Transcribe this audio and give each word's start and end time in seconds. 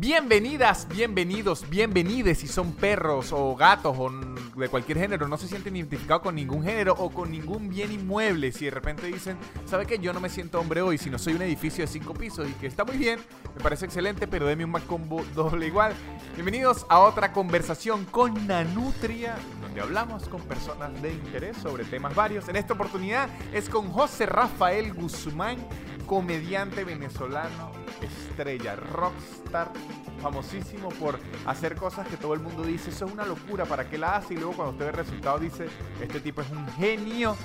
Bienvenidas, 0.00 0.86
bienvenidos, 0.86 1.68
bienvenides 1.68 2.38
si 2.38 2.46
son 2.46 2.70
perros 2.70 3.32
o 3.32 3.56
gatos 3.56 3.96
o 3.98 4.08
de 4.56 4.68
cualquier 4.68 4.96
género, 4.96 5.26
no 5.26 5.36
se 5.36 5.48
sienten 5.48 5.74
identificados 5.74 6.22
con 6.22 6.36
ningún 6.36 6.62
género 6.62 6.94
o 6.96 7.10
con 7.10 7.32
ningún 7.32 7.68
bien 7.68 7.90
inmueble. 7.90 8.52
Si 8.52 8.66
de 8.66 8.70
repente 8.70 9.08
dicen, 9.08 9.36
¿sabe 9.66 9.86
qué? 9.86 9.98
Yo 9.98 10.12
no 10.12 10.20
me 10.20 10.28
siento 10.28 10.60
hombre 10.60 10.82
hoy, 10.82 10.98
sino 10.98 11.18
soy 11.18 11.32
un 11.32 11.42
edificio 11.42 11.82
de 11.82 11.88
cinco 11.88 12.14
pisos 12.14 12.48
y 12.48 12.52
que 12.52 12.68
está 12.68 12.84
muy 12.84 12.96
bien, 12.96 13.18
me 13.56 13.60
parece 13.60 13.86
excelente, 13.86 14.28
pero 14.28 14.46
deme 14.46 14.64
un 14.64 14.70
más 14.70 14.84
combo 14.84 15.24
doble 15.34 15.66
igual. 15.66 15.92
Bienvenidos 16.34 16.86
a 16.88 17.00
otra 17.00 17.32
conversación 17.32 18.04
con 18.04 18.46
Nanutria, 18.46 19.34
hablamos 19.80 20.28
con 20.28 20.40
personas 20.42 21.00
de 21.00 21.12
interés 21.12 21.56
sobre 21.56 21.84
temas 21.84 22.14
varios. 22.14 22.48
En 22.48 22.56
esta 22.56 22.74
oportunidad 22.74 23.28
es 23.52 23.68
con 23.68 23.90
José 23.90 24.26
Rafael 24.26 24.92
Guzmán 24.94 25.58
comediante 26.06 26.84
venezolano, 26.84 27.70
estrella, 28.00 28.76
rockstar, 28.76 29.70
famosísimo 30.18 30.88
por 30.90 31.18
hacer 31.46 31.76
cosas 31.76 32.06
que 32.08 32.16
todo 32.16 32.34
el 32.34 32.40
mundo 32.40 32.62
dice, 32.62 32.90
eso 32.90 33.06
es 33.06 33.12
una 33.12 33.24
locura, 33.24 33.64
¿para 33.64 33.88
qué 33.88 33.98
la 33.98 34.16
hace? 34.16 34.34
Y 34.34 34.36
luego 34.36 34.52
cuando 34.54 34.72
usted 34.72 34.84
ve 34.86 34.90
el 34.90 34.96
resultado 34.96 35.38
dice, 35.38 35.68
este 36.00 36.20
tipo 36.20 36.40
es 36.40 36.50
un 36.50 36.66
genio. 36.72 37.36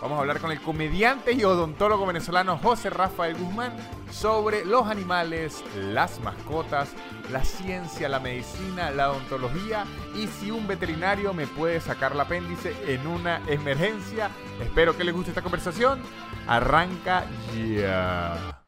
Vamos 0.00 0.18
a 0.18 0.20
hablar 0.20 0.40
con 0.40 0.50
el 0.50 0.60
comediante 0.60 1.32
y 1.32 1.44
odontólogo 1.44 2.04
venezolano 2.04 2.58
José 2.58 2.90
Rafael 2.90 3.36
Guzmán 3.36 3.74
sobre 4.10 4.64
los 4.64 4.86
animales, 4.86 5.64
las 5.76 6.20
mascotas, 6.20 6.90
la 7.30 7.44
ciencia, 7.44 8.08
la 8.08 8.20
medicina, 8.20 8.90
la 8.90 9.12
odontología 9.12 9.84
y 10.14 10.26
si 10.26 10.50
un 10.50 10.66
veterinario 10.66 11.32
me 11.32 11.46
puede 11.46 11.80
sacar 11.80 12.12
el 12.12 12.20
apéndice 12.20 12.74
en 12.86 13.06
una 13.06 13.40
emergencia. 13.46 14.30
Espero 14.60 14.96
que 14.96 15.04
les 15.04 15.14
guste 15.14 15.30
esta 15.30 15.42
conversación. 15.42 16.02
Arranca 16.46 17.24
ya. 17.54 18.63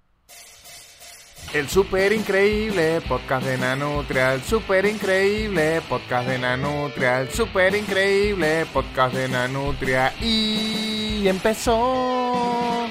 El 1.55 1.69
super 1.69 2.13
increíble 2.13 3.01
podcast 3.09 3.47
de 3.47 3.57
Nanutria, 3.57 4.35
el 4.35 4.43
super 4.43 4.85
increíble 4.85 5.81
podcast 5.89 6.29
de 6.29 6.39
Nanutria, 6.39 7.21
el 7.21 7.29
super 7.31 7.75
increíble 7.75 8.67
podcast 8.73 9.15
de 9.15 9.29
Nanutria 9.29 10.13
y 10.21 11.27
empezó. 11.27 12.87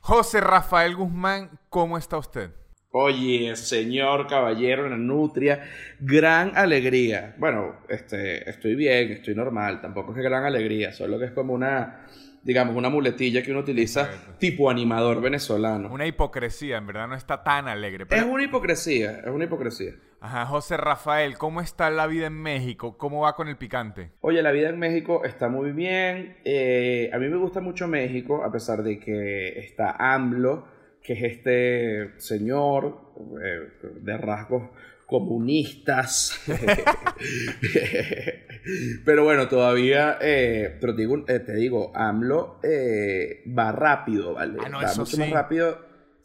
José 0.00 0.40
Rafael 0.40 0.96
Guzmán, 0.96 1.48
¿cómo 1.70 1.96
está 1.96 2.18
usted? 2.18 2.50
Oye, 2.90 3.56
señor 3.56 4.26
caballero 4.26 4.88
Nanutria, 4.88 5.64
gran 6.00 6.56
alegría. 6.56 7.34
Bueno, 7.38 7.76
este, 7.88 8.48
estoy 8.50 8.74
bien, 8.74 9.12
estoy 9.12 9.34
normal, 9.34 9.80
tampoco 9.80 10.12
es 10.12 10.16
que 10.16 10.22
gran 10.22 10.44
alegría, 10.44 10.92
solo 10.92 11.18
que 11.18 11.26
es 11.26 11.32
como 11.32 11.54
una 11.54 12.06
digamos, 12.44 12.76
una 12.76 12.90
muletilla 12.90 13.42
que 13.42 13.50
uno 13.50 13.60
utiliza 13.60 14.08
tipo 14.38 14.70
animador 14.70 15.20
venezolano. 15.20 15.90
Una 15.90 16.06
hipocresía, 16.06 16.76
en 16.76 16.86
verdad 16.86 17.08
no 17.08 17.16
está 17.16 17.42
tan 17.42 17.66
alegre. 17.66 18.06
Es 18.10 18.22
una 18.22 18.44
hipocresía, 18.44 19.20
es 19.20 19.28
una 19.28 19.44
hipocresía. 19.44 19.94
Ajá, 20.20 20.46
José 20.46 20.76
Rafael, 20.76 21.36
¿cómo 21.36 21.60
está 21.60 21.90
la 21.90 22.06
vida 22.06 22.26
en 22.26 22.40
México? 22.40 22.96
¿Cómo 22.96 23.20
va 23.22 23.34
con 23.34 23.48
el 23.48 23.56
picante? 23.56 24.12
Oye, 24.20 24.42
la 24.42 24.52
vida 24.52 24.70
en 24.70 24.78
México 24.78 25.24
está 25.24 25.48
muy 25.48 25.72
bien. 25.72 26.38
Eh, 26.44 27.10
a 27.12 27.18
mí 27.18 27.28
me 27.28 27.36
gusta 27.36 27.60
mucho 27.60 27.88
México, 27.88 28.42
a 28.42 28.50
pesar 28.50 28.82
de 28.82 28.98
que 28.98 29.58
está 29.58 29.96
AMLO, 29.98 30.66
que 31.02 31.12
es 31.12 31.22
este 31.22 32.18
señor 32.18 33.12
eh, 33.42 33.88
de 34.00 34.16
rasgos 34.16 34.70
comunistas. 35.14 36.40
pero 39.04 39.22
bueno, 39.22 39.46
todavía, 39.46 40.18
eh, 40.20 40.76
pero 40.80 40.92
digo, 40.92 41.24
eh, 41.28 41.38
te 41.38 41.54
digo, 41.54 41.92
AMLO 41.94 42.58
eh, 42.64 43.44
va 43.56 43.70
rápido, 43.70 44.34
¿vale? 44.34 44.58
Ah, 44.60 44.68
va 44.70 44.94
mucho 44.96 45.16
más 45.18 45.30
rápido 45.30 45.78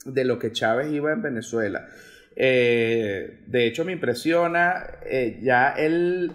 de 0.06 0.26
lo 0.26 0.40
que 0.40 0.52
Chávez 0.52 0.92
iba 0.92 1.14
en 1.14 1.22
Venezuela. 1.22 1.88
de 2.36 3.38
hecho, 3.52 3.86
me 3.86 3.92
impresiona, 3.92 4.88
ya 5.40 5.76
él 5.78 6.32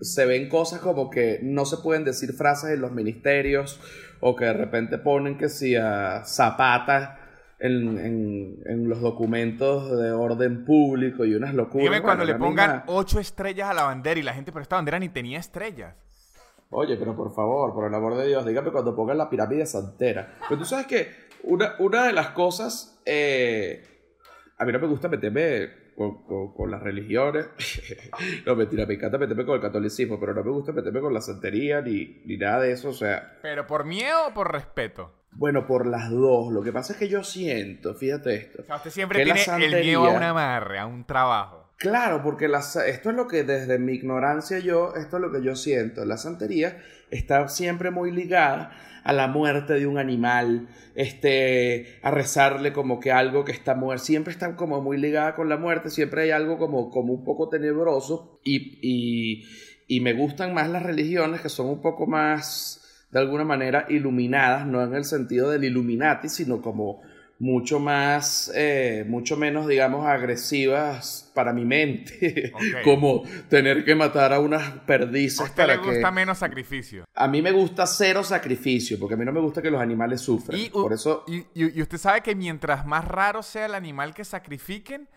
se 0.00 0.26
ven 0.26 0.48
cosas 0.48 0.80
como 0.80 1.10
que 1.10 1.38
no 1.42 1.64
se 1.64 1.76
pueden 1.76 2.04
decir 2.04 2.32
frases 2.32 2.70
en 2.70 2.80
los 2.80 2.90
ministerios 2.90 3.78
o 4.18 4.34
que 4.34 4.46
de 4.46 4.54
repente 4.54 4.98
ponen 4.98 5.38
que 5.38 5.48
si 5.48 5.76
a 5.76 6.24
Zapata 6.24 7.21
en, 7.62 8.88
los 8.88 9.00
documentos 9.00 9.98
de 9.98 10.10
orden 10.10 10.64
público 10.64 11.24
y 11.24 11.34
unas 11.34 11.54
locuras. 11.54 11.84
Dime 11.84 12.02
cuando 12.02 12.24
le 12.24 12.34
pongan 12.34 12.84
ocho 12.86 13.20
estrellas 13.20 13.70
a 13.70 13.74
la 13.74 13.84
bandera 13.84 14.18
y 14.18 14.22
la 14.22 14.34
gente, 14.34 14.52
pero 14.52 14.62
esta 14.62 14.76
bandera 14.76 14.98
ni 14.98 15.08
tenía 15.08 15.38
estrellas. 15.38 15.94
Oye, 16.70 16.96
pero 16.96 17.14
por 17.14 17.34
favor, 17.34 17.74
por 17.74 17.86
el 17.86 17.94
amor 17.94 18.16
de 18.16 18.26
Dios, 18.26 18.44
dígame 18.46 18.70
cuando 18.72 18.96
pongan 18.96 19.18
la 19.18 19.28
pirámide 19.28 19.66
santera. 19.66 20.38
Pero 20.48 20.58
tú 20.58 20.64
sabes 20.64 20.86
que 20.86 21.08
una, 21.44 21.74
una 21.78 22.06
de 22.06 22.12
las 22.12 22.28
cosas, 22.28 23.00
eh, 23.04 23.84
a 24.58 24.64
mí 24.64 24.72
no 24.72 24.78
me 24.78 24.86
gusta 24.86 25.08
meterme 25.08 25.82
con, 25.94 26.70
las 26.70 26.82
religiones. 26.82 27.48
no, 28.46 28.56
mentira, 28.56 28.86
me 28.86 28.94
encanta 28.94 29.18
meterme 29.18 29.44
con 29.44 29.56
el 29.56 29.60
catolicismo, 29.60 30.18
pero 30.18 30.34
no 30.34 30.42
me 30.42 30.50
gusta 30.50 30.72
meterme 30.72 31.00
con 31.00 31.12
la 31.12 31.20
santería 31.20 31.82
ni, 31.82 32.22
ni 32.24 32.38
nada 32.38 32.60
de 32.60 32.72
eso, 32.72 32.88
o 32.88 32.94
sea... 32.94 33.38
¿Pero 33.42 33.66
por 33.66 33.84
miedo 33.84 34.28
o 34.28 34.34
por 34.34 34.50
respeto? 34.50 35.21
Bueno, 35.32 35.66
por 35.66 35.86
las 35.86 36.10
dos. 36.10 36.52
Lo 36.52 36.62
que 36.62 36.72
pasa 36.72 36.92
es 36.92 36.98
que 36.98 37.08
yo 37.08 37.24
siento, 37.24 37.94
fíjate 37.94 38.34
esto. 38.34 38.62
O 38.62 38.64
sea, 38.64 38.76
usted 38.76 38.90
siempre 38.90 39.24
tiene 39.24 39.40
el 39.64 39.84
miedo 39.84 40.04
a 40.04 40.10
un 40.10 40.22
amarre, 40.22 40.78
a 40.78 40.86
un 40.86 41.04
trabajo. 41.04 41.62
Claro, 41.78 42.22
porque 42.22 42.46
esto 42.46 43.10
es 43.10 43.16
lo 43.16 43.26
que 43.26 43.42
desde 43.42 43.78
mi 43.78 43.94
ignorancia 43.94 44.60
yo, 44.60 44.94
esto 44.94 45.16
es 45.16 45.22
lo 45.22 45.32
que 45.32 45.42
yo 45.42 45.56
siento. 45.56 46.04
La 46.04 46.16
santería 46.16 46.80
está 47.10 47.48
siempre 47.48 47.90
muy 47.90 48.12
ligada 48.12 48.70
a 49.02 49.12
la 49.12 49.26
muerte 49.26 49.74
de 49.74 49.88
un 49.88 49.98
animal, 49.98 50.68
este, 50.94 51.98
a 52.02 52.12
rezarle 52.12 52.72
como 52.72 53.00
que 53.00 53.10
algo 53.10 53.44
que 53.44 53.50
está 53.50 53.74
muerto. 53.74 54.04
Siempre 54.04 54.32
está 54.32 54.54
como 54.54 54.80
muy 54.80 54.96
ligada 54.96 55.34
con 55.34 55.48
la 55.48 55.56
muerte, 55.56 55.90
siempre 55.90 56.22
hay 56.22 56.30
algo 56.30 56.56
como, 56.56 56.88
como 56.88 57.12
un 57.12 57.24
poco 57.24 57.48
tenebroso 57.48 58.38
y, 58.44 58.78
y, 58.80 59.44
y 59.88 60.00
me 60.00 60.12
gustan 60.12 60.54
más 60.54 60.68
las 60.68 60.84
religiones 60.84 61.40
que 61.40 61.48
son 61.48 61.66
un 61.66 61.80
poco 61.80 62.06
más 62.06 62.81
de 63.12 63.20
alguna 63.20 63.44
manera 63.44 63.86
iluminadas, 63.88 64.66
no 64.66 64.82
en 64.82 64.94
el 64.94 65.04
sentido 65.04 65.50
del 65.50 65.64
Illuminati, 65.64 66.28
sino 66.28 66.62
como 66.62 67.02
mucho 67.38 67.78
más, 67.78 68.50
eh, 68.54 69.04
mucho 69.06 69.36
menos, 69.36 69.66
digamos, 69.66 70.06
agresivas 70.06 71.30
para 71.34 71.52
mi 71.52 71.64
mente, 71.64 72.52
como 72.84 73.24
tener 73.48 73.84
que 73.84 73.94
matar 73.94 74.32
a 74.32 74.38
unas 74.38 74.62
perdices. 74.86 75.40
¿A 75.40 75.44
usted 75.44 75.66
le 75.66 75.76
gusta 75.76 76.10
menos 76.10 76.38
sacrificio? 76.38 77.04
A 77.14 77.28
mí 77.28 77.42
me 77.42 77.52
gusta 77.52 77.84
cero 77.86 78.24
sacrificio, 78.24 78.98
porque 78.98 79.14
a 79.14 79.16
mí 79.16 79.24
no 79.24 79.32
me 79.32 79.40
gusta 79.40 79.60
que 79.60 79.70
los 79.70 79.80
animales 79.80 80.20
sufran. 80.20 80.58
Y, 80.58 80.70
Por 80.70 80.92
eso... 80.92 81.24
y 81.26 81.82
usted 81.82 81.98
sabe 81.98 82.22
que 82.22 82.34
mientras 82.34 82.86
más 82.86 83.04
raro 83.06 83.42
sea 83.42 83.66
el 83.66 83.74
animal 83.74 84.14
que 84.14 84.24
sacrifiquen, 84.24 85.08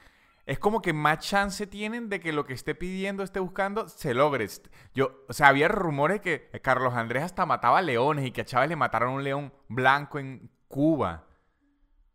es 0.45 0.59
como 0.59 0.81
que 0.81 0.94
más 0.94 1.19
chance 1.19 1.66
tienen 1.66 2.07
de 2.09 2.19
que 2.19 2.31
lo 2.31 2.45
que 2.45 2.53
esté 2.53 2.75
pidiendo, 2.75 3.23
esté 3.23 3.39
buscando, 3.39 3.89
se 3.89 4.13
logre. 4.13 4.47
Yo, 4.94 5.23
o 5.28 5.33
sea, 5.33 5.47
había 5.47 5.67
rumores 5.67 6.22
que 6.22 6.50
Carlos 6.61 6.94
Andrés 6.94 7.23
hasta 7.23 7.45
mataba 7.45 7.81
leones 7.81 8.28
y 8.28 8.31
que 8.31 8.41
a 8.41 8.45
Chávez 8.45 8.69
le 8.69 8.75
mataron 8.75 9.13
un 9.13 9.23
león 9.23 9.53
blanco 9.67 10.19
en 10.19 10.50
Cuba. 10.67 11.25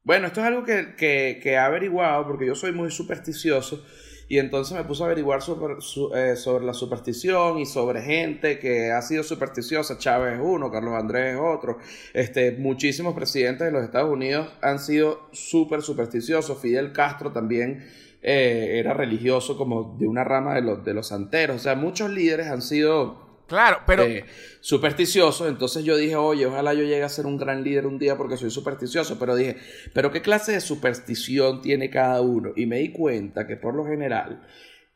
Bueno, 0.02 0.28
esto 0.28 0.40
es 0.40 0.46
algo 0.46 0.64
que, 0.64 0.94
que, 0.96 1.40
he 1.44 1.58
averiguado 1.58 2.26
porque 2.26 2.46
yo 2.46 2.54
soy 2.54 2.72
muy 2.72 2.90
supersticioso 2.90 3.84
y 4.28 4.38
entonces 4.38 4.76
me 4.76 4.84
puse 4.84 5.02
a 5.02 5.06
averiguar 5.06 5.42
sobre, 5.42 5.74
eh, 6.14 6.36
sobre 6.36 6.64
la 6.64 6.72
superstición 6.72 7.58
y 7.58 7.66
sobre 7.66 8.00
gente 8.00 8.60
que 8.60 8.92
ha 8.92 9.02
sido 9.02 9.24
supersticiosa. 9.24 9.98
Chávez 9.98 10.34
es 10.34 10.40
uno, 10.40 10.70
Carlos 10.70 10.94
Andrés 10.94 11.34
es 11.34 11.40
otro. 11.40 11.78
Este, 12.14 12.52
muchísimos 12.52 13.12
presidentes 13.14 13.66
de 13.66 13.72
los 13.72 13.82
Estados 13.82 14.10
Unidos 14.10 14.48
han 14.62 14.78
sido 14.78 15.28
súper 15.32 15.82
supersticiosos. 15.82 16.60
Fidel 16.60 16.92
Castro 16.92 17.32
también 17.32 17.84
eh, 18.22 18.78
era 18.78 18.92
religioso 18.92 19.56
como 19.56 19.96
de 19.98 20.06
una 20.06 20.24
rama 20.24 20.54
de 20.54 20.62
los, 20.62 20.84
de 20.84 20.94
los 20.94 21.08
santeros. 21.08 21.56
O 21.56 21.58
sea, 21.58 21.74
muchos 21.74 22.10
líderes 22.10 22.48
han 22.48 22.62
sido... 22.62 23.28
Claro, 23.46 23.78
pero... 23.86 24.04
Eh, 24.04 24.24
supersticiosos. 24.60 25.48
Entonces 25.48 25.84
yo 25.84 25.96
dije, 25.96 26.16
oye, 26.16 26.46
ojalá 26.46 26.74
yo 26.74 26.82
llegue 26.82 27.02
a 27.02 27.08
ser 27.08 27.26
un 27.26 27.36
gran 27.36 27.64
líder 27.64 27.86
un 27.86 27.98
día 27.98 28.16
porque 28.16 28.36
soy 28.36 28.50
supersticioso. 28.50 29.18
Pero 29.18 29.34
dije, 29.34 29.56
pero 29.92 30.12
¿qué 30.12 30.22
clase 30.22 30.52
de 30.52 30.60
superstición 30.60 31.62
tiene 31.62 31.90
cada 31.90 32.20
uno? 32.20 32.52
Y 32.54 32.66
me 32.66 32.78
di 32.78 32.90
cuenta 32.90 33.46
que 33.46 33.56
por 33.56 33.74
lo 33.74 33.84
general, 33.86 34.42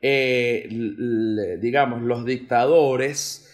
eh, 0.00 0.69
digamos, 1.60 2.02
los 2.02 2.25
dictadores 2.25 3.50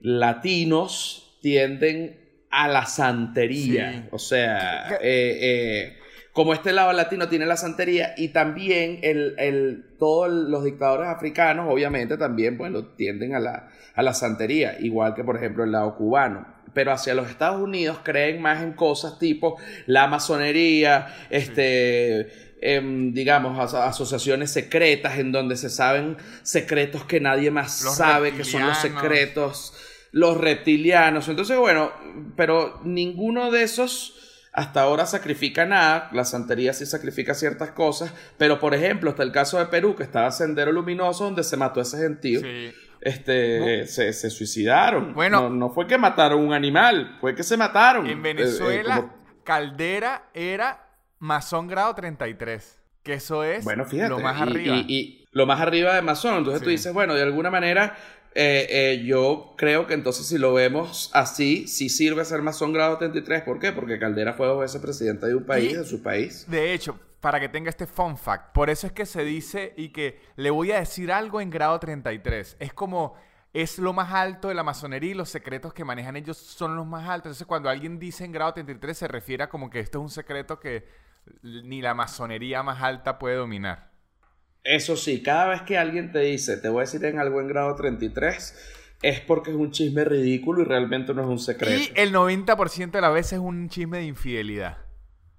latinos 0.00 1.38
tienden 1.42 2.18
a 2.50 2.68
la 2.68 2.86
santería. 2.86 4.08
O 4.10 4.18
sea, 4.18 4.98
eh, 5.00 5.99
como 6.32 6.52
este 6.54 6.72
lado 6.72 6.92
latino 6.92 7.28
tiene 7.28 7.44
la 7.46 7.56
santería 7.56 8.14
y 8.16 8.28
también 8.28 9.00
el, 9.02 9.34
el, 9.38 9.84
todos 9.98 10.30
los 10.30 10.62
dictadores 10.64 11.08
africanos, 11.08 11.66
obviamente, 11.68 12.16
también 12.16 12.56
bueno, 12.56 12.84
tienden 12.84 13.34
a 13.34 13.40
la, 13.40 13.68
a 13.94 14.02
la 14.02 14.14
santería, 14.14 14.76
igual 14.80 15.14
que 15.14 15.24
por 15.24 15.36
ejemplo 15.36 15.64
el 15.64 15.72
lado 15.72 15.96
cubano. 15.96 16.46
Pero 16.72 16.92
hacia 16.92 17.14
los 17.14 17.28
Estados 17.28 17.60
Unidos 17.60 17.98
creen 18.04 18.40
más 18.40 18.62
en 18.62 18.74
cosas 18.74 19.18
tipo 19.18 19.58
la 19.86 20.06
masonería, 20.06 21.08
este, 21.30 22.28
em, 22.60 23.12
digamos, 23.12 23.74
asociaciones 23.74 24.52
secretas 24.52 25.18
en 25.18 25.32
donde 25.32 25.56
se 25.56 25.68
saben 25.68 26.16
secretos 26.42 27.04
que 27.04 27.18
nadie 27.18 27.50
más 27.50 27.72
sabe, 27.72 28.32
que 28.32 28.44
son 28.44 28.64
los 28.64 28.78
secretos, 28.78 29.74
los 30.12 30.36
reptilianos. 30.36 31.28
Entonces, 31.28 31.58
bueno, 31.58 31.90
pero 32.36 32.80
ninguno 32.84 33.50
de 33.50 33.64
esos 33.64 34.19
hasta 34.52 34.82
ahora 34.82 35.06
sacrifica 35.06 35.64
nada, 35.64 36.08
la 36.12 36.24
santería 36.24 36.72
sí 36.72 36.84
sacrifica 36.84 37.34
ciertas 37.34 37.70
cosas, 37.70 38.12
pero 38.36 38.58
por 38.58 38.74
ejemplo 38.74 39.10
está 39.10 39.22
el 39.22 39.32
caso 39.32 39.58
de 39.58 39.66
Perú, 39.66 39.94
que 39.94 40.02
estaba 40.02 40.30
Sendero 40.32 40.72
Luminoso, 40.72 41.24
donde 41.24 41.44
se 41.44 41.56
mató 41.56 41.80
ese 41.80 41.98
gentío. 41.98 42.40
Este, 43.00 43.86
se, 43.86 44.12
suicidaron. 44.30 45.14
Bueno, 45.14 45.48
no, 45.48 45.70
fue 45.70 45.86
que 45.86 45.96
mataron 45.96 46.40
un 46.40 46.52
animal, 46.52 47.16
fue 47.20 47.34
que 47.34 47.42
se 47.42 47.56
mataron. 47.56 48.06
En 48.06 48.18
eh, 48.18 48.22
Venezuela, 48.22 49.14
Caldera 49.44 50.28
era 50.34 50.86
masón 51.18 51.68
grado 51.68 51.94
33. 51.94 52.78
Que 53.02 53.14
eso 53.14 53.44
es 53.44 53.64
bueno, 53.64 53.86
fíjate, 53.86 54.10
lo 54.10 54.18
más 54.18 54.40
arriba. 54.40 54.76
Y, 54.86 55.24
lo 55.32 55.46
más 55.46 55.60
arriba 55.60 55.94
de 55.94 56.02
masón. 56.02 56.38
Entonces 56.38 56.62
tú 56.62 56.70
dices, 56.70 56.92
bueno, 56.92 57.14
de 57.14 57.22
alguna 57.22 57.50
manera 57.50 57.96
eh, 58.34 58.66
eh, 58.70 59.02
yo 59.04 59.54
creo 59.56 59.86
que 59.86 59.94
entonces 59.94 60.26
si 60.26 60.38
lo 60.38 60.52
vemos 60.52 61.10
así, 61.14 61.66
sí 61.66 61.88
sirve 61.88 62.24
ser 62.24 62.42
masón 62.42 62.72
grado 62.72 62.96
33. 62.98 63.42
¿Por 63.42 63.58
qué? 63.58 63.72
Porque 63.72 63.98
Caldera 63.98 64.34
fue 64.34 64.46
dos 64.46 64.60
veces 64.60 64.80
presidente 64.80 65.26
de 65.26 65.34
un 65.34 65.44
país, 65.44 65.76
de 65.76 65.84
su 65.84 66.02
país. 66.02 66.46
De 66.48 66.72
hecho, 66.72 66.98
para 67.20 67.40
que 67.40 67.48
tenga 67.48 67.70
este 67.70 67.86
fun 67.86 68.16
fact, 68.16 68.52
por 68.52 68.70
eso 68.70 68.86
es 68.86 68.92
que 68.92 69.04
se 69.04 69.24
dice 69.24 69.74
y 69.76 69.88
que 69.88 70.20
le 70.36 70.50
voy 70.50 70.70
a 70.72 70.78
decir 70.78 71.10
algo 71.10 71.40
en 71.40 71.50
grado 71.50 71.78
33. 71.80 72.56
Es 72.60 72.72
como, 72.72 73.14
es 73.52 73.78
lo 73.78 73.92
más 73.92 74.12
alto 74.12 74.48
de 74.48 74.54
la 74.54 74.62
masonería 74.62 75.10
y 75.10 75.14
los 75.14 75.28
secretos 75.28 75.74
que 75.74 75.84
manejan 75.84 76.16
ellos 76.16 76.36
son 76.36 76.76
los 76.76 76.86
más 76.86 77.08
altos. 77.08 77.30
Entonces 77.30 77.46
cuando 77.46 77.68
alguien 77.68 77.98
dice 77.98 78.24
en 78.24 78.32
grado 78.32 78.54
33 78.54 78.96
se 78.96 79.08
refiere 79.08 79.42
a 79.42 79.48
como 79.48 79.70
que 79.70 79.80
esto 79.80 79.98
es 79.98 80.02
un 80.02 80.10
secreto 80.10 80.60
que 80.60 80.86
ni 81.42 81.82
la 81.82 81.94
masonería 81.94 82.62
más 82.62 82.80
alta 82.80 83.18
puede 83.18 83.36
dominar. 83.36 83.89
Eso 84.62 84.96
sí, 84.96 85.22
cada 85.22 85.48
vez 85.48 85.62
que 85.62 85.78
alguien 85.78 86.12
te 86.12 86.20
dice, 86.20 86.56
te 86.58 86.68
voy 86.68 86.80
a 86.80 86.84
decir 86.84 87.04
en 87.04 87.18
algo 87.18 87.40
en 87.40 87.48
grado 87.48 87.74
33, 87.74 88.54
es 89.02 89.20
porque 89.20 89.50
es 89.50 89.56
un 89.56 89.70
chisme 89.70 90.04
ridículo 90.04 90.62
y 90.62 90.64
realmente 90.64 91.14
no 91.14 91.22
es 91.22 91.28
un 91.28 91.38
secreto. 91.38 91.80
Y 91.80 91.90
el 91.98 92.12
90% 92.12 92.90
de 92.90 93.00
las 93.00 93.14
veces 93.14 93.34
es 93.34 93.38
un 93.38 93.68
chisme 93.68 93.98
de 93.98 94.04
infidelidad. 94.04 94.78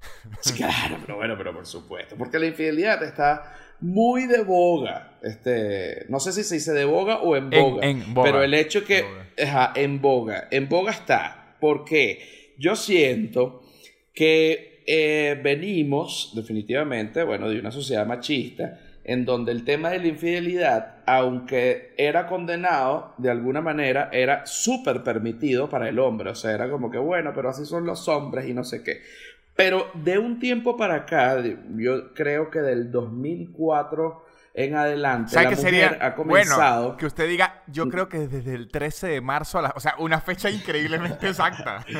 claro, 0.55 0.97
pero 1.01 1.17
bueno, 1.17 1.35
pero 1.37 1.53
por 1.53 1.67
supuesto. 1.67 2.15
Porque 2.17 2.39
la 2.39 2.47
infidelidad 2.47 3.03
está 3.03 3.55
muy 3.81 4.25
de 4.25 4.43
boga. 4.43 5.19
Este, 5.21 6.05
no 6.09 6.19
sé 6.19 6.31
si 6.31 6.43
se 6.43 6.55
dice 6.55 6.73
de 6.73 6.85
boga 6.85 7.17
o 7.17 7.35
en 7.35 7.51
boga. 7.51 7.81
Pero 8.23 8.41
el 8.41 8.55
hecho 8.55 8.83
que. 8.83 9.05
en 9.75 10.01
boga. 10.01 10.47
En 10.49 10.67
boga 10.67 10.91
está. 10.91 11.57
Porque 11.59 12.55
yo 12.57 12.75
siento 12.75 13.61
que 14.15 14.83
eh, 14.87 15.39
venimos, 15.43 16.31
definitivamente, 16.35 17.23
bueno, 17.23 17.47
de 17.47 17.59
una 17.59 17.71
sociedad 17.71 18.05
machista 18.07 18.79
en 19.03 19.25
donde 19.25 19.51
el 19.51 19.65
tema 19.65 19.89
de 19.89 19.99
la 19.99 20.07
infidelidad, 20.07 20.97
aunque 21.05 21.93
era 21.97 22.27
condenado, 22.27 23.13
de 23.17 23.31
alguna 23.31 23.61
manera 23.61 24.09
era 24.11 24.45
súper 24.45 25.03
permitido 25.03 25.69
para 25.69 25.89
el 25.89 25.99
hombre. 25.99 26.29
O 26.29 26.35
sea, 26.35 26.51
era 26.51 26.69
como 26.69 26.91
que, 26.91 26.97
bueno, 26.97 27.31
pero 27.33 27.49
así 27.49 27.65
son 27.65 27.85
los 27.85 28.07
hombres 28.07 28.47
y 28.47 28.53
no 28.53 28.63
sé 28.63 28.83
qué. 28.83 29.01
Pero 29.55 29.87
de 29.93 30.17
un 30.17 30.39
tiempo 30.39 30.77
para 30.77 30.95
acá, 30.95 31.41
yo 31.75 32.13
creo 32.13 32.49
que 32.49 32.59
del 32.59 32.91
2004 32.91 34.30
en 34.53 34.75
adelante. 34.75 35.35
la 35.35 35.49
que 35.49 35.55
sería 35.55 35.97
ha 36.01 36.13
comenzado. 36.13 36.81
Bueno, 36.83 36.97
que 36.97 37.05
usted 37.05 37.27
diga, 37.27 37.63
yo 37.67 37.87
creo 37.89 38.09
que 38.09 38.27
desde 38.27 38.53
el 38.53 38.69
13 38.69 39.07
de 39.07 39.21
marzo 39.21 39.59
a 39.59 39.61
la. 39.61 39.73
O 39.75 39.79
sea, 39.79 39.95
una 39.99 40.19
fecha 40.19 40.49
increíblemente 40.49 41.29
exacta. 41.29 41.85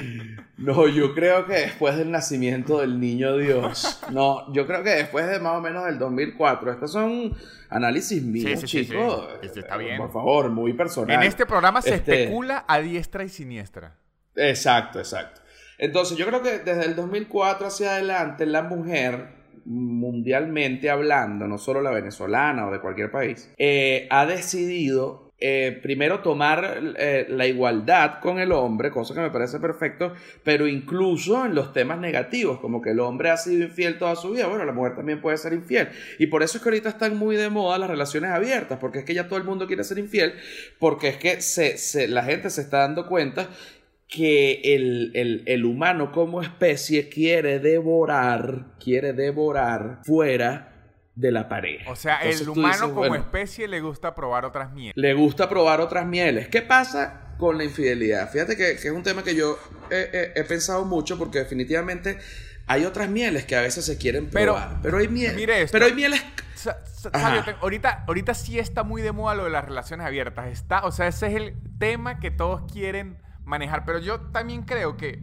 No, 0.58 0.88
yo 0.88 1.16
creo 1.16 1.48
que 1.48 1.54
después 1.54 1.98
del 1.98 2.12
nacimiento 2.12 2.82
del 2.82 3.00
niño 3.00 3.36
Dios. 3.38 4.00
No, 4.12 4.54
yo 4.54 4.68
creo 4.68 4.84
que 4.84 4.92
después 4.92 5.28
de 5.28 5.40
más 5.40 5.58
o 5.58 5.62
menos 5.62 5.86
del 5.86 5.98
2004. 5.98 6.72
Estos 6.74 6.92
son 6.92 7.36
análisis 7.70 8.22
míos, 8.22 8.64
chicos. 8.66 9.28
está 9.42 9.78
bien. 9.78 9.98
Por 9.98 10.14
favor, 10.14 10.50
muy 10.50 10.74
personal. 10.74 11.16
En 11.16 11.24
este 11.24 11.48
programa 11.48 11.82
se 11.82 11.96
este 11.96 12.24
especula 12.26 12.64
a 12.68 12.80
diestra 12.80 13.24
y 13.24 13.30
siniestra. 13.30 13.96
Exacto, 14.36 15.00
exacto. 15.00 15.42
Entonces, 15.80 16.16
yo 16.16 16.28
creo 16.28 16.44
que 16.44 16.60
desde 16.60 16.86
el 16.86 16.96
2004 16.96 17.66
hacia 17.66 17.94
adelante, 17.94 18.46
la 18.46 18.62
mujer 18.62 19.41
mundialmente 19.66 20.90
hablando, 20.90 21.48
no 21.48 21.58
solo 21.58 21.82
la 21.82 21.92
venezolana 21.92 22.68
o 22.68 22.72
de 22.72 22.80
cualquier 22.80 23.12
país, 23.12 23.54
eh, 23.58 24.08
ha 24.10 24.26
decidido 24.26 25.32
eh, 25.44 25.80
primero 25.82 26.20
tomar 26.20 26.94
eh, 27.00 27.26
la 27.28 27.48
igualdad 27.48 28.20
con 28.20 28.38
el 28.38 28.52
hombre, 28.52 28.92
cosa 28.92 29.16
que 29.16 29.22
me 29.22 29.32
parece 29.32 29.60
perfecto, 29.60 30.14
pero 30.44 30.68
incluso 30.68 31.44
en 31.44 31.56
los 31.56 31.74
temas 31.74 31.98
negativos, 31.98 32.60
como 32.60 32.80
que 32.80 32.92
el 32.92 33.00
hombre 33.00 33.32
ha 33.32 33.38
sido 33.38 33.64
infiel 33.64 33.98
toda 33.98 34.16
su 34.16 34.30
vida, 34.30 34.46
bueno, 34.46 34.66
la 34.66 34.72
mujer 34.72 34.96
también 34.96 35.20
puede 35.20 35.38
ser 35.38 35.54
infiel. 35.54 35.90
Y 36.20 36.28
por 36.28 36.44
eso 36.44 36.58
es 36.58 36.64
que 36.64 36.70
ahorita 36.70 36.90
están 36.90 37.18
muy 37.18 37.38
de 37.38 37.50
moda 37.50 37.80
las 37.80 37.90
relaciones 37.90 38.30
abiertas, 38.30 38.78
porque 38.78 39.00
es 39.00 39.06
que 39.06 39.16
ya 39.16 39.28
todo 39.28 39.40
el 39.40 39.44
mundo 39.44 39.66
quiere 39.66 39.84
ser 39.84 39.98
infiel, 39.98 40.36
porque 40.78 41.08
es 41.08 41.18
que 41.18 41.42
se, 41.42 42.08
la 42.08 42.24
gente 42.24 42.52
se 42.52 42.62
está 42.62 42.78
dando 42.78 43.08
cuenta 43.08 43.50
que 44.12 44.62
el, 44.76 45.66
humano 45.66 46.12
como 46.12 46.42
especie 46.42 47.08
quiere 47.08 47.60
devorar, 47.60 48.66
quiere 48.78 49.14
devorar 49.14 50.02
fuera 50.04 50.74
de 51.16 51.32
la 51.32 51.48
pareja. 51.48 51.90
O 51.90 51.96
sea, 51.96 52.18
el 52.18 52.50
humano 52.50 52.94
como 52.94 53.16
especie 53.16 53.70
le 53.70 53.80
gusta 53.80 54.14
probar 54.14 54.44
otras 54.44 54.74
mieles. 54.74 54.98
Le 54.98 55.14
gusta 55.14 55.48
probar 55.48 55.80
otras 55.80 56.06
mieles. 56.06 56.50
¿Qué 56.50 56.62
pasa 56.62 57.36
con 57.38 57.58
la 57.58 57.64
infidelidad? 57.64 58.30
Fíjate 58.30 58.58
que, 58.58 58.72
es 58.72 58.86
un 58.86 59.02
tema 59.02 59.24
que 59.24 59.34
yo 59.34 59.58
he, 59.90 60.44
pensado 60.44 60.84
mucho 60.84 61.18
porque 61.18 61.40
definitivamente 61.40 62.18
hay 62.68 62.84
otras 62.84 63.08
mieles 63.08 63.46
que 63.46 63.56
a 63.56 63.62
veces 63.62 63.86
se 63.86 63.98
quieren 63.98 64.30
probar. 64.30 64.80
Pero, 64.84 64.98
hay 64.98 65.08
mieles. 65.08 65.72
Pero 65.72 65.86
hay 65.86 65.94
mieles. 65.94 66.22
ahorita, 67.62 68.04
ahorita 68.06 68.34
sí 68.34 68.60
está 68.60 68.84
muy 68.84 69.02
de 69.02 69.14
moda 69.14 69.36
lo 69.36 69.46
de 69.46 69.52
las 69.52 69.64
relaciones 69.64 70.06
abiertas. 70.06 70.48
Está, 70.52 70.84
o 70.84 70.92
sea, 70.92 71.08
ese 71.08 71.28
es 71.28 71.36
el 71.36 71.54
tema 71.80 72.20
que 72.20 72.30
todos 72.30 72.70
quieren 72.70 73.16
manejar. 73.52 73.86
Pero 73.86 74.00
yo 74.00 74.20
también 74.32 74.64
creo 74.64 74.98
que, 74.98 75.20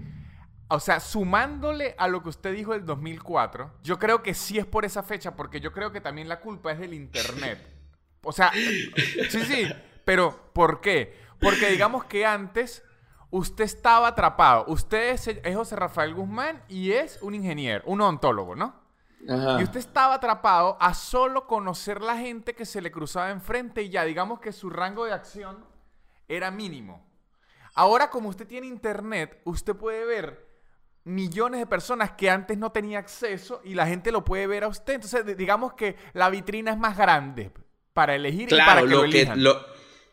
o 0.68 0.78
sea, 0.78 1.00
sumándole 1.00 1.96
a 1.98 2.06
lo 2.06 2.22
que 2.22 2.28
usted 2.28 2.54
dijo 2.54 2.72
del 2.72 2.86
2004, 2.86 3.72
yo 3.82 3.98
creo 3.98 4.22
que 4.22 4.34
sí 4.34 4.58
es 4.58 4.66
por 4.66 4.84
esa 4.84 5.02
fecha, 5.02 5.34
porque 5.34 5.60
yo 5.60 5.72
creo 5.72 5.90
que 5.90 6.00
también 6.00 6.28
la 6.28 6.38
culpa 6.38 6.70
es 6.70 6.78
del 6.78 6.94
Internet. 6.94 7.58
O 8.22 8.32
sea, 8.32 8.52
sí, 8.52 9.40
sí, 9.44 9.68
pero 10.04 10.52
¿por 10.52 10.80
qué? 10.80 11.16
Porque 11.40 11.70
digamos 11.70 12.04
que 12.04 12.26
antes 12.26 12.84
usted 13.30 13.64
estaba 13.64 14.08
atrapado. 14.08 14.64
Usted 14.68 15.10
es, 15.10 15.54
José 15.54 15.76
Rafael 15.76 16.14
Guzmán 16.14 16.62
y 16.68 16.92
es 16.92 17.20
un 17.22 17.34
ingeniero, 17.34 17.82
un 17.86 18.00
ontólogo, 18.00 18.54
¿no? 18.54 18.74
Y 19.20 19.62
usted 19.62 19.80
estaba 19.80 20.14
atrapado 20.14 20.76
a 20.80 20.94
solo 20.94 21.46
conocer 21.46 22.00
la 22.00 22.16
gente 22.16 22.54
que 22.54 22.64
se 22.64 22.80
le 22.80 22.92
cruzaba 22.92 23.30
enfrente 23.30 23.82
y 23.82 23.90
ya 23.90 24.04
digamos 24.04 24.40
que 24.40 24.52
su 24.52 24.70
rango 24.70 25.04
de 25.04 25.12
acción 25.12 25.64
era 26.28 26.50
mínimo. 26.50 27.07
Ahora, 27.78 28.10
como 28.10 28.28
usted 28.28 28.44
tiene 28.44 28.66
internet, 28.66 29.38
usted 29.44 29.72
puede 29.72 30.04
ver 30.04 30.44
millones 31.04 31.60
de 31.60 31.66
personas 31.66 32.10
que 32.10 32.28
antes 32.28 32.58
no 32.58 32.72
tenía 32.72 32.98
acceso 32.98 33.62
y 33.64 33.74
la 33.74 33.86
gente 33.86 34.10
lo 34.10 34.24
puede 34.24 34.48
ver 34.48 34.64
a 34.64 34.66
usted. 34.66 34.94
Entonces, 34.94 35.36
digamos 35.36 35.74
que 35.74 35.94
la 36.12 36.28
vitrina 36.28 36.72
es 36.72 36.76
más 36.76 36.98
grande 36.98 37.52
para 37.92 38.16
elegir 38.16 38.48
y 38.52 38.56
para 38.56 38.80
que 38.80 38.88
lo, 38.88 39.08
que 39.08 39.28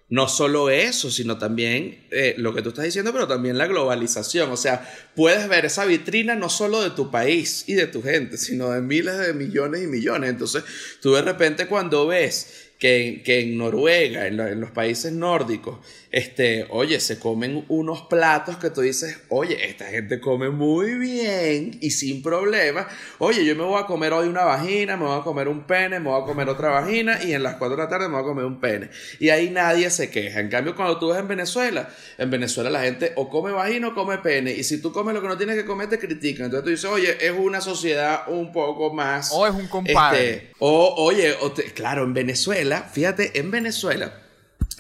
no 0.10 0.28
solo 0.28 0.70
eso, 0.70 1.10
sino 1.10 1.40
también 1.40 2.06
eh, 2.12 2.36
lo 2.38 2.54
que 2.54 2.62
tú 2.62 2.70
estás 2.70 2.86
diciendo, 2.86 3.12
pero 3.12 3.28
también 3.28 3.58
la 3.58 3.66
globalización. 3.66 4.52
O 4.52 4.58
sea, 4.58 4.88
puedes 5.16 5.50
ver 5.50 5.66
esa 5.66 5.86
vitrina 5.86 6.36
no 6.36 6.50
solo 6.50 6.84
de 6.84 6.92
tu 6.92 7.10
país 7.10 7.64
y 7.66 7.74
de 7.74 7.88
tu 7.88 8.04
gente, 8.04 8.38
sino 8.38 8.70
de 8.70 8.82
miles 8.82 9.18
de 9.18 9.34
millones 9.34 9.82
y 9.82 9.88
millones. 9.88 10.30
Entonces, 10.30 10.64
tú 11.02 11.16
de 11.16 11.24
repente 11.24 11.66
cuando 11.66 12.06
ves 12.06 12.66
que, 12.80 13.24
en 13.26 13.58
Noruega, 13.58 14.28
en, 14.28 14.60
los 14.60 14.72
países 14.72 15.12
nórdicos, 15.12 15.80
este, 16.16 16.66
oye, 16.70 17.02
se 17.02 17.20
comen 17.20 17.66
unos 17.68 18.04
platos 18.04 18.56
que 18.56 18.70
tú 18.70 18.80
dices, 18.80 19.20
oye, 19.28 19.68
esta 19.68 19.88
gente 19.88 20.22
come 20.22 20.50
muy 20.50 20.94
bien 20.94 21.78
y 21.82 21.92
sin 21.92 22.24
problema. 22.24 22.88
Oye, 23.18 23.44
yo 23.44 23.54
me 23.54 23.66
voy 23.66 23.84
a 23.84 23.86
comer 23.86 24.14
hoy 24.14 24.30
una 24.30 24.46
vagina, 24.46 24.96
me 24.96 25.04
voy 25.04 25.20
a 25.20 25.24
comer 25.24 25.50
un 25.50 25.68
pene, 25.68 26.00
me 26.00 26.10
voy 26.10 26.22
a 26.22 26.26
comer 26.26 26.48
otra 26.48 26.70
vagina 26.70 27.22
y 27.22 27.34
en 27.34 27.44
las 27.44 27.56
4 27.56 27.76
de 27.76 27.84
la 27.84 27.90
tarde 27.90 28.08
me 28.08 28.14
voy 28.14 28.24
a 28.24 28.28
comer 28.28 28.46
un 28.46 28.62
pene. 28.62 28.90
Y 29.20 29.28
ahí 29.28 29.50
nadie 29.50 29.90
se 29.90 30.10
queja. 30.10 30.40
En 30.40 30.48
cambio, 30.48 30.74
cuando 30.74 30.98
tú 31.00 31.10
ves 31.10 31.20
en 31.20 31.28
Venezuela, 31.28 31.90
en 32.18 32.32
Venezuela 32.32 32.70
la 32.70 32.84
gente 32.84 33.12
o 33.18 33.28
come 33.28 33.52
vagina 33.52 33.90
o 33.90 33.94
come 33.94 34.18
pene. 34.20 34.54
Y 34.54 34.64
si 34.64 34.82
tú 34.82 34.94
comes 34.94 35.14
lo 35.14 35.22
que 35.22 35.28
no 35.28 35.38
tienes 35.38 35.58
que 35.58 35.66
comer, 35.66 35.90
te 35.90 36.00
critican. 36.00 36.46
Entonces 36.46 36.64
tú 36.64 36.70
dices, 36.70 36.90
oye, 36.90 37.28
es 37.28 37.34
una 37.38 37.60
sociedad 37.60 38.22
un 38.30 38.54
poco 38.54 38.94
más... 38.94 39.34
O 39.34 39.46
es 39.46 39.54
un 39.54 39.68
compadre. 39.68 40.34
Este, 40.34 40.52
o, 40.60 40.96
oye, 40.96 41.36
claro, 41.74 42.06
en 42.06 42.14
Venezuela, 42.14 42.90
fíjate, 42.90 43.38
en 43.38 43.52
Venezuela 43.52 44.22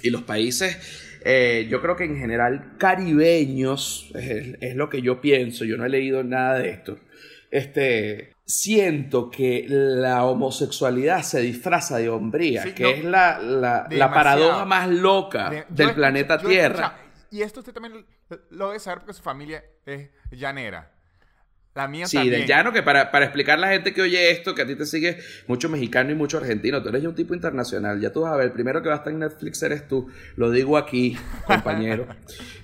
y 0.01 0.11
los 0.11 0.21
países 0.21 0.77
eh, 1.27 1.65
yo 1.67 1.81
creo 1.81 1.95
que 1.95 2.03
en 2.03 2.19
general 2.19 2.77
caribeños, 2.77 4.11
es, 4.13 4.75
lo 4.75 4.89
que 4.89 5.01
yo 5.01 5.19
pienso, 5.19 5.65
yo 5.65 5.75
no 5.75 5.83
he 5.83 5.89
leído 5.89 6.23
nada 6.23 6.59
de 6.59 6.69
esto. 6.69 6.99
Este, 7.49 8.35
siento 8.45 9.31
que 9.31 9.65
la 9.67 10.23
homosexualidad 10.25 11.23
se 11.23 11.41
disfraza 11.41 11.97
de 11.97 12.09
hombría, 12.09 12.75
que 12.75 12.91
es 12.91 13.03
la, 13.03 13.39
la, 13.39 14.11
paradoja 14.13 14.65
más 14.65 14.87
loca 14.87 15.65
del 15.67 15.95
planeta 15.95 16.37
Tierra. 16.37 16.95
y 17.31 17.41
esto 17.41 17.61
usted 17.61 17.73
también 17.73 18.05
lo 18.51 18.67
debe 18.67 18.79
saber 18.79 18.99
porque 18.99 19.13
su 19.13 19.23
familia 19.23 19.63
es 19.83 20.11
llanera. 20.29 20.94
La 21.75 21.89
mía 21.89 22.07
sí, 22.07 22.29
del 22.29 22.45
llano, 22.45 22.71
que 22.71 22.81
para, 22.83 23.11
para 23.11 23.25
explicar 23.25 23.57
a 23.57 23.61
la 23.61 23.67
gente 23.67 23.93
que 23.93 24.01
oye 24.01 24.31
esto, 24.31 24.55
que 24.55 24.61
a 24.61 24.65
ti 24.65 24.75
te 24.75 24.85
sigue 24.85 25.17
mucho 25.45 25.67
mexicano 25.67 26.09
y 26.09 26.15
mucho 26.15 26.37
argentino, 26.37 26.81
tú 26.81 26.87
eres 26.87 27.03
ya 27.03 27.09
un 27.09 27.15
tipo 27.15 27.33
internacional. 27.35 27.99
Ya 27.99 28.13
tú 28.13 28.21
vas 28.21 28.31
a 28.33 28.37
ver, 28.37 28.45
el 28.45 28.51
primero 28.53 28.81
que 28.81 28.87
va 28.87 28.95
a 28.95 28.97
estar 28.99 29.11
en 29.11 29.19
Netflix 29.19 29.61
eres 29.61 29.85
tú. 29.87 30.09
Lo 30.37 30.51
digo 30.51 30.77
aquí, 30.77 31.17
compañero. 31.45 32.07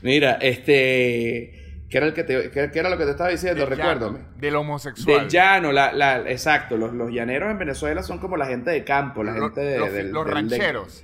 Mira, 0.01 0.37
este 0.41 1.83
¿Qué 1.89 1.97
era, 1.97 2.07
el 2.07 2.13
que 2.13 2.23
te, 2.23 2.49
qué, 2.51 2.71
qué 2.71 2.79
era 2.79 2.89
lo 2.89 2.97
que 2.97 3.03
te 3.03 3.11
estaba 3.11 3.29
diciendo? 3.29 3.59
Del 3.65 3.75
Recuérdame. 3.77 4.19
llano, 4.19 4.31
Del 4.37 4.55
homosexual. 4.55 5.19
Del 5.19 5.27
llano, 5.29 5.71
la, 5.73 5.91
la, 5.91 6.19
exacto. 6.31 6.77
Los, 6.77 6.93
los 6.93 7.11
llaneros 7.11 7.51
en 7.51 7.57
Venezuela 7.57 8.01
son 8.03 8.17
como 8.19 8.37
la 8.37 8.45
gente 8.45 8.71
de 8.71 8.85
campo, 8.85 9.25
la 9.25 9.33
gente 9.33 9.59
de, 9.59 9.77
los, 9.77 9.91
del, 9.91 10.11
los 10.13 10.23
del- 10.25 10.33
del- 10.47 10.57
rancheros. 10.57 11.03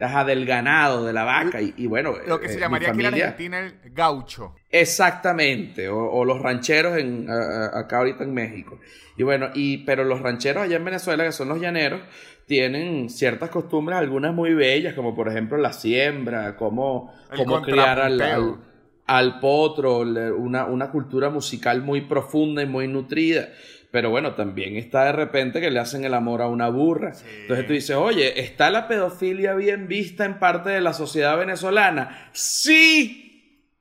ajá, 0.00 0.24
del 0.24 0.46
ganado, 0.46 1.04
de 1.04 1.12
la 1.12 1.24
vaca. 1.24 1.60
Y, 1.60 1.74
y 1.76 1.88
bueno, 1.88 2.14
Lo 2.24 2.38
que 2.38 2.46
eh, 2.46 2.50
se 2.50 2.54
mi 2.54 2.60
llamaría 2.60 2.90
aquí 2.90 3.00
en 3.00 3.06
Argentina 3.14 3.58
el 3.58 3.74
gaucho. 3.90 4.54
Exactamente, 4.70 5.88
o, 5.88 5.98
o 6.10 6.24
los 6.24 6.40
rancheros 6.40 6.98
en, 6.98 7.28
a- 7.30 7.66
a- 7.74 7.78
acá 7.80 7.98
ahorita 7.98 8.24
en 8.24 8.34
México. 8.34 8.78
Y 9.16 9.22
bueno, 9.22 9.48
y, 9.54 9.78
pero 9.78 10.04
los 10.04 10.20
rancheros 10.20 10.62
allá 10.64 10.76
en 10.76 10.84
Venezuela, 10.84 11.24
que 11.24 11.32
son 11.32 11.48
los 11.48 11.60
llaneros, 11.60 12.00
tienen 12.46 13.10
ciertas 13.10 13.50
costumbres, 13.50 13.98
algunas 13.98 14.34
muy 14.34 14.54
bellas, 14.54 14.94
como 14.94 15.14
por 15.14 15.28
ejemplo 15.28 15.58
la 15.58 15.72
siembra, 15.72 16.56
cómo, 16.56 17.12
cómo 17.36 17.62
criar 17.62 18.00
al, 18.00 18.58
al, 19.06 19.40
potro, 19.40 19.98
una, 20.00 20.66
una 20.66 20.90
cultura 20.90 21.30
musical 21.30 21.82
muy 21.82 22.02
profunda 22.02 22.62
y 22.62 22.66
muy 22.66 22.88
nutrida. 22.88 23.48
Pero 23.90 24.10
bueno, 24.10 24.34
también 24.34 24.76
está 24.76 25.06
de 25.06 25.12
repente 25.12 25.60
que 25.62 25.70
le 25.70 25.78
hacen 25.80 26.04
el 26.04 26.12
amor 26.12 26.42
a 26.42 26.46
una 26.48 26.68
burra. 26.68 27.14
Sí. 27.14 27.24
Entonces 27.42 27.66
tú 27.66 27.72
dices, 27.72 27.96
oye, 27.96 28.38
¿está 28.40 28.70
la 28.70 28.86
pedofilia 28.86 29.54
bien 29.54 29.88
vista 29.88 30.26
en 30.26 30.38
parte 30.38 30.68
de 30.70 30.82
la 30.82 30.92
sociedad 30.92 31.38
venezolana? 31.38 32.28
Sí, 32.32 33.27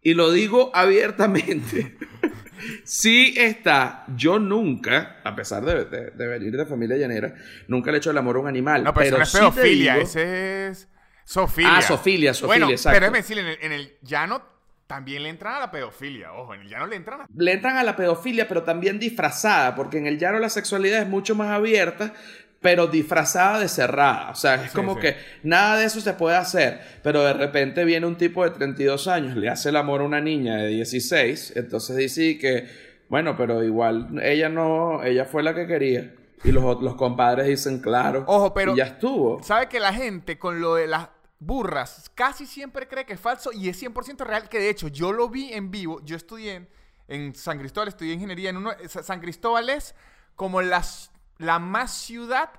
y 0.10 0.14
lo 0.14 0.32
digo 0.32 0.72
abiertamente. 0.74 1.98
sí 2.84 3.34
está. 3.38 4.06
Yo 4.16 4.40
nunca, 4.40 5.18
a 5.24 5.36
pesar 5.36 5.64
de, 5.66 5.86
de- 5.86 6.12
de 6.12 6.28
venir 6.28 6.56
de 6.56 6.66
familia 6.66 6.98
llanera, 6.98 7.34
nunca 7.68 7.92
le 7.92 7.98
he 7.98 8.00
hecho 8.00 8.12
el 8.12 8.18
amor 8.18 8.38
a 8.38 8.40
un 8.40 8.48
animal. 8.48 8.84
No, 8.84 8.94
pero, 8.94 9.12
pero 9.18 9.24
eso 9.24 9.42
no 9.42 9.48
es 9.50 9.54
sí 9.54 9.60
pedofilia, 9.60 9.94
digo- 9.96 10.06
ese 10.06 10.68
es 10.68 10.88
Sofilia. 11.26 11.78
Ah, 11.78 11.82
Sofilia, 11.82 12.34
Sofilia, 12.34 12.48
bueno, 12.66 12.70
exacto. 12.72 13.00
Pero 13.02 13.14
en 13.42 13.48
el, 13.48 13.58
en 13.62 13.72
el 13.74 13.98
llano 14.02 14.42
también 14.88 15.24
le 15.24 15.30
entran 15.30 15.56
a 15.56 15.60
la 15.60 15.72
pedofilia. 15.72 16.32
Ojo, 16.32 16.54
en 16.54 16.62
el 16.62 16.70
llano 16.70 16.88
le 16.88 16.96
entran 16.96 17.22
a... 17.22 17.26
le 17.36 17.52
entran 17.52 17.76
a 17.76 17.84
la 17.84 17.98
pedofilia, 17.98 18.48
pero 18.48 18.64
también 18.64 18.98
disfrazada, 18.98 19.76
porque 19.76 19.98
en 19.98 20.08
el 20.08 20.18
llano 20.18 20.40
la 20.40 20.50
sexualidad 20.50 21.02
es 21.02 21.08
mucho 21.10 21.36
más 21.36 21.50
abierta, 21.50 22.14
pero 22.62 22.88
disfrazada 22.88 23.60
de 23.60 23.68
cerrada. 23.68 24.32
O 24.32 24.36
sea, 24.36 24.56
es 24.66 24.72
como 24.72 24.96
sí. 24.96 25.02
que 25.02 25.16
nada 25.44 25.78
de 25.78 25.86
eso 25.86 26.02
se 26.02 26.14
puede 26.14 26.36
hacer, 26.38 26.82
pero 27.04 27.24
de 27.24 27.34
repente 27.34 27.86
viene 27.86 28.06
un 28.08 28.18
tipo 28.18 28.44
de 28.44 28.50
32 28.52 29.08
años, 29.08 29.38
le 29.38 29.50
hace 29.50 29.70
el 29.70 29.76
amor 29.78 30.02
a 30.02 30.06
una 30.06 30.20
niña 30.22 30.56
de 30.58 30.68
16, 30.70 31.54
entonces 31.56 31.96
dice 31.96 32.38
que, 32.40 32.68
bueno, 33.10 33.36
pero 33.38 33.64
igual 33.64 34.20
ella 34.22 34.50
no, 34.50 35.04
ella 35.04 35.26
fue 35.26 35.44
la 35.44 35.54
que 35.54 35.68
quería. 35.68 36.14
Y 36.44 36.52
los, 36.52 36.82
los 36.84 36.96
compadres 36.96 37.48
dicen, 37.48 37.80
claro, 37.80 38.24
Ojo, 38.28 38.54
pero- 38.54 38.74
y 38.74 38.78
ya 38.78 38.86
estuvo. 38.86 39.42
¿Sabe 39.44 39.68
que 39.70 39.80
la 39.80 39.94
gente 39.94 40.38
con 40.38 40.60
lo 40.62 40.76
de 40.76 40.88
las 40.88 41.10
burras 41.40 42.12
casi 42.16 42.46
siempre 42.46 42.88
cree 42.88 43.06
que 43.06 43.14
es 43.14 43.20
falso 43.20 43.52
y 43.54 43.70
es 43.70 43.82
100% 43.82 44.26
real? 44.26 44.50
Que 44.50 44.60
de 44.60 44.70
hecho 44.70 44.88
yo 44.88 45.14
lo 45.14 45.30
vi 45.30 45.54
en 45.54 45.72
vivo. 45.72 46.00
Yo 46.04 46.16
estudié 46.16 46.54
en, 46.56 46.70
en 47.08 47.36
San 47.36 47.58
Cristóbal, 47.60 47.88
estudié 47.90 48.14
ingeniería 48.14 48.50
en 48.52 48.58
uno... 48.58 48.72
Sa- 48.88 49.02
San 49.04 49.20
Cristóbal 49.20 49.70
es 49.70 49.96
como 50.36 50.62
las, 50.62 51.12
la 51.38 51.60
más 51.60 51.92
ciudad 51.94 52.50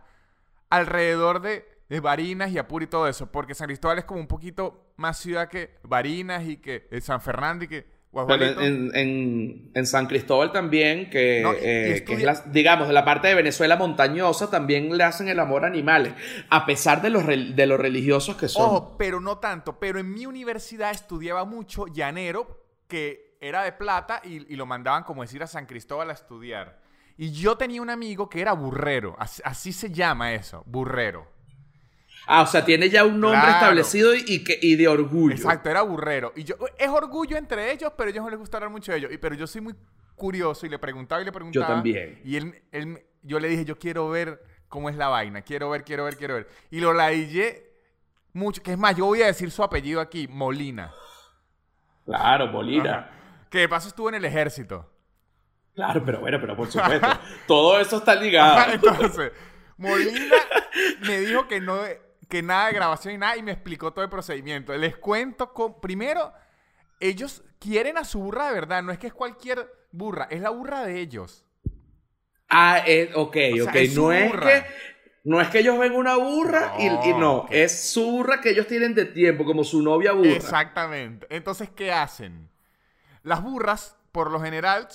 alrededor 0.71 1.41
de, 1.41 1.67
de 1.89 2.01
Barinas 2.01 2.51
y 2.51 2.59
Apure 2.59 2.85
y 2.85 2.89
todo 2.89 3.09
eso. 3.09 3.31
Porque 3.31 3.55
San 3.55 3.67
Cristóbal 3.67 3.99
es 3.99 4.05
como 4.05 4.21
un 4.21 4.27
poquito 4.29 4.93
más 4.97 5.19
ciudad 5.19 5.49
que 5.49 5.79
Barinas 5.83 6.45
y 6.47 6.59
que 6.59 6.87
eh, 6.91 7.01
San 7.01 7.21
Fernando 7.21 7.65
y 7.65 7.69
que 7.69 7.87
Pero 8.27 8.61
en, 8.61 8.91
en- 8.95 9.71
en 9.75 9.87
San 9.87 10.07
Cristóbal 10.07 10.51
también, 10.53 11.09
que, 11.11 11.41
No, 11.43 11.53
eh, 11.53 12.03
que 12.07 12.15
es 12.15 12.23
la, 12.23 12.35
digamos, 12.47 12.89
de 12.89 12.95
la 12.95 13.05
parte 13.05 13.29
de 13.29 13.35
Venezuela 13.35 13.77
montañosa, 13.77 14.51
también 14.51 14.97
le 14.97 15.05
hacen 15.05 15.29
el 15.29 15.39
amor 15.39 15.65
a 15.65 15.69
animales, 15.69 16.15
a 16.51 16.67
pesar 16.67 17.01
de 17.03 17.11
los, 17.11 17.27
de 17.27 17.67
los 17.67 17.79
religiosos 17.79 18.37
que 18.37 18.49
son. 18.49 18.65
Ojo, 18.67 18.97
pero 18.99 19.21
no 19.21 19.39
tanto. 19.39 19.79
Pero 19.79 19.99
en 20.01 20.13
mi 20.13 20.27
universidad 20.27 20.91
estudiaba 20.91 21.45
mucho 21.45 21.87
llanero 21.87 22.65
que 22.89 23.37
era 23.41 23.63
de 23.63 23.73
plata 23.73 24.21
y, 24.25 24.53
y 24.53 24.57
lo 24.57 24.67
mandaban, 24.67 25.05
como 25.05 25.23
decir, 25.23 25.43
a 25.43 25.47
San 25.47 25.67
Cristóbal 25.67 26.11
a 26.11 26.15
estudiar. 26.15 26.81
Y 27.19 27.33
yo 27.33 27.57
tenía 27.57 27.83
un 27.83 27.91
amigo 27.91 28.29
que 28.31 28.41
era 28.41 28.53
burrero. 28.53 29.15
Así, 29.19 29.43
así 29.45 29.73
se 29.73 29.91
llama 29.91 30.33
eso, 30.33 30.63
burrero. 30.67 31.27
Ah, 32.27 32.43
o 32.43 32.47
sea, 32.47 32.65
tiene 32.65 32.89
ya 32.89 33.05
un 33.05 33.19
nombre 33.19 33.41
Claro. 33.41 33.55
establecido 33.57 34.15
y, 34.15 34.45
que, 34.45 34.59
y 34.63 34.77
de 34.77 34.87
orgullo. 34.87 35.35
Exacto, 35.35 35.69
era 35.69 35.83
burrero. 35.83 36.33
Y 36.37 36.45
yo, 36.45 36.55
es 36.79 36.89
orgullo 36.89 37.37
entre 37.37 37.73
ellos, 37.73 37.93
pero 37.97 38.09
a 38.09 38.11
ellos 38.13 38.23
no 38.25 38.31
les 38.31 38.39
gusta 38.39 38.59
hablar 38.59 38.71
mucho 38.71 38.93
de 38.93 38.99
ellos. 38.99 39.13
Y, 39.13 39.19
pero 39.19 39.35
yo 39.35 39.47
soy 39.47 39.61
muy 39.63 39.75
curioso 40.15 40.65
y 40.65 40.69
le 40.69 40.79
preguntaba 40.79 41.21
y 41.21 41.25
le 41.25 41.33
preguntaba. 41.33 41.67
también. 41.67 42.21
Y 42.25 42.37
él, 42.37 42.63
él 42.71 43.03
yo 43.23 43.41
le 43.41 43.49
dije, 43.49 43.65
yo 43.65 43.79
quiero 43.79 44.09
ver 44.11 44.43
cómo 44.69 44.89
es 44.89 44.97
la 44.97 45.09
vaina. 45.09 45.43
Quiero 45.43 45.71
ver, 45.71 45.83
quiero 45.85 46.05
ver, 46.05 46.17
quiero 46.17 46.35
ver. 46.35 46.49
Y 46.71 46.81
lo 46.81 46.93
ladillé 46.93 47.73
mucho. 48.33 48.63
Que 48.63 48.73
es 48.73 48.79
más, 48.79 48.95
yo 48.95 49.07
voy 49.07 49.23
a 49.23 49.27
decir 49.27 49.51
su 49.51 49.63
apellido 49.65 50.01
aquí, 50.01 50.29
Molina. 50.29 50.93
Claro. 52.05 52.45
Ajá. 52.45 53.11
Que 53.51 53.59
de 53.61 53.69
paso 53.69 53.89
estuvo 53.89 54.09
en 54.09 54.17
el 54.17 54.25
ejército. 54.25 54.89
Claro, 55.79 56.03
pero 56.05 56.19
bueno, 56.19 56.41
pero 56.41 56.57
por 56.57 56.69
supuesto. 56.73 57.07
todo 57.47 57.79
eso 57.79 57.99
está 57.99 58.17
ligado. 58.17 58.73
Entonces, 58.73 59.31
Molina 59.77 60.35
me 61.03 61.21
dijo 61.21 61.47
que 61.47 61.61
no, 61.61 61.79
que 62.29 62.43
nada 62.43 62.67
de 62.67 62.73
grabación 62.73 63.15
y 63.15 63.19
nada 63.19 63.37
y 63.37 63.45
me 63.45 63.53
explicó 63.53 63.93
todo 63.93 64.03
el 64.05 64.11
procedimiento. 64.11 64.77
Les 64.77 64.97
cuento 64.97 65.53
con, 65.55 65.81
primero, 65.81 66.33
ellos 66.99 67.45
quieren 67.61 67.97
a 67.97 68.03
su 68.03 68.19
burra 68.19 68.49
de 68.49 68.55
verdad, 68.55 68.83
no 68.83 68.91
es 68.91 68.99
que 68.99 69.07
es 69.07 69.13
cualquier 69.13 69.71
burra, 69.93 70.27
es 70.33 70.41
la 70.41 70.51
burra 70.51 70.85
de 70.85 70.99
ellos. 70.99 71.45
Ah, 72.49 72.83
eh, 72.85 73.13
ok, 73.15 73.37
O 73.53 73.57
sea, 73.63 73.71
ok. 73.71 73.77
es 73.77 73.95
no 73.95 74.11
es 74.13 74.33
que. 74.33 74.65
No 75.23 75.41
es 75.41 75.49
que 75.51 75.61
ellos 75.61 75.79
ven 75.79 75.93
una 75.93 76.17
burra 76.17 76.75
y, 76.81 76.87
y 76.87 77.13
no, 77.13 77.19
No, 77.19 77.47
es 77.51 77.91
su 77.93 78.03
burra 78.11 78.41
que 78.41 78.51
ellos 78.51 78.67
tienen 78.67 78.97
de 78.97 79.05
tiempo, 79.05 79.45
como 79.45 79.63
su 79.63 79.81
novia 79.81 80.11
burra. 80.11 80.31
Exactamente. 80.31 81.29
Entonces, 81.31 81.71
¿qué 81.71 81.93
hacen? 81.93 82.49
Las 83.23 83.43
burras, 83.45 83.97
por 84.11 84.33
lo 84.33 84.41
general, 84.41 84.89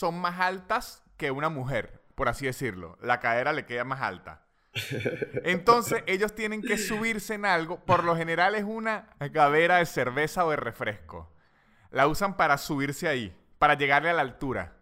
son 0.00 0.18
más 0.18 0.40
altas 0.40 1.02
que 1.18 1.30
una 1.30 1.50
mujer, 1.50 2.00
por 2.14 2.30
así 2.30 2.46
decirlo. 2.46 2.96
La 3.02 3.20
cadera 3.20 3.52
le 3.52 3.66
queda 3.66 3.84
más 3.84 4.00
alta. 4.00 4.46
Entonces, 5.44 6.02
ellos 6.06 6.34
tienen 6.34 6.62
que 6.62 6.78
subirse 6.78 7.34
en 7.34 7.44
algo. 7.44 7.84
Por 7.84 8.02
lo 8.04 8.16
general 8.16 8.54
es 8.54 8.64
una 8.64 9.10
gavera 9.30 9.76
de 9.76 9.84
cerveza 9.84 10.46
o 10.46 10.50
de 10.50 10.56
refresco. 10.56 11.30
La 11.90 12.06
usan 12.06 12.38
para 12.38 12.56
subirse 12.56 13.08
ahí, 13.08 13.36
para 13.58 13.74
llegarle 13.74 14.08
a 14.08 14.14
la 14.14 14.22
altura. 14.22 14.72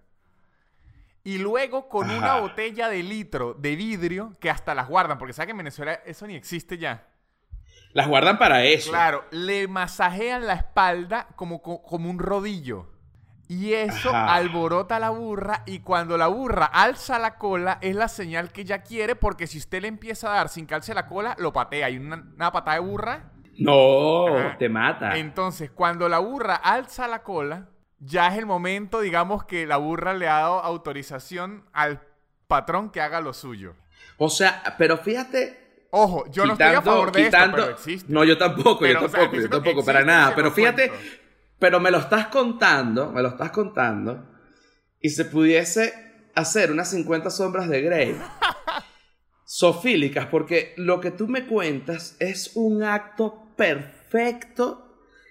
Y 1.25 1.39
luego 1.39 1.89
con 1.89 2.09
una 2.11 2.37
botella 2.41 2.89
de 2.89 3.03
litro 3.03 3.55
de 3.55 3.75
vidrio 3.75 4.37
que 4.39 4.51
hasta 4.51 4.73
las 4.73 4.87
guardan, 4.89 5.19
porque 5.19 5.33
saben 5.33 5.49
que 5.49 5.51
en 5.53 5.59
Venezuela 5.59 5.95
eso 6.07 6.29
ni 6.29 6.37
existe 6.37 6.79
ya. 6.79 7.09
Las 7.93 8.07
guardan 8.07 8.39
para 8.39 8.63
eso. 8.63 8.91
Claro, 8.91 9.25
le 9.33 9.67
masajean 9.67 10.47
la 10.47 10.55
espalda 10.55 11.27
como, 11.35 11.61
co- 11.61 11.83
como 11.83 12.09
un 12.09 12.21
rodillo. 12.21 12.87
Y 13.49 13.73
eso 13.73 14.11
Ajá. 14.11 14.35
alborota 14.35 14.97
a 14.97 15.01
la 15.01 15.09
burra 15.11 15.63
y 15.65 15.79
cuando 15.81 16.19
la 16.19 16.27
burra 16.27 16.67
alza 16.67 17.19
la 17.19 17.37
cola 17.39 17.79
es 17.81 17.97
la 17.97 18.09
señal 18.09 18.53
que 18.53 18.61
ella 18.61 18.83
quiere 18.83 19.17
porque 19.17 19.47
si 19.47 19.57
usted 19.59 19.81
le 19.83 19.89
empieza 19.89 20.31
a 20.31 20.37
dar 20.37 20.49
sin 20.51 20.67
que 20.67 20.75
alce 20.75 20.93
la 20.93 21.07
cola, 21.07 21.35
lo 21.39 21.53
patea. 21.53 21.89
Y 21.89 21.97
una, 21.97 22.25
una 22.35 22.53
patada 22.53 22.75
de 22.77 22.83
burra. 22.87 23.33
No, 23.59 24.37
Ajá. 24.37 24.59
te 24.59 24.69
mata. 24.69 25.17
Entonces, 25.17 25.71
cuando 25.71 26.09
la 26.09 26.19
burra 26.19 26.57
alza 26.57 27.09
la 27.09 27.23
cola, 27.23 27.69
ya 28.01 28.29
es 28.29 28.39
el 28.39 28.47
momento, 28.47 29.01
digamos, 29.01 29.45
que 29.45 29.67
la 29.67 29.79
burra 29.79 30.13
le 30.15 30.29
ha 30.29 30.41
dado 30.41 30.61
autorización 30.61 31.65
al 31.73 32.01
patrón 32.47 32.91
que 32.91 33.01
haga 33.01 33.21
lo 33.21 33.33
suyo. 33.33 33.75
O 34.19 34.29
sea, 34.29 34.63
pero 34.79 34.99
fíjate. 34.99 35.87
Ojo, 35.91 36.31
yo 36.31 36.45
no 36.45 36.53
estoy 36.53 36.75
a 36.75 36.83
favor 36.83 37.11
de 37.13 37.25
quitando- 37.25 37.57
esto, 37.57 37.67
pero 37.67 37.77
existe. 37.79 38.13
No, 38.13 38.23
yo 38.25 38.37
tampoco, 38.37 38.79
Pero, 38.81 39.01
yo 39.01 39.07
o 39.07 39.09
sea, 39.09 39.21
tampoco, 39.21 39.41
yo 39.43 39.49
tampoco, 39.49 39.85
para 39.85 40.05
nada. 40.05 40.35
Pero 40.35 40.51
fíjate, 40.53 40.89
cuento. 40.91 41.07
Pero 41.59 41.81
me 41.81 41.91
lo 41.91 41.99
estás 41.99 42.27
contando, 42.29 43.13
me 43.13 43.23
lo 43.23 43.29
estás 43.29 43.51
contando. 43.51 44.29
Y 45.01 45.11
se 45.11 45.25
pudiese 45.25 45.93
hacer 46.35 46.71
unas 46.73 46.91
50 46.91 47.31
sombras 47.31 47.69
de 47.69 47.83
Grey. 47.83 48.17
sofílicas, 49.45 50.27
porque 50.27 50.75
lo 50.77 51.01
que 51.01 51.11
tú 51.11 51.27
me 51.27 51.47
cuentas 51.47 52.17
es 52.21 52.53
un 52.55 52.83
acto 52.83 53.49
perfecto. 53.57 54.85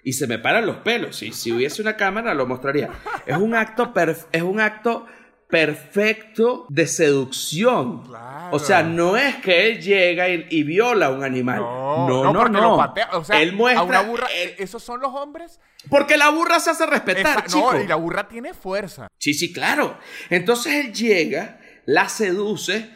Y 0.04 0.14
se 0.14 0.26
me 0.26 0.38
paran 0.38 0.66
los 0.66 0.78
pelos. 0.78 1.22
Y 1.22 1.32
si 1.32 1.52
hubiese 1.52 1.82
una 1.82 1.96
cámara 1.96 2.34
lo 2.34 2.46
mostraría. 2.46 2.88
Es 3.26 3.36
un 3.36 3.54
acto, 3.54 3.92
perf- 3.92 4.26
es 4.32 4.42
un 4.42 4.60
acto 4.60 5.06
perfecto 5.48 6.66
de 6.68 6.86
seducción. 6.86 8.02
Claro. 8.04 8.48
O 8.56 8.58
sea, 8.58 8.82
no 8.82 9.16
es 9.16 9.36
que 9.36 9.66
él 9.68 9.80
llega 9.80 10.28
y, 10.28 10.46
y 10.50 10.62
viola 10.62 11.06
a 11.06 11.10
un 11.10 11.24
animal. 11.24 11.60
No, 11.60 12.08
no, 12.08 12.24
no, 12.24 12.32
no. 12.32 12.48
no. 12.48 12.60
lo 12.70 12.76
patea. 12.76 13.08
O 13.12 13.24
sea, 13.24 13.40
él 13.40 13.52
muestra. 13.52 13.80
a 13.80 13.84
una 13.84 14.02
burra. 14.02 14.26
él- 14.34 14.54
¿Esos 14.58 14.82
son 14.82 15.00
los 15.00 15.12
hombres? 15.14 15.60
porque 15.88 16.16
la 16.16 16.28
burra 16.30 16.58
se 16.60 16.70
hace 16.70 16.84
respetar, 16.86 17.38
Esa- 17.38 17.44
chico. 17.46 17.72
no, 17.72 17.80
y 17.80 17.86
la 17.86 17.94
burra 17.94 18.28
tiene 18.28 18.52
fuerza. 18.52 19.08
Sí, 19.18 19.32
sí, 19.32 19.52
claro. 19.52 19.96
Entonces 20.28 20.84
él 20.84 20.92
llega, 20.92 21.60
la 21.86 22.08
seduce 22.08 22.90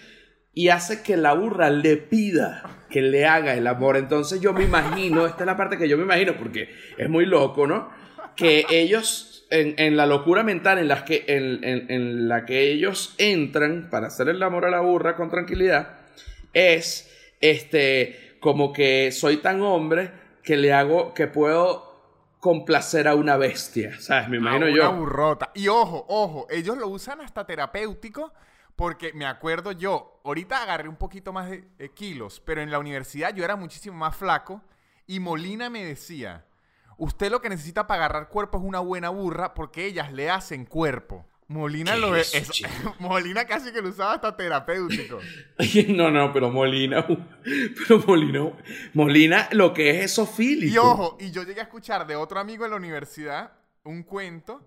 y 0.52 0.68
hace 0.68 1.02
que 1.02 1.16
la 1.16 1.32
burra 1.32 1.70
le 1.70 1.96
pida 1.96 2.84
que 2.90 3.00
le 3.00 3.24
haga 3.24 3.54
el 3.54 3.66
amor. 3.66 3.96
Entonces 3.96 4.40
yo 4.40 4.52
me 4.52 4.64
imagino, 4.64 5.26
esta 5.26 5.44
es 5.44 5.46
la 5.46 5.56
parte 5.56 5.78
que 5.78 5.88
yo 5.88 5.96
me 5.96 6.02
imagino, 6.02 6.34
porque 6.36 6.68
es 6.98 7.08
muy 7.08 7.24
loco, 7.24 7.66
¿no? 7.66 7.88
Que 8.36 8.66
ellos, 8.68 9.31
en, 9.52 9.74
en 9.78 9.96
la 9.96 10.06
locura 10.06 10.42
mental 10.42 10.78
en, 10.78 10.88
las 10.88 11.02
que, 11.02 11.24
en, 11.28 11.62
en- 11.62 11.90
en 11.90 12.28
la 12.28 12.44
que 12.44 12.70
ellos 12.72 13.14
entran 13.18 13.88
para 13.90 14.08
hacer 14.08 14.28
el 14.28 14.42
amor 14.42 14.64
a 14.64 14.70
la 14.70 14.80
burra 14.80 15.14
con 15.16 15.30
tranquilidad, 15.30 15.98
es 16.52 17.10
este 17.40 18.36
como 18.40 18.72
que 18.72 19.12
soy 19.12 19.36
tan 19.36 19.62
hombre 19.62 20.10
que 20.42 20.56
le 20.56 20.72
hago, 20.72 21.14
que 21.14 21.28
puedo 21.28 21.92
complacer 22.40 23.06
a 23.06 23.14
una 23.14 23.36
bestia, 23.36 24.00
¿sabes? 24.00 24.28
Me 24.28 24.38
imagino 24.38 24.66
a 24.66 24.68
una 24.70 24.76
yo. 24.76 24.92
burrota. 24.94 25.52
Y 25.54 25.68
ojo, 25.68 26.04
ojo, 26.08 26.46
ellos 26.50 26.76
lo 26.76 26.88
usan 26.88 27.20
hasta 27.20 27.46
terapéutico 27.46 28.32
porque 28.74 29.12
me 29.12 29.26
acuerdo 29.26 29.70
yo, 29.72 30.20
ahorita 30.24 30.62
agarré 30.62 30.88
un 30.88 30.96
poquito 30.96 31.32
más 31.32 31.48
de, 31.50 31.62
de 31.78 31.90
kilos, 31.90 32.42
pero 32.44 32.60
en 32.62 32.70
la 32.72 32.80
universidad 32.80 33.32
yo 33.34 33.44
era 33.44 33.54
muchísimo 33.54 33.96
más 33.96 34.16
flaco 34.16 34.60
y 35.06 35.20
Molina 35.20 35.70
me 35.70 35.84
decía, 35.84 36.44
usted 37.02 37.32
lo 37.32 37.40
que 37.40 37.48
necesita 37.48 37.86
para 37.88 38.04
agarrar 38.04 38.28
cuerpo 38.28 38.58
es 38.58 38.64
una 38.64 38.78
buena 38.78 39.08
burra 39.08 39.54
porque 39.54 39.86
ellas 39.86 40.12
le 40.12 40.30
hacen 40.30 40.64
cuerpo. 40.64 41.26
Molina 41.48 41.94
¿Qué 41.94 42.00
lo 42.00 42.16
es 42.16 42.32
eso? 42.32 42.52
Molina 43.00 43.44
casi 43.44 43.72
que 43.72 43.82
lo 43.82 43.88
usaba 43.88 44.14
hasta 44.14 44.36
terapéutico. 44.36 45.18
No, 45.88 46.10
no, 46.10 46.32
pero 46.32 46.50
Molina, 46.50 47.04
pero 47.44 48.02
Molina, 48.06 48.52
Molina 48.94 49.48
lo 49.50 49.74
que 49.74 49.90
es 49.90 50.04
esofílico. 50.04 50.72
Y 50.72 50.78
ojo, 50.78 51.16
y 51.20 51.32
yo 51.32 51.42
llegué 51.42 51.60
a 51.60 51.64
escuchar 51.64 52.06
de 52.06 52.14
otro 52.14 52.38
amigo 52.38 52.64
en 52.64 52.70
la 52.70 52.76
universidad 52.76 53.52
un 53.84 54.04
cuento 54.04 54.64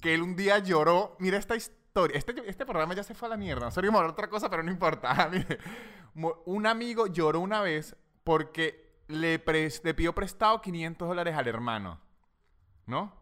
que 0.00 0.14
él 0.14 0.22
un 0.22 0.36
día 0.36 0.58
lloró. 0.58 1.16
Mira 1.18 1.36
esta 1.36 1.56
historia. 1.56 2.16
Este, 2.16 2.34
este 2.46 2.64
programa 2.64 2.94
ya 2.94 3.02
se 3.02 3.14
fue 3.14 3.26
a 3.26 3.30
la 3.30 3.36
mierda. 3.36 3.66
Hablar 3.66 4.04
de 4.04 4.08
otra 4.08 4.28
cosa, 4.28 4.48
pero 4.48 4.62
no 4.62 4.70
importa. 4.70 5.30
Un 6.44 6.66
amigo 6.66 7.08
lloró 7.08 7.40
una 7.40 7.60
vez 7.60 7.96
porque 8.24 8.91
le, 9.12 9.44
pres- 9.44 9.82
le 9.84 9.94
pidió 9.94 10.14
prestado 10.14 10.60
500 10.60 11.06
dólares 11.08 11.36
al 11.36 11.48
hermano. 11.48 12.00
¿No? 12.86 13.20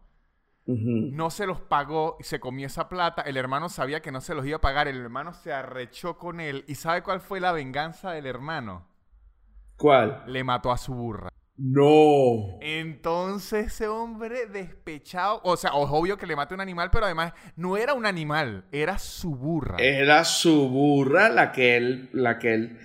No 0.65 1.29
se 1.31 1.45
los 1.47 1.59
pagó 1.59 2.17
y 2.19 2.23
se 2.23 2.39
comió 2.39 2.67
esa 2.67 2.87
plata. 2.87 3.23
El 3.23 3.35
hermano 3.37 3.67
sabía 3.67 4.01
que 4.01 4.11
no 4.11 4.21
se 4.21 4.33
los 4.35 4.45
iba 4.45 4.57
a 4.57 4.61
pagar. 4.61 4.87
El 4.87 4.97
hermano 5.01 5.33
se 5.33 5.51
arrechó 5.51 6.17
con 6.17 6.39
él. 6.39 6.63
¿Y 6.67 6.75
sabe 6.75 7.01
cuál 7.03 7.19
fue 7.19 7.39
la 7.39 7.51
venganza 7.51 8.11
del 8.11 8.25
hermano? 8.25 8.87
¿Cuál? 9.75 10.23
Le 10.27 10.43
mató 10.43 10.71
a 10.71 10.77
su 10.77 10.93
burra. 10.93 11.29
No. 11.57 12.57
Entonces 12.61 13.67
ese 13.67 13.87
hombre 13.87 14.47
despechado, 14.47 15.41
o 15.43 15.57
sea, 15.57 15.71
es 15.71 15.75
obvio 15.75 16.17
que 16.17 16.25
le 16.25 16.35
mate 16.35 16.53
un 16.55 16.61
animal, 16.61 16.89
pero 16.91 17.05
además 17.05 17.33
no 17.55 17.77
era 17.77 17.93
un 17.93 18.05
animal, 18.05 18.65
era 18.71 18.97
su 18.97 19.35
burra. 19.35 19.75
Era 19.79 20.23
su 20.23 20.69
burra 20.69 21.29
la 21.29 21.51
que 21.51 21.75
él, 21.77 22.09
la 22.13 22.39
que 22.39 22.53
él, 22.53 22.79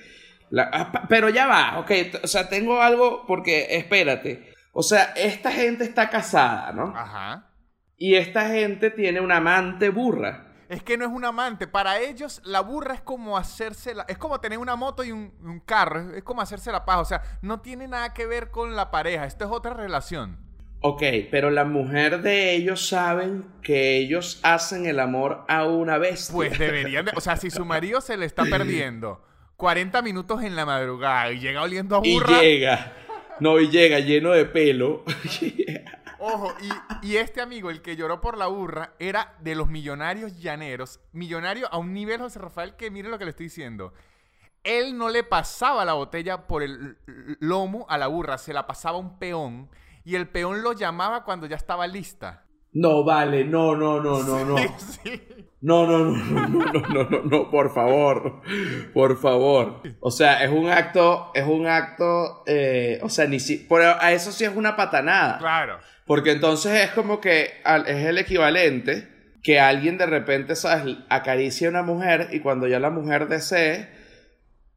la- 0.50 0.70
ah, 0.72 1.06
pero 1.08 1.28
ya 1.28 1.46
va, 1.46 1.78
ok, 1.78 1.90
o 2.22 2.26
sea, 2.26 2.48
tengo 2.48 2.80
algo, 2.80 3.24
porque, 3.26 3.76
espérate, 3.76 4.52
o 4.72 4.82
sea, 4.82 5.12
esta 5.16 5.50
gente 5.50 5.84
está 5.84 6.10
casada, 6.10 6.72
¿no? 6.72 6.92
Ajá. 6.96 7.50
Y 7.96 8.14
esta 8.16 8.48
gente 8.48 8.90
tiene 8.90 9.20
una 9.20 9.38
amante 9.38 9.88
burra. 9.88 10.42
Es 10.68 10.82
que 10.82 10.98
no 10.98 11.04
es 11.04 11.10
un 11.10 11.24
amante. 11.24 11.66
Para 11.66 12.00
ellos, 12.00 12.42
la 12.44 12.60
burra 12.60 12.94
es 12.94 13.00
como 13.00 13.38
hacerse 13.38 13.94
la... 13.94 14.04
Es 14.08 14.18
como 14.18 14.40
tener 14.40 14.58
una 14.58 14.76
moto 14.76 15.04
y 15.04 15.12
un, 15.12 15.32
un 15.42 15.60
carro. 15.60 16.00
Es, 16.10 16.18
es 16.18 16.24
como 16.24 16.42
hacerse 16.42 16.72
la 16.72 16.84
paja. 16.84 17.00
O 17.00 17.04
sea, 17.04 17.22
no 17.40 17.60
tiene 17.60 17.88
nada 17.88 18.12
que 18.12 18.26
ver 18.26 18.50
con 18.50 18.74
la 18.76 18.90
pareja. 18.90 19.24
Esto 19.24 19.44
es 19.44 19.50
otra 19.50 19.74
relación. 19.74 20.38
Ok, 20.80 21.02
pero 21.30 21.50
la 21.50 21.64
mujer 21.64 22.20
de 22.20 22.54
ellos 22.54 22.88
saben 22.88 23.46
que 23.62 23.96
ellos 23.96 24.40
hacen 24.42 24.86
el 24.86 25.00
amor 25.00 25.44
a 25.48 25.64
una 25.64 25.98
bestia. 25.98 26.34
Pues 26.34 26.58
deberían 26.58 27.06
de... 27.06 27.12
O 27.14 27.20
sea, 27.20 27.36
si 27.36 27.50
su 27.50 27.64
marido 27.64 28.00
se 28.00 28.16
le 28.16 28.26
está 28.26 28.42
perdiendo 28.50 29.22
40 29.56 30.02
minutos 30.02 30.42
en 30.42 30.54
la 30.56 30.66
madrugada 30.66 31.32
y 31.32 31.40
llega 31.40 31.62
oliendo 31.62 31.96
a 31.96 32.00
y 32.04 32.14
burra... 32.14 32.40
llega, 32.40 32.92
no, 33.40 33.58
y 33.58 33.68
llega 33.68 34.00
lleno 34.00 34.32
de 34.32 34.44
pelo. 34.44 35.04
Ojo, 36.18 36.54
y, 37.02 37.08
y 37.08 37.16
este 37.16 37.40
amigo, 37.40 37.70
el 37.70 37.82
que 37.82 37.96
lloró 37.96 38.20
por 38.20 38.38
la 38.38 38.46
burra, 38.46 38.94
era 38.98 39.34
de 39.40 39.54
los 39.54 39.68
millonarios 39.68 40.38
llaneros. 40.38 41.00
Millonario 41.12 41.68
a 41.70 41.78
un 41.78 41.92
nivel, 41.92 42.20
José 42.20 42.38
Rafael, 42.38 42.74
que 42.74 42.90
mire 42.90 43.08
lo 43.08 43.18
que 43.18 43.24
le 43.24 43.30
estoy 43.30 43.46
diciendo. 43.46 43.92
Él 44.64 44.98
no 44.98 45.08
le 45.08 45.22
pasaba 45.22 45.84
la 45.84 45.92
botella 45.92 46.46
por 46.46 46.62
el 46.62 46.98
lomo 47.38 47.86
a 47.88 47.98
la 47.98 48.08
burra, 48.08 48.38
se 48.38 48.52
la 48.52 48.66
pasaba 48.66 48.96
a 48.96 49.00
un 49.00 49.18
peón. 49.18 49.70
Y 50.04 50.16
el 50.16 50.28
peón 50.28 50.62
lo 50.62 50.72
llamaba 50.72 51.22
cuando 51.24 51.46
ya 51.46 51.56
estaba 51.56 51.86
lista. 51.86 52.45
No, 52.76 53.04
vale, 53.04 53.42
no, 53.42 53.74
no, 53.74 54.02
no, 54.02 54.22
no, 54.22 54.44
no. 54.44 54.56
No, 55.62 55.86
no, 55.86 55.98
no, 55.98 56.46
no, 56.46 56.68
no, 56.68 56.80
no, 56.82 57.04
no, 57.08 57.22
no, 57.22 57.50
por 57.50 57.72
favor, 57.72 58.42
por 58.92 59.18
favor. 59.18 59.80
O 60.00 60.10
sea, 60.10 60.44
es 60.44 60.50
un 60.50 60.68
acto, 60.68 61.32
es 61.34 61.44
un 61.44 61.66
acto, 61.66 62.44
o 63.02 63.08
sea, 63.08 63.26
ni 63.26 63.40
si, 63.40 63.56
por, 63.56 63.80
a 63.80 64.12
eso 64.12 64.30
sí 64.30 64.44
es 64.44 64.54
una 64.54 64.76
patanada. 64.76 65.38
Claro. 65.38 65.78
Porque 66.04 66.32
entonces 66.32 66.84
es 66.84 66.90
como 66.90 67.18
que 67.18 67.62
es 67.86 68.04
el 68.04 68.18
equivalente 68.18 69.08
que 69.42 69.58
alguien 69.58 69.96
de 69.96 70.06
repente, 70.06 70.54
¿sabes? 70.54 70.98
Acaricia 71.08 71.68
a 71.68 71.70
una 71.70 71.82
mujer 71.82 72.28
y 72.32 72.40
cuando 72.40 72.68
ya 72.68 72.78
la 72.78 72.90
mujer 72.90 73.26
desee 73.26 73.88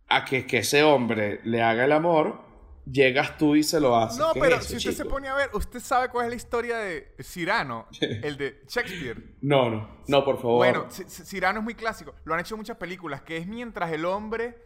a 0.07 0.23
que, 0.23 0.47
que 0.47 0.59
ese 0.59 0.83
hombre 0.83 1.41
le 1.43 1.61
haga 1.61 1.83
el 1.83 1.91
amor, 1.91 2.48
llegas 2.91 3.37
tú 3.37 3.55
y 3.55 3.63
se 3.63 3.79
lo 3.79 3.95
haces. 3.95 4.17
No, 4.17 4.33
¿Qué 4.33 4.39
pero 4.39 4.55
es 4.55 4.61
eso, 4.61 4.69
si 4.69 4.77
usted 4.77 4.91
se 4.93 5.05
pone 5.05 5.27
a 5.27 5.35
ver, 5.35 5.49
usted 5.53 5.79
sabe 5.79 6.09
cuál 6.09 6.25
es 6.25 6.29
la 6.31 6.35
historia 6.35 6.77
de 6.77 7.15
Cyrano, 7.21 7.87
el 8.01 8.37
de 8.37 8.63
Shakespeare. 8.67 9.35
No, 9.41 9.69
no, 9.69 10.01
no, 10.07 10.25
por 10.25 10.37
favor. 10.37 10.57
Bueno, 10.57 10.85
C- 10.89 11.07
C- 11.09 11.25
Cyrano 11.25 11.59
es 11.59 11.63
muy 11.63 11.75
clásico. 11.75 12.15
Lo 12.23 12.33
han 12.33 12.39
hecho 12.39 12.55
en 12.55 12.59
muchas 12.59 12.77
películas, 12.77 13.21
que 13.21 13.37
es 13.37 13.47
mientras 13.47 13.91
el 13.91 14.05
hombre, 14.05 14.57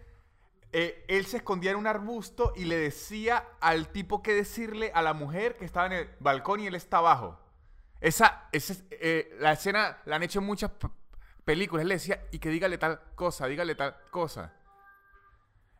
eh, 0.72 1.06
él 1.08 1.26
se 1.26 1.38
escondía 1.38 1.72
en 1.72 1.78
un 1.78 1.88
arbusto 1.88 2.54
y 2.56 2.66
le 2.66 2.78
decía 2.78 3.48
al 3.60 3.90
tipo 3.90 4.24
que 4.24 4.34
decirle 4.34 4.92
a 4.94 5.02
la 5.02 5.14
mujer 5.14 5.56
que 5.58 5.66
estaba 5.66 5.86
en 5.88 5.94
el 5.94 6.10
balcón 6.20 6.62
y 6.62 6.68
él 6.68 6.76
está 6.76 6.98
abajo. 6.98 7.40
Esa, 8.02 8.50
esa 8.52 8.74
es, 8.74 8.84
eh, 8.92 9.36
la 9.40 9.54
escena 9.54 9.98
la 10.06 10.16
han 10.18 10.24
hecho 10.24 10.40
en 10.40 10.46
muchas 10.46 10.72
películas. 11.46 11.84
Él 11.84 11.90
le 11.90 11.96
decía, 11.96 12.22
y 12.32 12.40
que 12.40 12.50
dígale 12.50 12.78
tal 12.78 13.00
cosa, 13.16 13.48
dígale 13.48 13.76
tal 13.76 13.96
cosa. 14.12 14.52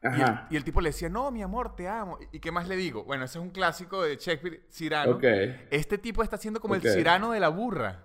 Y 0.04 0.22
el, 0.22 0.40
y 0.50 0.56
el 0.58 0.64
tipo 0.66 0.82
le 0.82 0.90
decía, 0.90 1.08
no, 1.08 1.32
mi 1.32 1.42
amor, 1.42 1.76
te 1.76 1.88
amo. 1.88 2.18
¿Y 2.32 2.40
qué 2.40 2.52
más 2.52 2.68
le 2.68 2.76
digo? 2.76 3.06
Bueno, 3.06 3.24
ese 3.24 3.38
es 3.38 3.44
un 3.44 3.52
clásico 3.52 4.04
de 4.04 4.18
Shakespeare, 4.18 4.66
Cyrano. 4.70 5.14
Ok. 5.14 5.24
Este 5.72 5.98
tipo 5.98 6.22
está 6.24 6.36
haciendo 6.36 6.60
como 6.60 6.76
el 6.76 6.82
Cyrano 6.82 7.32
de 7.32 7.40
la 7.40 7.48
burra. 7.50 8.04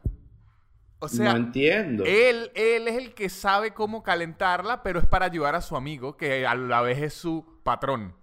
O 1.01 1.09
sea, 1.09 1.33
no 1.33 1.37
entiendo. 1.39 2.05
él, 2.07 2.51
él 2.55 2.89
es 2.89 2.97
el 2.97 3.15
que 3.15 3.29
sabe 3.29 3.73
cómo 3.73 4.03
calentarla, 4.03 4.83
pero 4.83 4.99
es 4.99 5.07
para 5.07 5.27
ayudar 5.27 5.55
a 5.55 5.61
su 5.61 5.77
amigo, 5.77 6.17
que 6.17 6.47
a 6.47 6.55
la 6.55 6.81
vez 6.83 7.01
es 7.03 7.15
su 7.15 7.61
patrón. 7.65 8.15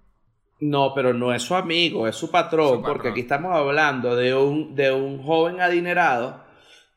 No, 0.59 0.93
pero 0.93 1.13
no 1.13 1.33
es 1.33 1.41
su 1.43 1.53
amigo, 1.55 2.07
es 2.07 2.15
su 2.15 2.31
patrón, 2.31 2.75
Su 2.77 2.81
porque 2.81 2.97
patrón. 2.99 3.11
aquí 3.11 3.21
estamos 3.21 3.53
hablando 3.55 4.15
de 4.15 4.33
un, 4.35 4.73
de 4.75 4.91
un 4.91 5.21
joven 5.21 5.59
adinerado 5.59 6.44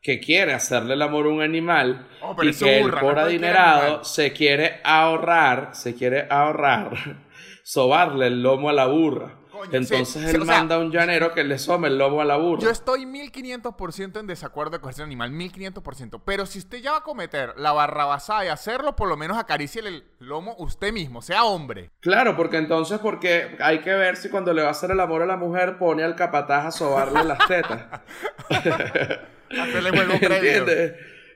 que 0.01 0.19
quiere 0.19 0.53
hacerle 0.53 0.93
el 0.93 1.01
amor 1.01 1.25
a 1.25 1.29
un 1.29 1.41
animal 1.41 2.07
Oh, 2.21 2.35
y 2.41 2.53
que 2.53 2.81
burra, 2.81 3.01
no 3.01 3.07
por 3.07 3.19
adinerado 3.19 4.03
se 4.03 4.33
quiere 4.33 4.81
ahorrar, 4.83 5.69
se 5.73 5.95
quiere 5.95 6.27
ahorrar, 6.29 6.91
sobarle 7.63 8.27
el 8.27 8.43
lomo 8.43 8.69
a 8.69 8.73
la 8.73 8.87
burra. 8.87 9.35
Coño, 9.51 9.71
Entonces 9.73 10.07
sí, 10.07 10.19
él 10.19 10.41
sí, 10.41 10.47
manda 10.47 10.75
a 10.75 10.79
un 10.79 10.89
llanero 10.89 11.33
que 11.33 11.43
le 11.43 11.57
some 11.57 11.87
el 11.87 11.97
lomo 11.97 12.21
a 12.21 12.25
la 12.25 12.37
burra. 12.37 12.61
Yo 12.61 12.69
estoy 12.69 13.05
1500% 13.05 14.19
en 14.19 14.27
desacuerdo 14.27 14.71
de 14.71 14.79
cogerse 14.79 15.01
un 15.01 15.07
animal, 15.07 15.31
1500%. 15.31 16.21
Pero 16.23 16.45
si 16.45 16.59
usted 16.59 16.77
ya 16.81 16.91
va 16.91 16.97
a 16.99 17.03
cometer 17.03 17.55
la 17.57 17.73
barrabasada 17.73 18.41
de 18.41 18.51
hacerlo, 18.51 18.95
por 18.95 19.09
lo 19.09 19.17
menos 19.17 19.37
acaricie 19.37 19.81
el 19.81 20.05
lomo 20.19 20.55
usted 20.59 20.93
mismo, 20.93 21.21
sea 21.21 21.43
hombre. 21.43 21.89
Claro, 21.99 22.37
porque 22.37 22.57
entonces 22.57 22.99
porque 22.99 23.57
hay 23.59 23.79
que 23.79 23.93
ver 23.95 24.15
si 24.15 24.29
cuando 24.29 24.53
le 24.53 24.61
va 24.61 24.69
a 24.69 24.71
hacer 24.71 24.91
el 24.91 24.99
amor 24.99 25.23
a 25.23 25.25
la 25.25 25.35
mujer 25.35 25.77
pone 25.77 26.03
al 26.03 26.15
capataz 26.15 26.65
a 26.67 26.71
sobarle 26.71 27.23
las 27.25 27.39
tetas. 27.47 28.01
Hacerle 29.49 29.91
juego 29.91 30.19
previo. 30.19 30.65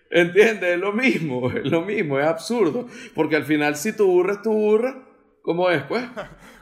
¿Entiendes? 0.09 0.63
Es 0.75 0.79
lo 0.79 0.93
mismo, 0.93 1.49
es 1.49 1.65
lo 1.65 1.81
mismo, 1.81 2.19
es 2.19 2.27
absurdo. 2.27 2.87
Porque 3.15 3.35
al 3.35 3.45
final, 3.45 3.75
si 3.75 3.93
tu 3.93 4.05
burra 4.05 4.33
es 4.33 4.41
tu 4.43 4.53
burra, 4.53 5.07
¿cómo 5.41 5.69
es, 5.69 5.83
pues? 5.83 6.03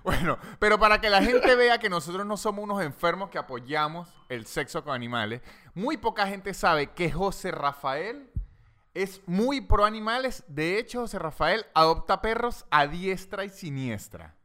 Bueno, 0.03 0.39
pero 0.57 0.79
para 0.79 0.99
que 0.99 1.11
la 1.11 1.21
gente 1.21 1.53
vea 1.55 1.77
que 1.77 1.87
nosotros 1.87 2.25
no 2.25 2.35
somos 2.35 2.63
unos 2.63 2.81
enfermos 2.81 3.29
que 3.29 3.37
apoyamos 3.37 4.09
el 4.29 4.47
sexo 4.47 4.83
con 4.83 4.95
animales, 4.95 5.41
muy 5.75 5.97
poca 5.97 6.25
gente 6.25 6.55
sabe 6.55 6.87
que 6.87 7.11
José 7.11 7.51
Rafael 7.51 8.31
es 8.95 9.21
muy 9.27 9.61
pro 9.61 9.85
animales. 9.85 10.43
De 10.47 10.79
hecho, 10.79 11.01
José 11.01 11.19
Rafael 11.19 11.65
adopta 11.75 12.19
perros 12.19 12.65
a 12.71 12.87
diestra 12.87 13.45
y 13.45 13.49
siniestra. 13.49 14.35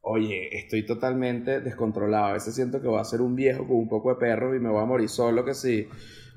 Oye, 0.00 0.56
estoy 0.56 0.86
totalmente 0.86 1.60
descontrolado. 1.60 2.26
A 2.26 2.32
veces 2.32 2.54
siento 2.54 2.80
que 2.80 2.88
voy 2.88 3.00
a 3.00 3.04
ser 3.04 3.20
un 3.20 3.34
viejo 3.34 3.66
con 3.66 3.76
un 3.76 3.88
poco 3.88 4.10
de 4.10 4.16
perro 4.16 4.54
y 4.54 4.60
me 4.60 4.70
voy 4.70 4.82
a 4.82 4.86
morir 4.86 5.08
solo, 5.08 5.44
que 5.44 5.54
si 5.54 5.88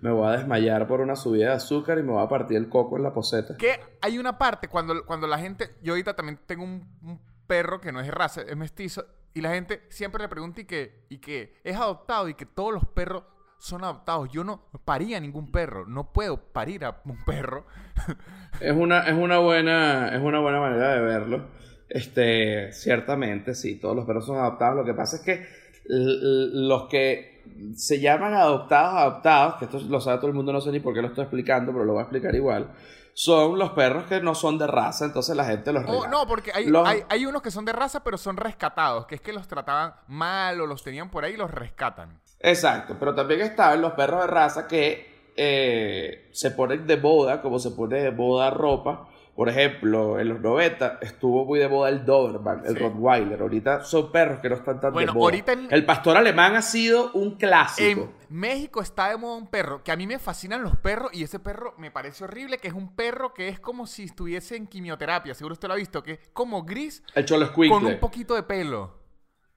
me 0.01 0.11
voy 0.11 0.27
a 0.27 0.37
desmayar 0.37 0.87
por 0.87 1.01
una 1.01 1.15
subida 1.15 1.49
de 1.49 1.55
azúcar 1.55 1.97
y 1.99 2.03
me 2.03 2.11
voy 2.11 2.23
a 2.23 2.29
partir 2.29 2.57
el 2.57 2.69
coco 2.69 2.97
en 2.97 3.03
la 3.03 3.13
poseta. 3.13 3.55
Que 3.57 3.79
hay 4.01 4.17
una 4.17 4.37
parte 4.37 4.67
cuando, 4.67 5.05
cuando 5.05 5.27
la 5.27 5.39
gente. 5.39 5.75
Yo 5.81 5.93
ahorita 5.93 6.15
también 6.15 6.39
tengo 6.45 6.63
un, 6.63 6.87
un 7.01 7.19
perro 7.47 7.81
que 7.81 7.91
no 7.91 7.99
es 7.99 8.05
de 8.05 8.11
raza, 8.11 8.41
es 8.41 8.57
mestizo. 8.57 9.05
Y 9.33 9.41
la 9.41 9.51
gente 9.51 9.83
siempre 9.89 10.21
le 10.21 10.29
pregunta 10.29 10.61
y 10.61 10.65
que, 10.65 11.05
y 11.09 11.19
que 11.19 11.59
es 11.63 11.75
adoptado 11.75 12.27
y 12.27 12.33
que 12.33 12.45
todos 12.45 12.73
los 12.73 12.85
perros 12.85 13.23
son 13.59 13.83
adoptados. 13.83 14.29
Yo 14.31 14.43
no 14.43 14.69
paría 14.85 15.19
ningún 15.19 15.51
perro. 15.51 15.85
No 15.85 16.11
puedo 16.11 16.37
parir 16.37 16.85
a 16.85 17.01
un 17.05 17.23
perro. 17.23 17.65
Es 18.59 18.75
una, 18.75 19.01
es 19.01 19.13
una 19.13 19.37
buena, 19.37 20.15
es 20.15 20.19
una 20.19 20.39
buena 20.39 20.59
manera 20.59 20.95
de 20.95 21.01
verlo. 21.01 21.45
Este, 21.89 22.73
ciertamente, 22.73 23.53
sí, 23.53 23.79
todos 23.79 23.95
los 23.95 24.05
perros 24.05 24.25
son 24.25 24.37
adoptados. 24.37 24.77
Lo 24.77 24.83
que 24.83 24.95
pasa 24.95 25.17
es 25.17 25.21
que 25.21 25.45
los 25.85 26.87
que 26.87 27.36
se 27.75 27.99
llaman 27.99 28.33
adoptados, 28.33 28.95
adoptados, 28.95 29.55
que 29.55 29.65
esto 29.65 29.79
lo 29.89 29.99
sabe 30.01 30.17
todo 30.17 30.27
el 30.27 30.33
mundo, 30.33 30.51
no 30.53 30.61
sé 30.61 30.71
ni 30.71 30.79
por 30.79 30.93
qué 30.93 31.01
lo 31.01 31.07
estoy 31.09 31.23
explicando, 31.23 31.71
pero 31.71 31.85
lo 31.85 31.93
voy 31.93 31.99
a 31.99 32.03
explicar 32.03 32.33
igual. 32.35 32.69
Son 33.13 33.57
los 33.57 33.71
perros 33.71 34.03
que 34.05 34.19
no 34.21 34.35
son 34.35 34.59
de 34.59 34.67
raza, 34.67 35.05
entonces 35.05 35.35
la 35.35 35.45
gente 35.45 35.73
los 35.73 35.83
Oh, 35.85 35.87
regala. 36.03 36.07
no, 36.09 36.27
porque 36.27 36.51
hay, 36.53 36.67
Los- 36.67 36.87
hay, 36.87 37.01
hay 37.09 37.25
unos 37.25 37.41
que 37.41 37.49
son 37.49 37.65
de 37.65 37.73
raza, 37.73 38.03
pero 38.03 38.17
son 38.17 38.37
rescatados. 38.37 39.07
Que 39.07 39.15
es 39.15 39.21
que 39.21 39.33
los 39.33 39.47
trataban 39.47 39.93
mal 40.07 40.61
o 40.61 40.67
los 40.67 40.83
tenían 40.83 41.09
por 41.09 41.23
ahí 41.25 41.33
y 41.33 41.37
los 41.37 41.49
rescatan. 41.49 42.19
Exacto, 42.39 42.95
pero 42.99 43.15
también 43.15 43.41
estaban 43.41 43.81
los 43.81 43.93
perros 43.93 44.21
de 44.21 44.27
raza 44.27 44.67
que 44.67 45.31
eh, 45.35 46.29
se 46.31 46.51
ponen 46.51 46.85
de 46.85 46.95
boda, 46.97 47.41
como 47.41 47.57
se 47.57 47.71
pone 47.71 48.01
de 48.01 48.09
boda 48.11 48.49
ropa. 48.51 49.07
Por 49.37 49.49
ejemplo, 49.49 50.19
en 50.19 50.29
los 50.29 50.41
90 50.41 50.97
estuvo 50.99 51.45
muy 51.45 51.59
de 51.59 51.69
moda 51.69 51.89
el 51.89 52.03
Doberman, 52.03 52.63
el 52.65 52.73
Sí. 52.75 52.79
Rottweiler. 52.79 53.39
Ahorita 53.39 53.83
son 53.83 54.11
perros 54.11 54.39
que 54.39 54.49
no 54.49 54.55
están 54.55 54.79
tan 54.79 54.91
Bueno, 54.91 55.11
de 55.11 55.15
moda. 55.19 55.25
ahorita 55.25 55.51
en- 55.51 55.67
El 55.69 55.85
pastor 55.85 56.17
alemán 56.17 56.55
ha 56.55 56.63
sido 56.63 57.11
un 57.13 57.35
clásico. 57.35 58.01
En 58.01 58.35
México 58.35 58.81
está 58.81 59.09
de 59.09 59.17
moda 59.17 59.35
un 59.37 59.45
perro 59.45 59.83
que 59.83 59.91
a 59.91 59.95
mí 59.95 60.07
me 60.07 60.17
fascinan 60.17 60.63
los 60.63 60.75
perros 60.77 61.11
y 61.13 61.21
ese 61.21 61.37
perro 61.37 61.75
me 61.77 61.91
parece 61.91 62.23
horrible, 62.23 62.57
que 62.57 62.67
es 62.67 62.73
un 62.73 62.95
perro 62.95 63.35
que 63.35 63.47
es 63.47 63.59
como 63.59 63.85
si 63.85 64.05
estuviese 64.05 64.55
en 64.55 64.65
quimioterapia, 64.65 65.35
seguro 65.35 65.53
usted 65.53 65.67
lo 65.67 65.75
ha 65.75 65.77
visto, 65.77 66.01
que 66.01 66.13
es 66.13 66.19
como 66.33 66.63
gris 66.63 67.03
El 67.13 67.25
Cholo 67.25 67.53
con 67.53 67.85
un 67.85 67.99
poquito 67.99 68.33
de 68.33 68.41
pelo. 68.41 68.97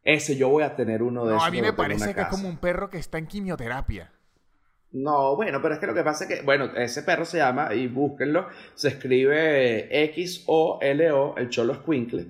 Ese 0.02 0.36
yo 0.36 0.50
voy 0.50 0.62
a 0.62 0.76
tener 0.76 1.02
uno 1.02 1.24
de 1.24 1.30
No, 1.30 1.36
esos. 1.38 1.48
a 1.48 1.50
mí 1.50 1.62
me 1.62 1.72
parece 1.72 2.14
que 2.14 2.20
es 2.20 2.26
como 2.26 2.48
un 2.50 2.58
perro 2.58 2.90
que 2.90 2.98
está 2.98 3.16
en 3.16 3.26
quimioterapia. 3.26 4.12
No, 4.92 5.36
bueno, 5.36 5.60
pero 5.62 5.74
es 5.74 5.80
que 5.80 5.86
lo 5.86 5.94
que 5.94 6.02
pasa 6.02 6.24
es 6.24 6.30
que, 6.30 6.42
bueno, 6.44 6.64
ese 6.76 7.02
perro 7.04 7.24
se 7.24 7.38
llama, 7.38 7.72
y 7.74 7.86
búsquenlo, 7.86 8.48
se 8.74 8.88
escribe 8.88 10.04
X-O-L-O, 10.06 11.36
el 11.36 11.48
Cholo 11.48 11.74
Squinkle. 11.76 12.26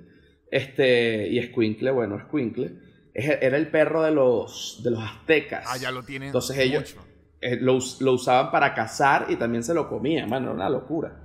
Este, 0.51 1.27
y 1.29 1.43
Squinkle, 1.47 1.91
bueno, 1.91 2.19
Squinkle. 2.29 2.73
es- 3.15 3.39
Era 3.43 3.57
el 3.57 3.69
perro 3.71 4.03
de 4.03 4.11
los, 4.11 4.81
de 4.85 4.91
los 4.91 5.03
aztecas. 5.03 5.65
Ah, 5.69 5.77
ya 5.79 5.91
lo 5.91 6.03
tienen 6.03 6.27
Entonces 6.29 6.59
ellos 6.59 6.97
eh, 7.41 7.57
lo, 7.61 7.75
us- 7.77 8.01
lo 8.03 8.13
usaban 8.13 8.51
para 8.51 8.75
cazar 8.75 9.27
y 9.31 9.37
también 9.37 9.65
se 9.65 9.73
lo 9.73 9.89
comían, 9.89 10.29
mano, 10.29 10.47
era 10.49 10.55
una 10.55 10.69
locura. 10.69 11.17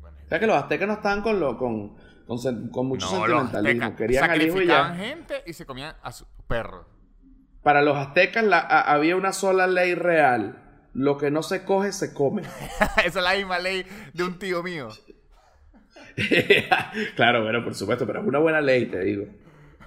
Bueno, 0.00 0.16
O 0.24 0.28
sea 0.28 0.40
que 0.40 0.46
los 0.46 0.56
aztecas 0.56 0.88
no 0.88 0.94
estaban 0.94 1.22
con, 1.22 1.38
lo, 1.38 1.56
con, 1.56 1.96
con, 2.26 2.68
con 2.70 2.86
mucho 2.86 3.06
no, 3.06 3.26
sentimentalismo, 3.26 3.94
querían 3.96 4.30
al 4.30 4.42
hijo 4.42 4.60
y 4.60 4.66
ya. 4.66 4.94
gente 4.94 5.42
y 5.46 5.52
se 5.52 5.64
comían 5.64 5.94
a 6.02 6.10
su 6.12 6.26
perro. 6.48 6.86
Para 7.62 7.82
los 7.82 7.96
aztecas 7.96 8.44
la- 8.44 8.58
a- 8.60 8.92
había 8.92 9.16
una 9.16 9.32
sola 9.32 9.66
ley 9.66 9.94
real. 9.94 10.56
Lo 10.94 11.18
que 11.18 11.30
no 11.30 11.42
se 11.42 11.64
coge, 11.64 11.92
se 11.92 12.12
come. 12.14 12.42
Esa 13.04 13.04
es 13.04 13.14
la 13.14 13.34
misma 13.34 13.58
ley 13.58 13.86
de 14.12 14.24
un 14.24 14.38
tío 14.38 14.62
mío. 14.62 14.88
claro, 17.16 17.42
bueno, 17.42 17.62
por 17.64 17.74
supuesto, 17.74 18.06
pero 18.06 18.20
es 18.20 18.26
una 18.26 18.38
buena 18.38 18.60
ley, 18.60 18.86
te 18.86 19.00
digo. 19.00 19.26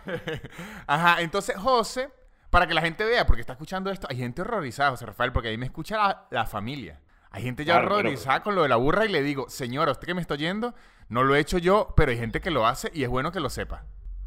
Ajá, 0.87 1.21
entonces 1.21 1.55
José, 1.57 2.09
para 2.49 2.67
que 2.67 2.73
la 2.73 2.81
gente 2.81 3.03
vea, 3.05 3.25
porque 3.25 3.41
está 3.41 3.53
escuchando 3.53 3.89
esto, 3.91 4.07
hay 4.09 4.17
gente 4.17 4.41
horrorizada, 4.41 4.91
José 4.91 5.05
Rafael, 5.05 5.31
porque 5.31 5.49
ahí 5.49 5.57
me 5.57 5.65
escucha 5.65 5.97
la, 5.97 6.27
la 6.31 6.45
familia. 6.45 6.99
Hay 7.31 7.43
gente 7.43 7.65
ya 7.65 7.73
Claro, 7.73 7.87
pero- 7.87 7.99
horrorizada 7.99 8.43
con 8.43 8.55
lo 8.55 8.63
de 8.63 8.69
la 8.69 8.75
burra 8.75 9.05
y 9.05 9.09
le 9.09 9.23
digo, 9.23 9.49
señora, 9.49 9.91
usted 9.91 10.05
que 10.07 10.13
me 10.13 10.21
está 10.21 10.35
oyendo, 10.35 10.73
no 11.09 11.23
lo 11.23 11.35
he 11.35 11.39
hecho 11.39 11.57
yo, 11.57 11.93
pero 11.97 12.11
hay 12.11 12.17
gente 12.17 12.41
que 12.41 12.51
lo 12.51 12.67
hace 12.67 12.91
y 12.93 13.03
es 13.03 13.09
bueno 13.09 13.31
que 13.31 13.39
lo 13.39 13.49
sepa. 13.49 13.85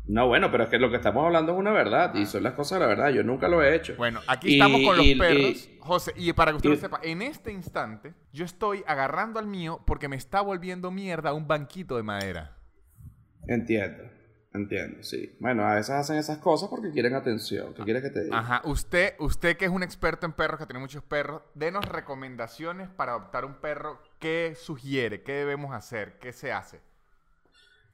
No, 0.09 0.29
bueno, 0.29 0.53
pero 0.53 0.65
es 0.65 0.71
que 0.71 0.79
lo 0.79 0.89
que 0.89 0.97
estamos 0.97 1.25
hablando 1.27 1.53
es 1.53 1.59
una 1.59 1.73
verdad 1.73 2.15
y 2.15 2.27
son 2.27 2.45
las 2.45 2.53
cosas 2.55 2.79
de 2.79 2.85
la 2.85 2.87
verdad. 2.87 3.09
Yo 3.11 3.25
nunca 3.25 3.49
lo 3.49 3.63
he 3.63 3.75
hecho. 3.75 3.97
Bueno, 3.97 4.21
aquí 4.29 4.51
Y- 4.51 4.53
estamos 4.55 4.81
con 4.83 4.97
los 4.97 5.07
y- 5.07 5.15
perros. 5.17 5.41
y- 5.69 5.79
José, 5.81 6.13
y 6.17 6.33
para 6.33 6.53
que 6.53 6.57
usted 6.59 6.71
lo 6.71 6.77
sepa, 6.77 7.01
en 7.03 7.23
este 7.23 7.53
instante 7.53 8.15
yo 8.33 8.45
estoy 8.45 8.85
agarrando 8.87 9.39
al 9.41 9.47
mío 9.47 9.81
porque 9.87 10.09
me 10.09 10.17
está 10.17 10.41
volviendo 10.41 10.91
mierda 10.93 11.33
un 11.33 11.47
banquito 11.49 11.97
de 11.97 12.03
madera. 12.05 12.57
Entiendo, 13.49 14.05
entiendo, 14.55 15.03
sí. 15.03 15.37
Bueno, 15.41 15.65
a 15.65 15.75
veces 15.75 15.91
hacen 15.91 16.17
esas 16.17 16.39
cosas 16.39 16.69
porque 16.69 16.91
quieren 16.91 17.15
atención. 17.15 17.75
¿Qué 17.75 17.83
quieres 17.85 18.03
que 18.03 18.11
te 18.11 18.25
diga? 18.25 18.39
Ajá, 18.39 18.63
usted, 18.65 19.15
usted 19.19 19.57
que 19.57 19.65
es 19.65 19.71
un 19.71 19.83
experto 19.83 20.27
en 20.27 20.33
perros, 20.33 20.59
que 20.59 20.67
tiene 20.67 20.81
muchos 20.81 21.03
perros, 21.05 21.43
denos 21.55 21.85
recomendaciones 21.85 22.89
para 22.89 23.13
adoptar 23.13 23.45
un 23.45 23.55
perro. 23.55 24.01
¿Qué 24.19 24.55
sugiere? 24.57 25.23
¿Qué 25.23 25.33
debemos 25.33 25.73
hacer? 25.75 26.19
¿Qué 26.21 26.33
se 26.33 26.53
hace? 26.53 26.81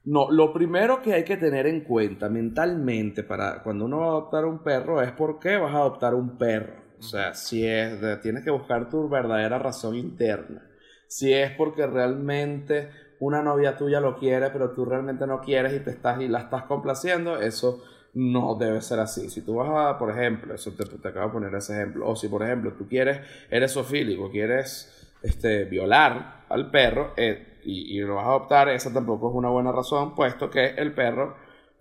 No, 0.05 0.29
lo 0.31 0.51
primero 0.51 1.01
que 1.01 1.13
hay 1.13 1.23
que 1.23 1.37
tener 1.37 1.65
en 1.65 1.81
cuenta 1.81 2.27
mentalmente 2.27 3.23
para 3.23 3.63
cuando 3.63 3.85
uno 3.85 3.99
va 3.99 4.05
a 4.05 4.09
adoptar 4.09 4.45
un 4.45 4.59
perro 4.59 5.01
es 5.01 5.11
por 5.13 5.39
qué 5.39 5.55
vas 5.57 5.73
a 5.73 5.77
adoptar 5.77 6.13
un 6.13 6.37
perro. 6.37 6.73
O 6.99 7.01
sea, 7.01 7.33
si 7.33 7.65
es 7.65 8.01
de- 8.01 8.17
tienes 8.17 8.43
que 8.43 8.51
buscar 8.51 8.89
tu 8.89 9.07
verdadera 9.07 9.59
razón 9.59 9.95
interna. 9.95 10.61
Si 11.07 11.31
es 11.33 11.51
porque 11.51 11.87
realmente 11.87 12.89
una 13.19 13.41
novia 13.41 13.77
tuya 13.77 13.99
lo 14.01 14.17
quiere, 14.17 14.49
pero 14.49 14.71
tú 14.71 14.83
realmente 14.85 15.25
no 15.25 15.39
quieres 15.39 15.73
y 15.73 15.79
te 15.83 15.91
estás 15.91 16.19
y 16.21 16.27
la 16.27 16.39
estás 16.39 16.63
complaciendo, 16.63 17.39
eso 17.39 17.81
no 18.13 18.55
debe 18.55 18.81
ser 18.81 18.99
así. 18.99 19.29
Si 19.29 19.41
tú 19.41 19.55
vas 19.55 19.69
a, 19.95 19.97
por 19.97 20.11
ejemplo, 20.11 20.53
eso 20.53 20.71
te, 20.73 20.83
te 20.85 21.07
acabo 21.07 21.27
de 21.27 21.33
poner 21.33 21.55
ese 21.55 21.73
ejemplo, 21.73 22.09
o 22.09 22.15
si 22.15 22.27
por 22.27 22.43
ejemplo 22.43 22.73
tú 22.73 22.87
quieres, 22.89 23.19
eres 23.49 23.71
sofílico, 23.71 24.29
quieres 24.29 25.02
este, 25.23 25.65
violar 25.65 26.45
al 26.49 26.69
perro 26.69 27.13
eh, 27.17 27.59
y, 27.65 27.97
y 27.97 28.01
lo 28.01 28.15
vas 28.15 28.25
a 28.25 28.29
adoptar, 28.29 28.69
esa 28.69 28.93
tampoco 28.93 29.29
es 29.29 29.35
una 29.35 29.49
buena 29.49 29.71
razón, 29.71 30.13
puesto 30.15 30.49
que 30.49 30.65
el 30.65 30.93
perro 30.93 31.35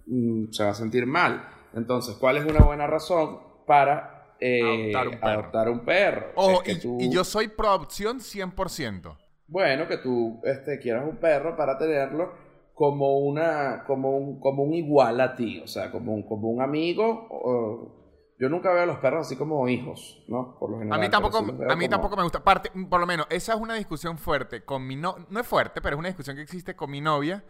mm, 0.07 0.51
se 0.53 0.65
va 0.65 0.71
a 0.71 0.75
sentir 0.75 1.07
mal. 1.07 1.45
Entonces, 1.75 2.17
¿cuál 2.17 2.37
es 2.39 2.45
una 2.45 2.61
buena 2.65 2.87
razón 2.87 3.41
para 3.67 4.35
eh, 4.41 4.93
Adoptar 4.95 5.09
un 5.09 5.21
perro. 5.21 5.29
adoptar 5.41 5.69
un 5.71 5.81
perro? 5.81 6.27
Ojo, 6.37 6.51
Es 6.53 6.61
que 6.63 6.73
y, 6.73 6.81
tú- 6.81 6.97
y 7.01 7.11
yo 7.11 7.25
soy 7.25 7.49
pro 7.49 7.69
adopción 7.69 8.21
100%. 8.21 9.17
bueno, 9.49 9.87
que 9.89 9.99
tú 9.99 10.41
este, 10.45 10.79
quieras 10.79 11.05
un 11.09 11.17
perro 11.17 11.57
para 11.57 11.77
tenerlo 11.79 12.33
como 12.75 13.19
una 13.19 13.85
como 13.87 14.17
un, 14.17 14.41
como 14.41 14.63
un 14.63 14.73
igual 14.75 15.21
a 15.21 15.35
ti, 15.37 15.61
o 15.61 15.67
sea, 15.69 15.91
como 15.91 16.15
un, 16.15 16.23
como 16.23 16.49
un 16.51 16.63
amigo. 16.63 17.27
o- 17.31 18.02
yo 18.43 18.49
nunca 18.49 18.73
veo 18.73 18.83
a 18.83 18.87
los 18.87 18.99
perros 18.99 19.27
así 19.27 19.37
como 19.37 19.69
hijos, 19.69 20.23
¿no? 20.27 20.57
Por 20.59 20.71
lo 20.71 20.77
A 20.77 20.79
general. 20.81 20.99
mí 21.01 21.07
pero 21.07 21.11
tampoco, 21.23 21.39
sí 21.39 21.45
a 21.51 21.77
mí 21.77 21.87
como- 21.87 21.89
tampoco 21.89 22.17
me 22.17 22.23
gusta. 22.25 22.43
Parte, 22.43 22.71
por 22.91 22.99
lo 23.01 23.07
menos, 23.07 23.27
esa 23.31 23.55
es 23.55 23.61
una 23.61 23.75
discusión 23.75 24.19
fuerte 24.19 24.65
con 24.65 24.87
mi 24.87 24.97
no, 24.97 25.17
no 25.31 25.39
es 25.41 25.47
fuerte, 25.47 25.81
pero 25.81 25.95
es 25.95 25.99
una 26.01 26.09
discusión 26.09 26.35
que 26.37 26.43
existe 26.43 26.75
con 26.75 26.91
mi 26.91 27.01
novia, 27.01 27.45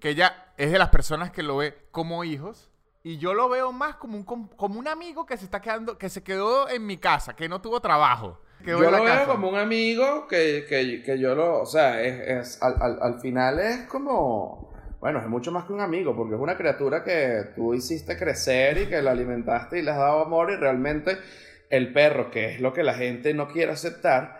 que 0.00 0.10
ella 0.10 0.52
es 0.56 0.72
de 0.72 0.78
las 0.78 0.88
personas 0.88 1.30
que 1.30 1.42
lo 1.44 1.58
ve 1.58 1.86
como 1.92 2.24
hijos. 2.24 2.68
Y 3.04 3.18
yo 3.18 3.32
lo 3.34 3.48
veo 3.48 3.70
más 3.70 3.96
como 3.96 4.16
un, 4.16 4.24
com- 4.24 4.48
como 4.56 4.78
un 4.80 4.88
amigo 4.88 5.24
que 5.26 5.36
se 5.36 5.44
está 5.44 5.60
quedando, 5.60 5.98
que 5.98 6.08
se 6.08 6.22
quedó 6.24 6.68
en 6.68 6.84
mi 6.86 6.96
casa, 6.96 7.36
que 7.36 7.48
no 7.48 7.60
tuvo 7.60 7.80
trabajo. 7.80 8.40
quedó 8.64 8.78
Yo 8.80 8.86
en 8.86 8.92
la 8.92 8.98
lo 8.98 9.04
veo 9.04 9.26
como 9.26 9.48
un 9.50 9.56
amigo 9.58 10.26
que, 10.26 10.64
que, 10.68 11.02
que 11.04 11.18
yo 11.18 11.34
lo, 11.34 11.60
o 11.60 11.66
sea, 11.66 12.00
es, 12.02 12.20
es- 12.54 12.62
al, 12.62 12.74
al, 12.82 12.98
al 13.02 13.20
final 13.20 13.60
es 13.60 13.82
como, 13.86 14.72
bueno, 15.04 15.18
es 15.20 15.26
mucho 15.28 15.52
más 15.52 15.66
que 15.66 15.74
un 15.74 15.82
amigo, 15.82 16.16
porque 16.16 16.34
es 16.34 16.40
una 16.40 16.56
criatura 16.56 17.04
que 17.04 17.50
tú 17.54 17.74
hiciste 17.74 18.16
crecer 18.16 18.78
y 18.78 18.86
que 18.86 19.02
la 19.02 19.10
alimentaste 19.10 19.78
y 19.78 19.82
le 19.82 19.90
has 19.90 19.98
dado 19.98 20.22
amor 20.22 20.50
y 20.50 20.56
realmente 20.56 21.18
el 21.68 21.92
perro, 21.92 22.30
que 22.30 22.54
es 22.54 22.60
lo 22.62 22.72
que 22.72 22.82
la 22.82 22.94
gente 22.94 23.34
no 23.34 23.46
quiere 23.48 23.72
aceptar, 23.72 24.38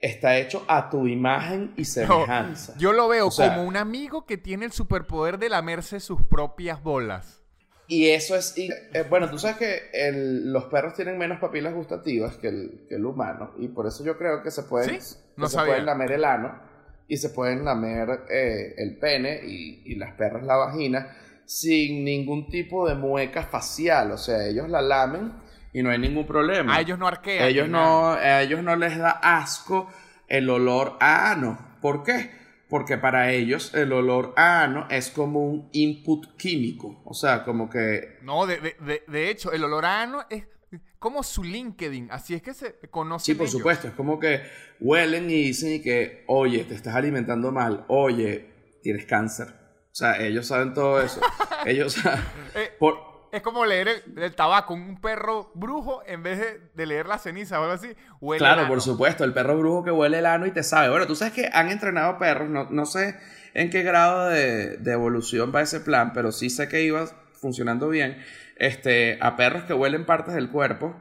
está 0.00 0.36
hecho 0.36 0.64
a 0.66 0.90
tu 0.90 1.06
imagen 1.06 1.74
y 1.76 1.84
semejanza. 1.84 2.74
Yo 2.76 2.92
lo 2.92 3.06
veo 3.06 3.28
O 3.28 3.30
sea- 3.30 3.54
como 3.54 3.68
un 3.68 3.76
amigo 3.76 4.26
que 4.26 4.36
tiene 4.36 4.64
el 4.64 4.72
superpoder 4.72 5.38
de 5.38 5.48
lamerse 5.48 6.00
sus 6.00 6.20
propias 6.22 6.82
bolas. 6.82 7.44
Y 7.86 8.08
eso 8.08 8.34
es, 8.34 8.58
y, 8.58 8.68
eh, 8.68 9.04
bueno, 9.08 9.30
tú 9.30 9.38
sabes 9.38 9.58
que 9.58 9.90
el- 9.92 10.52
los 10.52 10.64
perros 10.64 10.94
tienen 10.94 11.18
menos 11.18 11.38
papilas 11.38 11.72
gustativas 11.72 12.36
que 12.36 12.48
el, 12.48 12.86
que 12.88 12.96
el 12.96 13.06
humano, 13.06 13.52
y 13.58 13.68
por 13.68 13.86
eso 13.86 14.02
yo 14.04 14.18
creo 14.18 14.42
que 14.42 14.50
se 14.50 14.64
pueden, 14.64 15.00
¿Sí? 15.00 15.14
que 15.36 15.40
No 15.40 15.48
se 15.48 15.56
pueden 15.58 15.86
lamer 15.86 16.10
el 16.10 16.24
ano 16.24 16.68
y 17.10 17.16
se 17.18 17.28
pueden 17.30 17.64
lamer 17.64 18.08
eh, 18.30 18.74
el 18.78 18.96
pene 18.98 19.40
y, 19.44 19.82
y 19.84 19.96
las 19.96 20.14
perras 20.14 20.42
la 20.44 20.56
vagina 20.56 21.14
sin 21.44 22.04
ningún 22.04 22.48
tipo 22.48 22.88
de 22.88 22.94
mueca 22.94 23.42
facial, 23.42 24.12
o 24.12 24.16
sea, 24.18 24.46
ellos 24.46 24.68
la 24.70 24.80
lamen 24.80 25.32
y 25.72 25.82
no 25.82 25.90
hay 25.90 25.98
ningún 25.98 26.26
problema. 26.26 26.74
A 26.76 26.80
ellos 26.80 26.98
no 26.98 27.06
arquean. 27.08 27.46
ellos 27.48 27.68
no, 27.68 28.12
a 28.12 28.42
ellos 28.42 28.62
no 28.62 28.76
les 28.76 28.96
da 28.96 29.10
asco 29.10 29.90
el 30.28 30.48
olor 30.48 30.96
a 31.00 31.32
ano. 31.32 31.58
¿Por 31.82 32.02
qué? 32.04 32.30
Porque 32.68 32.98
para 32.98 33.32
ellos 33.32 33.74
el 33.74 33.92
olor 33.92 34.32
a 34.36 34.62
ano 34.62 34.86
es 34.90 35.10
como 35.10 35.44
un 35.44 35.68
input 35.72 36.36
químico. 36.36 37.02
O 37.04 37.14
sea, 37.14 37.42
como 37.42 37.68
que 37.68 38.18
No, 38.22 38.46
de, 38.46 38.58
de- 38.60 38.76
de- 38.80 39.02
de 39.08 39.30
hecho, 39.30 39.50
el 39.50 39.64
olor 39.64 39.84
a 39.86 40.02
ano 40.02 40.24
es 40.30 40.44
como 40.98 41.22
su 41.22 41.42
LinkedIn. 41.44 42.08
Así 42.10 42.34
es 42.34 42.42
que 42.42 42.54
se 42.54 42.78
conocen 42.90 43.24
Sí, 43.24 43.34
por 43.34 43.44
ellos. 43.46 43.52
supuesto. 43.58 43.88
Es 43.88 43.94
como 43.94 44.18
que 44.18 44.42
huelen 44.80 45.30
y 45.30 45.34
dicen 45.44 45.82
que, 45.82 46.24
oye, 46.28 46.64
te 46.64 46.74
estás 46.74 46.94
alimentando 46.94 47.52
mal. 47.52 47.84
Oye, 47.88 48.78
tienes 48.82 49.06
cáncer. 49.06 49.48
O 49.48 49.94
sea, 49.94 50.20
ellos 50.20 50.46
saben 50.46 50.72
todo 50.74 51.00
eso. 51.00 51.20
ellos 51.66 51.94
saben. 51.94 52.20
Eh, 52.54 52.70
por- 52.78 53.28
Es 53.32 53.42
como 53.42 53.64
leer 53.64 53.88
el, 53.88 54.18
el 54.22 54.34
tabaco, 54.34 54.74
un 54.74 55.00
perro 55.00 55.52
brujo, 55.54 56.02
en 56.06 56.22
vez 56.22 56.38
de, 56.38 56.60
de 56.74 56.86
leer 56.86 57.06
la 57.06 57.18
ceniza 57.18 57.60
o 57.60 57.62
algo 57.62 57.74
así, 57.74 57.88
huele 58.20 58.38
claro, 58.38 58.62
el 58.62 58.68
por 58.68 58.80
supuesto. 58.80 59.24
El 59.24 59.32
perro 59.32 59.56
brujo 59.58 59.84
que 59.84 59.90
huele 59.92 60.18
el 60.18 60.26
ano 60.26 60.46
y 60.46 60.50
te 60.52 60.62
sabe. 60.62 60.88
Bueno, 60.90 61.06
tú 61.06 61.14
sabes 61.14 61.34
que 61.34 61.48
han 61.52 61.68
entrenado 61.70 62.18
perros. 62.18 62.48
No, 62.50 62.68
no 62.70 62.86
sé 62.86 63.16
en 63.54 63.70
qué 63.70 63.82
grado 63.82 64.28
de, 64.28 64.76
de 64.78 64.92
evolución 64.92 65.52
va 65.54 65.62
ese 65.62 65.80
plan, 65.80 66.12
pero 66.12 66.30
sí 66.32 66.50
sé 66.50 66.68
que 66.68 66.82
iba 66.82 67.06
funcionando 67.40 67.88
bien. 67.88 68.16
Este, 68.60 69.18
a 69.20 69.34
perros 69.36 69.64
que 69.64 69.72
huelen 69.74 70.04
partes 70.04 70.34
del 70.34 70.50
cuerpo 70.50 70.94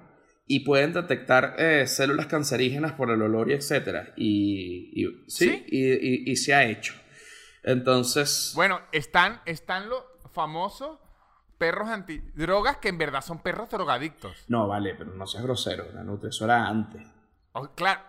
y 0.48 0.62
pueden 0.62 0.94
detectar 0.94 1.56
eh, 1.60 1.86
células 1.88 2.26
cancerígenas 2.26 2.94
por 2.94 3.12
el 3.12 3.22
olor 3.22 3.52
y 3.52 3.54
etcétera. 3.54 4.14
Y, 4.16 4.92
y- 4.96 5.24
sí, 5.30 5.50
¿Sí? 5.50 5.66
Y, 5.68 5.92
y- 5.92 6.32
y 6.32 6.36
se 6.38 6.56
ha 6.56 6.64
hecho. 6.64 6.94
Entonces, 7.64 8.54
Bueno, 8.56 8.80
están, 8.92 9.42
están 9.46 9.90
los 9.90 10.04
famosos 10.34 11.00
perros 11.58 11.90
antidrogas 11.90 12.78
que 12.78 12.88
en 12.88 12.98
verdad 12.98 13.22
son 13.22 13.40
perros 13.40 13.70
drogadictos. 13.70 14.46
no, 14.48 14.68
vale, 14.68 14.96
pero 14.98 15.12
no 15.14 15.28
seas 15.28 15.44
grosero, 15.44 15.86
Danute, 15.94 16.30
eso 16.30 16.46
era 16.46 16.66
antes. 16.68 17.06
Oh, 17.52 17.68
claro. 17.76 18.00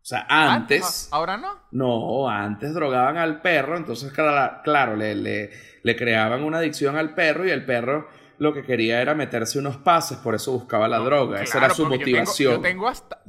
O 0.00 0.08
sea, 0.08 0.24
antes, 0.28 1.08
Ah, 1.10 1.16
Ahora 1.16 1.36
no. 1.36 1.60
no, 1.72 2.28
antes 2.30 2.72
drogaban 2.72 3.16
al 3.16 3.42
perro, 3.42 3.76
entonces, 3.76 4.12
cla- 4.14 4.62
claro, 4.62 4.94
le, 4.94 5.16
le, 5.16 5.50
le 5.82 5.96
creaban 5.96 6.44
una 6.44 6.58
adicción 6.58 6.96
al 6.96 7.12
perro 7.14 7.44
y 7.44 7.50
el 7.50 7.64
perro 7.66 8.08
lo 8.38 8.52
que 8.52 8.62
quería 8.62 9.00
era 9.00 9.14
meterse 9.14 9.58
unos 9.58 9.76
pases, 9.78 10.18
por 10.18 10.34
eso 10.34 10.52
buscaba 10.52 10.88
la 10.88 10.98
droga. 10.98 11.42
Esa 11.42 11.58
era 11.58 11.70
su 11.70 11.86
motivación. 11.86 12.54
yo 12.54 12.60
tengo 12.60 12.88
hasta 12.88 13.22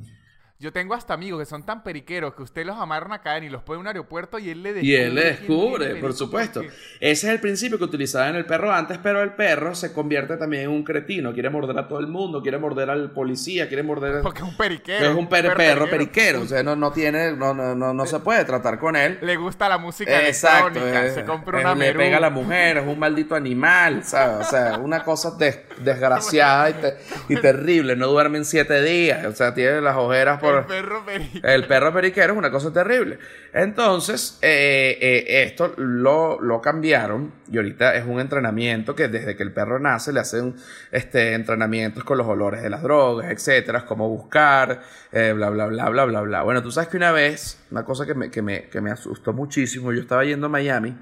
yo 0.60 0.74
tengo 0.74 0.96
hasta 0.96 1.14
amigos 1.14 1.40
que 1.40 1.46
son 1.46 1.64
tan 1.64 1.84
periqueros 1.84 2.34
que 2.34 2.42
usted 2.42 2.66
los 2.66 2.78
amarran 2.78 3.12
a 3.14 3.22
caer 3.22 3.44
y 3.44 3.50
los 3.50 3.62
pone 3.62 3.76
en 3.76 3.82
un 3.82 3.88
aeropuerto 3.88 4.40
y 4.40 4.50
él 4.50 4.64
le 4.64 4.74
descubre. 4.74 4.92
Y 4.92 4.96
él 4.96 5.14
le 5.14 5.24
descubre, 5.26 5.96
por 5.98 6.14
supuesto. 6.14 6.62
Ese 6.62 6.72
es 7.00 7.24
el 7.26 7.40
principio 7.40 7.78
que 7.78 7.84
utilizaba 7.84 8.28
en 8.30 8.38
el 8.38 8.46
perro 8.48 8.74
antes, 8.74 8.98
pero 8.98 9.22
el 9.22 9.34
perro 9.34 9.76
se 9.76 9.94
convierte 9.94 10.36
también 10.36 10.64
en 10.64 10.70
un 10.70 10.84
cretino. 10.84 11.32
Quiere 11.32 11.52
morder 11.52 11.78
a 11.78 11.88
todo 11.88 12.00
el 12.00 12.08
mundo, 12.08 12.42
quiere 12.42 12.58
morder 12.58 12.90
al 12.90 13.12
policía, 13.12 13.68
quiere 13.68 13.84
morder. 13.84 14.22
Porque 14.24 14.40
es 14.42 14.48
un 14.48 14.58
periquero. 14.58 15.12
Es 15.12 15.16
un 15.16 15.30
perro, 15.30 15.88
periquero. 15.90 16.42
O 16.42 16.48
sea, 16.48 16.64
no, 16.64 16.76
no 16.76 16.92
tiene, 16.92 17.34
no, 17.34 17.54
no, 17.54 17.76
no, 17.76 18.06
se 18.08 18.20
puede 18.20 18.44
tratar 18.44 18.80
con 18.80 18.96
él. 18.96 19.20
Le 19.22 19.36
gusta 19.36 19.70
la 19.70 19.78
música 19.78 20.28
Exacto, 20.28 20.80
electrónica, 20.80 21.14
se 21.14 21.24
compra 21.24 21.60
una 21.60 21.76
Le 21.76 21.94
pega 21.94 22.18
a 22.18 22.22
la 22.22 22.32
mujer, 22.32 22.78
es 22.78 22.88
un 22.88 22.98
maldito 22.98 23.36
animal, 23.36 24.04
¿sabes? 24.04 24.48
O 24.48 24.50
sea, 24.50 24.80
una 24.80 25.04
cosa 25.04 25.38
desgraciada 25.38 26.72
y, 26.72 27.34
y, 27.34 27.36
terrible. 27.42 27.96
No 27.96 28.08
duerme 28.08 28.40
en 28.40 28.46
siete 28.46 28.82
días. 28.82 29.24
O 29.28 29.34
sea, 29.34 29.54
tiene 29.54 29.82
las 29.82 29.96
ojeras 29.96 30.40
por. 30.40 30.47
El 30.50 30.66
perro 30.66 31.06
periquero. 31.06 31.48
El 31.48 31.68
perro 31.68 31.94
periquero 31.94 32.34
es 32.34 32.40
una 32.40 32.52
cosa 32.52 32.72
terrible. 32.72 33.20
Entonces, 33.54 34.38
eh, 34.42 34.98
eh, 35.00 35.44
esto 35.44 35.74
lo, 35.78 36.40
lo, 36.42 36.62
cambiaron 36.62 37.34
y 37.52 37.58
ahorita 37.58 37.96
es 37.96 38.06
un 38.06 38.20
entrenamiento 38.20 38.96
que 38.96 39.08
desde 39.08 39.36
que 39.36 39.44
el 39.44 39.52
perro 39.52 39.80
nace 39.80 40.12
le 40.12 40.20
hacen 40.20 40.56
este, 40.92 41.34
entrenamientos 41.34 42.04
con 42.04 42.18
los 42.18 42.28
olores 42.28 42.62
de 42.62 42.70
las 42.70 42.82
drogas, 42.82 43.32
etcétera, 43.32 43.86
cómo 43.86 44.10
buscar, 44.10 44.82
eh, 45.12 45.34
bla, 45.36 45.50
bla, 45.50 45.68
bla, 45.68 45.90
bla, 45.90 46.06
bla, 46.06 46.22
bla. 46.22 46.44
Bueno, 46.44 46.62
tú 46.62 46.72
sabes 46.72 46.90
que 46.90 46.98
una 46.98 47.12
vez, 47.12 47.64
una 47.72 47.84
cosa 47.84 48.06
que 48.06 48.14
me, 48.14 48.30
que 48.30 48.42
me, 48.42 48.70
que 48.70 48.82
me 48.82 48.92
asustó 48.92 49.34
muchísimo, 49.34 49.92
yo 49.94 50.02
estaba 50.02 50.24
yendo 50.24 50.48
a 50.48 50.50
Miami. 50.50 50.96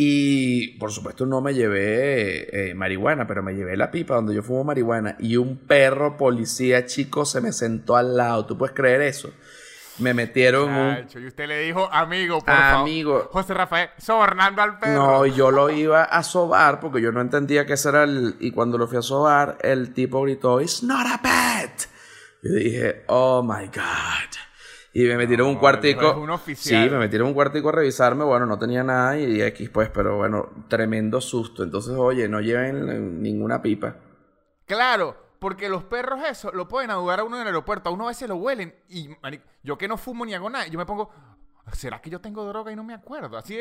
Y 0.00 0.78
por 0.78 0.92
supuesto 0.92 1.26
no 1.26 1.40
me 1.40 1.54
llevé 1.54 2.72
marihuana, 2.76 3.26
pero 3.26 3.42
me 3.42 3.54
llevé 3.54 3.76
la 3.76 3.90
pipa 3.90 4.14
donde 4.14 4.32
yo 4.32 4.44
fumo 4.44 4.62
marihuana 4.62 5.16
y 5.18 5.36
un 5.36 5.56
perro 5.56 6.16
policía 6.16 6.86
chico 6.86 7.24
se 7.24 7.40
me 7.40 7.50
sentó 7.50 7.96
al 7.96 8.16
lado. 8.16 8.46
¿Tú 8.46 8.56
puedes 8.56 8.76
creer 8.76 9.00
eso? 9.00 9.32
Me 9.98 10.14
metieron 10.14 10.70
un... 10.70 10.98
Y 11.12 11.26
usted 11.26 11.48
le 11.48 11.58
dijo, 11.62 11.88
amigo, 11.92 12.38
por 12.38 12.54
amigo. 12.54 13.28
José 13.32 13.54
Rafael, 13.54 13.90
sobornando 13.98 14.62
al 14.62 14.78
perro. 14.78 14.94
No, 14.94 15.26
yo 15.26 15.50
lo 15.50 15.68
iba 15.68 16.04
a 16.04 16.22
sobar 16.22 16.78
porque 16.78 17.02
yo 17.02 17.10
no 17.10 17.20
entendía 17.20 17.62
ese 17.62 17.88
era 17.88 18.04
el... 18.04 18.36
Y 18.38 18.52
cuando 18.52 18.78
lo 18.78 18.86
fui 18.86 18.98
a 18.98 19.02
sobar, 19.02 19.58
el 19.62 19.92
tipo 19.94 20.22
gritó, 20.22 20.60
It's 20.60 20.84
not 20.84 21.08
a 21.08 21.20
pet. 21.20 21.88
Yo 22.44 22.52
dije, 22.52 23.02
oh 23.08 23.42
my 23.42 23.66
God. 23.66 24.30
Y 24.98 25.06
me 25.06 25.16
metieron 25.16 25.46
un 25.46 25.54
cuartico. 25.54 26.18
Un 26.18 26.30
oficial. 26.30 26.82
Sí, 26.82 26.90
me 26.90 26.98
metieron 26.98 27.28
un 27.28 27.34
cuartico 27.34 27.68
a 27.68 27.72
revisarme. 27.72 28.24
Bueno, 28.24 28.46
no 28.46 28.58
tenía 28.58 28.82
nada 28.82 29.16
y 29.16 29.40
X, 29.40 29.70
pues, 29.70 29.90
pero 29.90 30.16
bueno, 30.16 30.50
tremendo 30.66 31.20
susto. 31.20 31.62
Entonces, 31.62 31.94
oye, 31.96 32.28
no 32.28 32.40
lleven 32.40 33.22
ninguna 33.22 33.62
pipa. 33.62 33.94
Claro, 34.66 35.16
porque 35.38 35.68
los 35.68 35.84
perros 35.84 36.18
eso 36.28 36.50
lo 36.52 36.66
pueden 36.66 36.90
ayudar 36.90 37.20
a 37.20 37.22
uno 37.22 37.36
en 37.36 37.42
el 37.42 37.46
aeropuerto. 37.46 37.90
A 37.90 37.92
uno 37.92 38.06
a 38.06 38.08
veces 38.08 38.28
lo 38.28 38.34
huelen. 38.38 38.74
Y 38.88 39.08
yo 39.62 39.78
que 39.78 39.86
no 39.86 39.98
fumo 39.98 40.26
ni 40.26 40.34
hago 40.34 40.50
nada, 40.50 40.66
yo 40.66 40.76
me 40.76 40.84
pongo, 40.84 41.10
¿será 41.72 42.00
que 42.00 42.10
yo 42.10 42.20
tengo 42.20 42.44
droga 42.46 42.72
y 42.72 42.76
no 42.76 42.84
me 42.84 42.94
acuerdo? 42.94 43.36
Así 43.36 43.58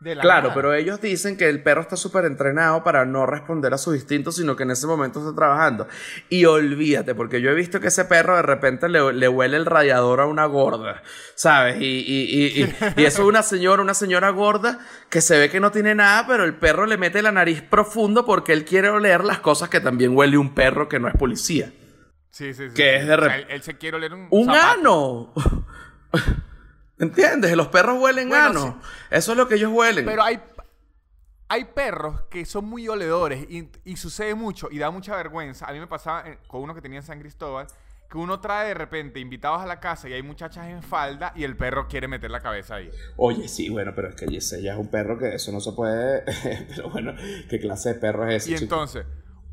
de 0.00 0.14
la 0.14 0.22
Claro, 0.22 0.52
pero 0.54 0.72
ellos 0.72 1.00
dicen 1.00 1.36
que 1.36 1.48
el 1.48 1.62
perro 1.62 1.82
está 1.82 1.96
súper 1.96 2.24
entrenado 2.24 2.82
para 2.82 3.04
no 3.04 3.26
responder 3.26 3.74
a 3.74 3.78
sus 3.78 3.94
instintos, 3.94 4.36
sino 4.36 4.56
que 4.56 4.62
en 4.62 4.70
ese 4.70 4.86
momento 4.86 5.20
está 5.20 5.34
trabajando. 5.34 5.86
Y 6.28 6.44
olvídate, 6.46 7.14
porque 7.14 7.40
yo 7.40 7.50
he 7.50 7.54
visto 7.54 7.80
que 7.80 7.88
ese 7.88 8.04
perro 8.06 8.36
de 8.36 8.42
repente 8.42 8.88
le, 8.88 9.28
huele 9.28 9.56
el 9.56 9.66
radiador 9.66 10.20
a 10.20 10.26
una 10.26 10.46
gorda, 10.46 11.02
¿sabes? 11.34 11.80
Y, 11.80 11.84
y, 11.84 12.62
y, 12.62 12.74
y, 12.96 13.04
eso 13.04 13.22
es 13.22 13.28
una 13.28 13.42
señora, 13.42 13.82
una 13.82 13.94
señora 13.94 14.30
gorda 14.30 14.78
que 15.08 15.20
se 15.20 15.38
ve 15.38 15.50
que 15.50 15.60
no 15.60 15.70
tiene 15.70 15.94
nada, 15.94 16.26
pero 16.26 16.44
el 16.44 16.54
perro 16.54 16.86
le 16.86 16.96
mete 16.96 17.22
la 17.22 17.32
nariz 17.32 17.62
profundo 17.62 18.24
porque 18.24 18.52
él 18.52 18.64
quiere 18.64 18.88
oler 18.88 19.24
las 19.24 19.40
cosas 19.40 19.68
que 19.68 19.80
también 19.80 20.16
huele 20.16 20.38
un 20.38 20.54
perro 20.54 20.88
que 20.88 20.98
no 20.98 21.08
es 21.08 21.14
policía. 21.14 21.72
Sí, 22.30 22.54
sí, 22.54 22.68
sí. 22.68 22.74
Que 22.74 22.96
es 22.96 23.06
de 23.06 23.16
repente. 23.16 23.54
él, 23.54 23.62
se 23.62 23.76
quiere 23.76 23.96
oler 23.96 24.14
un. 24.14 24.28
¡Un 24.30 24.50
ano! 24.50 25.32
¿Entiendes? 27.00 27.56
Los 27.56 27.68
perros 27.68 27.98
huelen 27.98 28.32
ano. 28.34 28.80
Eso 29.10 29.32
es 29.32 29.38
lo 29.38 29.48
que 29.48 29.54
ellos 29.54 29.72
huelen. 29.72 30.04
Pero 30.04 30.22
hay, 30.22 30.38
hay 31.48 31.64
perros 31.64 32.22
que 32.30 32.44
son 32.44 32.66
muy 32.66 32.86
oledores 32.88 33.46
y, 33.50 33.96
sucede 33.96 34.34
mucho 34.34 34.68
y 34.70 34.78
da 34.78 34.90
mucha 34.90 35.16
vergüenza. 35.16 35.66
A 35.66 35.72
mí 35.72 35.80
me 35.80 35.86
pasaba 35.86 36.24
con 36.46 36.62
uno 36.62 36.74
que 36.74 36.82
tenía 36.82 36.98
en 36.98 37.04
San 37.04 37.18
Cristóbal 37.18 37.66
que 38.10 38.18
uno 38.18 38.40
trae 38.40 38.68
de 38.68 38.74
repente 38.74 39.20
invitados 39.20 39.62
a 39.62 39.66
la 39.66 39.78
casa 39.78 40.08
y 40.08 40.12
hay 40.12 40.22
muchachas 40.22 40.66
en 40.66 40.82
falda 40.82 41.32
y 41.36 41.44
el 41.44 41.56
perro 41.56 41.86
quiere 41.86 42.08
meter 42.08 42.30
la 42.30 42.40
cabeza 42.40 42.74
ahí. 42.74 42.90
Oye, 43.16 43.46
sí, 43.46 43.68
bueno, 43.68 43.92
pero 43.94 44.08
es 44.08 44.16
que 44.16 44.24
ese 44.36 44.60
ya 44.60 44.72
es 44.72 44.78
un 44.78 44.88
perro 44.88 45.16
que 45.16 45.34
eso 45.34 45.52
no 45.52 45.60
se 45.60 45.72
puede. 45.72 46.24
pero 46.68 46.90
bueno, 46.90 47.14
¿qué 47.48 47.60
clase 47.60 47.94
de 47.94 48.00
perro 48.00 48.28
es 48.28 48.42
ese? 48.42 48.50
Y 48.50 48.54
entonces, 48.56 49.06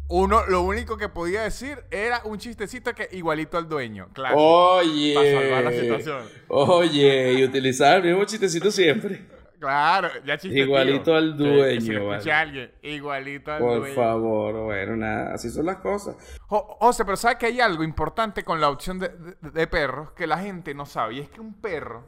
uno, 0.10 0.46
lo 0.48 0.62
único 0.62 0.98
que 0.98 1.10
podía 1.10 1.41
decir 1.41 1.84
era 1.91 2.22
un 2.24 2.38
chistecito 2.38 2.93
que 2.93 3.10
igualito 3.12 3.58
al 3.58 3.67
dueño, 3.67 4.10
claro. 4.13 4.38
Oye. 4.38 5.13
Para 5.13 5.32
salvar 5.32 5.63
la 5.63 5.72
situación. 5.72 6.24
Oye, 6.48 7.34
y 7.34 7.43
utilizar 7.43 7.98
el 7.98 8.12
mismo 8.12 8.26
chistecito 8.26 8.72
siempre. 8.72 9.38
Claro, 9.60 10.10
ya 10.24 10.38
chiste. 10.38 10.60
Igualito 10.60 11.15
al 11.15 11.36
dueño, 11.36 12.12
alguien, 12.32 12.72
igualito 12.84 13.52
al 13.52 13.60
dueño. 13.60 13.82
Por 13.82 13.96
favor, 13.96 14.65
bueno, 14.65 14.96
nada, 14.96 15.34
así 15.34 15.50
son 15.50 15.65
las 15.65 15.78
cosas. 15.78 16.15
José, 16.48 17.04
pero 17.04 17.17
¿sabes 17.17 17.38
que 17.38 17.48
hay 17.48 17.60
algo 17.60 17.84
importante 17.84 18.43
con 18.43 18.62
la 18.62 18.70
opción 18.70 19.00
de, 19.00 19.10
de, 19.41 19.67
perros 19.67 20.12
que 20.12 20.28
la 20.28 20.38
gente 20.38 20.76
no 20.76 20.86
sabe? 20.86 21.15
Y 21.15 21.20
es 21.22 21.30
que 21.30 21.41
un 21.41 21.60
perro 21.60 22.06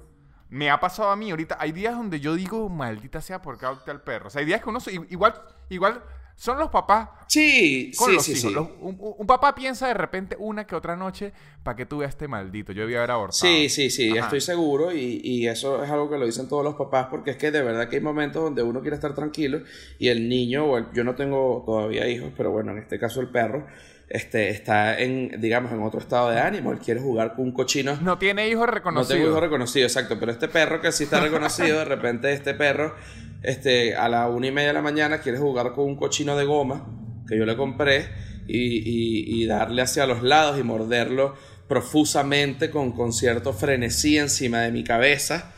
me 0.49 0.69
ha 0.69 0.79
pasado 0.79 1.09
a 1.09 1.15
mí 1.15 1.31
ahorita. 1.31 1.57
Hay 1.59 1.71
días 1.71 1.95
donde 1.95 2.19
yo 2.19 2.35
digo, 2.35 2.69
maldita 2.69 3.19
sea, 3.19 3.41
¿por 3.41 3.57
qué 3.57 3.65
adopté 3.65 3.89
al 3.91 4.03
perro? 4.03 4.27
O 4.27 4.29
sea, 4.29 4.41
hay 4.41 4.45
días 4.45 4.61
que 4.61 4.69
uno 4.69 4.79
igual, 5.09 5.33
igual 5.69 6.03
son 6.39 6.57
los 6.57 6.69
papás. 6.69 7.09
Sí, 7.27 7.91
sí, 7.93 8.19
sí, 8.21 8.35
sí. 8.35 8.55
un, 8.55 9.27
papá 9.27 9.53
piensa 9.53 9.89
de 9.89 9.93
repente 9.93 10.37
una 10.39 10.65
que 10.65 10.73
otra 10.73 10.95
noche 10.95 11.33
para 11.63 11.75
que 11.75 11.85
tú 11.85 11.97
veas 11.97 12.11
este 12.11 12.29
maldito. 12.29 12.71
Yo 12.71 12.83
debía 12.83 12.99
haber 12.99 13.11
abortado. 13.11 13.41
Sí, 13.41 13.67
sí, 13.67 13.89
sí, 13.89 14.17
estoy 14.17 14.39
seguro 14.39 14.93
y, 14.93 15.19
y, 15.21 15.47
eso 15.47 15.83
es 15.83 15.91
algo 15.91 16.09
que 16.09 16.17
lo 16.17 16.25
dicen 16.25 16.47
todos 16.47 16.63
los 16.63 16.75
papás 16.75 17.07
porque 17.11 17.31
es 17.31 17.37
que 17.37 17.51
de 17.51 17.61
verdad 17.61 17.89
que 17.89 17.97
hay 17.97 18.01
momentos 18.01 18.41
donde 18.41 18.63
uno 18.63 18.79
quiere 18.79 18.95
estar 18.95 19.13
tranquilo 19.13 19.61
y 19.99 20.07
el 20.07 20.29
niño, 20.29 20.65
o 20.71 20.93
yo 20.93 21.03
no 21.03 21.13
tengo 21.13 21.61
todavía 21.65 22.07
hijos, 22.07 22.31
pero 22.35 22.51
bueno, 22.51 22.71
en 22.71 22.79
este 22.79 22.97
caso 22.97 23.19
el 23.19 23.27
perro, 23.27 23.67
este, 24.09 24.49
está 24.49 24.99
en, 24.99 25.39
digamos, 25.39 25.71
en 25.71 25.81
otro 25.83 25.99
estado 25.99 26.31
de 26.31 26.39
ánimo. 26.39 26.71
Él 26.71 26.79
quiere 26.79 26.99
jugar 26.99 27.35
con 27.35 27.45
un 27.45 27.51
cochino. 27.51 27.95
No 28.01 28.17
tiene 28.17 28.49
hijos 28.49 28.67
reconocidos. 28.67 29.09
No 29.09 29.15
tengo 29.15 29.29
hijos 29.29 29.41
reconocidos, 29.41 29.91
exacto. 29.91 30.19
Pero 30.19 30.31
este 30.31 30.47
perro 30.47 30.81
que 30.81 30.91
sí 30.91 31.03
está 31.03 31.19
reconocido, 31.21 31.79
de 31.79 31.85
repente 31.85 32.33
este 32.33 32.55
perro 32.55 32.95
este, 33.43 33.95
a 33.95 34.09
la 34.09 34.27
una 34.27 34.47
y 34.47 34.51
media 34.51 34.69
de 34.69 34.73
la 34.73 34.81
mañana 34.81 35.19
quiere 35.19 35.37
jugar 35.37 35.73
con 35.73 35.85
un 35.85 35.95
cochino 35.95 36.35
de 36.35 36.45
goma 36.45 36.87
que 37.27 37.37
yo 37.37 37.45
le 37.45 37.55
compré 37.55 38.09
y, 38.47 39.45
darle 39.45 39.83
hacia 39.83 40.07
los 40.07 40.23
lados 40.23 40.59
y 40.59 40.63
morderlo 40.63 41.35
profusamente 41.67 42.71
con, 42.71 42.91
con 42.91 43.13
cierto 43.13 43.53
frenesí 43.53 44.17
encima 44.17 44.61
de 44.61 44.71
mi 44.71 44.83
cabeza. 44.83 45.53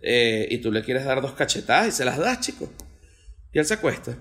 Eh, 0.00 0.48
y 0.50 0.58
tú 0.58 0.72
le 0.72 0.82
quieres 0.82 1.04
dar 1.04 1.22
dos 1.22 1.32
cachetadas 1.32 1.86
y 1.86 1.92
se 1.92 2.04
las 2.04 2.18
das, 2.18 2.40
chico. 2.40 2.68
Y 3.52 3.60
él 3.60 3.64
se 3.64 3.74
acuesta. 3.74 4.16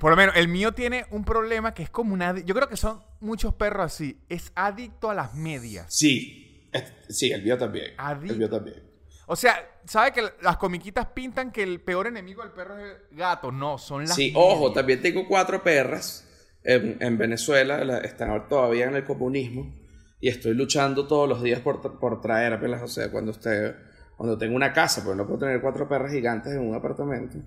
Por 0.00 0.10
lo 0.10 0.16
menos, 0.16 0.36
el 0.36 0.48
mío 0.48 0.72
tiene 0.72 1.06
un 1.10 1.24
problema 1.24 1.74
que 1.74 1.82
es 1.82 1.90
como 1.90 2.14
una... 2.14 2.38
Yo 2.40 2.54
creo 2.54 2.68
que 2.68 2.76
son 2.76 3.02
muchos 3.20 3.54
perros 3.54 3.86
así. 3.86 4.20
Es 4.28 4.52
adicto 4.54 5.10
a 5.10 5.14
las 5.14 5.34
medias. 5.34 5.86
Sí. 5.88 6.68
Sí, 7.08 7.30
el 7.30 7.42
mío 7.42 7.56
también. 7.56 7.92
El 8.22 8.36
mío 8.36 8.50
también. 8.50 8.82
O 9.26 9.34
sea, 9.34 9.54
¿sabe 9.84 10.12
que 10.12 10.22
las 10.42 10.56
comiquitas 10.56 11.06
pintan 11.06 11.50
que 11.50 11.62
el 11.62 11.80
peor 11.80 12.06
enemigo 12.06 12.42
del 12.42 12.52
perro 12.52 12.78
es 12.78 12.96
el 13.10 13.16
gato? 13.16 13.50
No, 13.50 13.76
son 13.76 14.02
las. 14.02 14.14
Sí, 14.14 14.32
ojo, 14.36 14.72
también 14.72 15.02
tengo 15.02 15.26
cuatro 15.26 15.62
perras 15.62 16.28
en, 16.62 17.18
Venezuela, 17.18 17.98
están 17.98 18.48
todavía 18.48 18.86
en 18.86 18.96
el 18.96 19.04
comunismo 19.04 19.74
y 20.20 20.28
estoy 20.28 20.54
luchando 20.54 21.06
todos 21.06 21.28
los 21.28 21.42
días 21.42 21.60
por, 21.60 21.98
por 21.98 22.20
traérmelas. 22.20 22.82
O 22.82 22.88
sea, 22.88 23.10
cuando 23.10 23.32
usted, 23.32 23.74
cuando 24.16 24.38
tengo 24.38 24.54
una 24.54 24.72
casa, 24.72 25.02
pues 25.04 25.16
no 25.16 25.26
puedo 25.26 25.40
tener 25.40 25.60
cuatro 25.60 25.88
perras 25.88 26.12
gigantes 26.12 26.52
en 26.52 26.60
un 26.60 26.74
apartamento. 26.74 27.38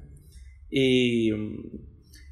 Y. 0.69 1.31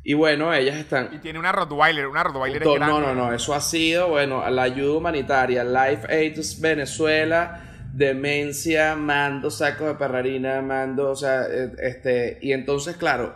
Y 0.09 0.13
bueno, 0.13 0.53
ellas 0.53 0.77
están. 0.77 1.09
Y 1.13 1.17
tiene 1.17 1.37
una 1.37 1.51
Rottweiler, 1.51 2.07
una 2.07 2.23
Rottweiler 2.23 2.63
no, 2.63 2.77
No, 2.79 3.01
no, 3.01 3.13
no, 3.13 3.33
eso 3.33 3.53
ha 3.53 3.59
sido, 3.59 4.07
bueno, 4.07 4.49
la 4.49 4.61
ayuda 4.61 4.99
humanitaria, 4.99 5.65
Life 5.65 6.07
Aid 6.09 6.39
Venezuela 6.61 7.89
demencia, 7.91 8.95
mando 8.95 9.51
sacos 9.51 9.87
de 9.87 9.95
perrarina, 9.95 10.61
mando, 10.61 11.09
o 11.09 11.15
sea, 11.17 11.45
eh, 11.51 11.73
este, 11.79 12.37
y 12.41 12.53
entonces, 12.53 12.95
claro, 12.95 13.35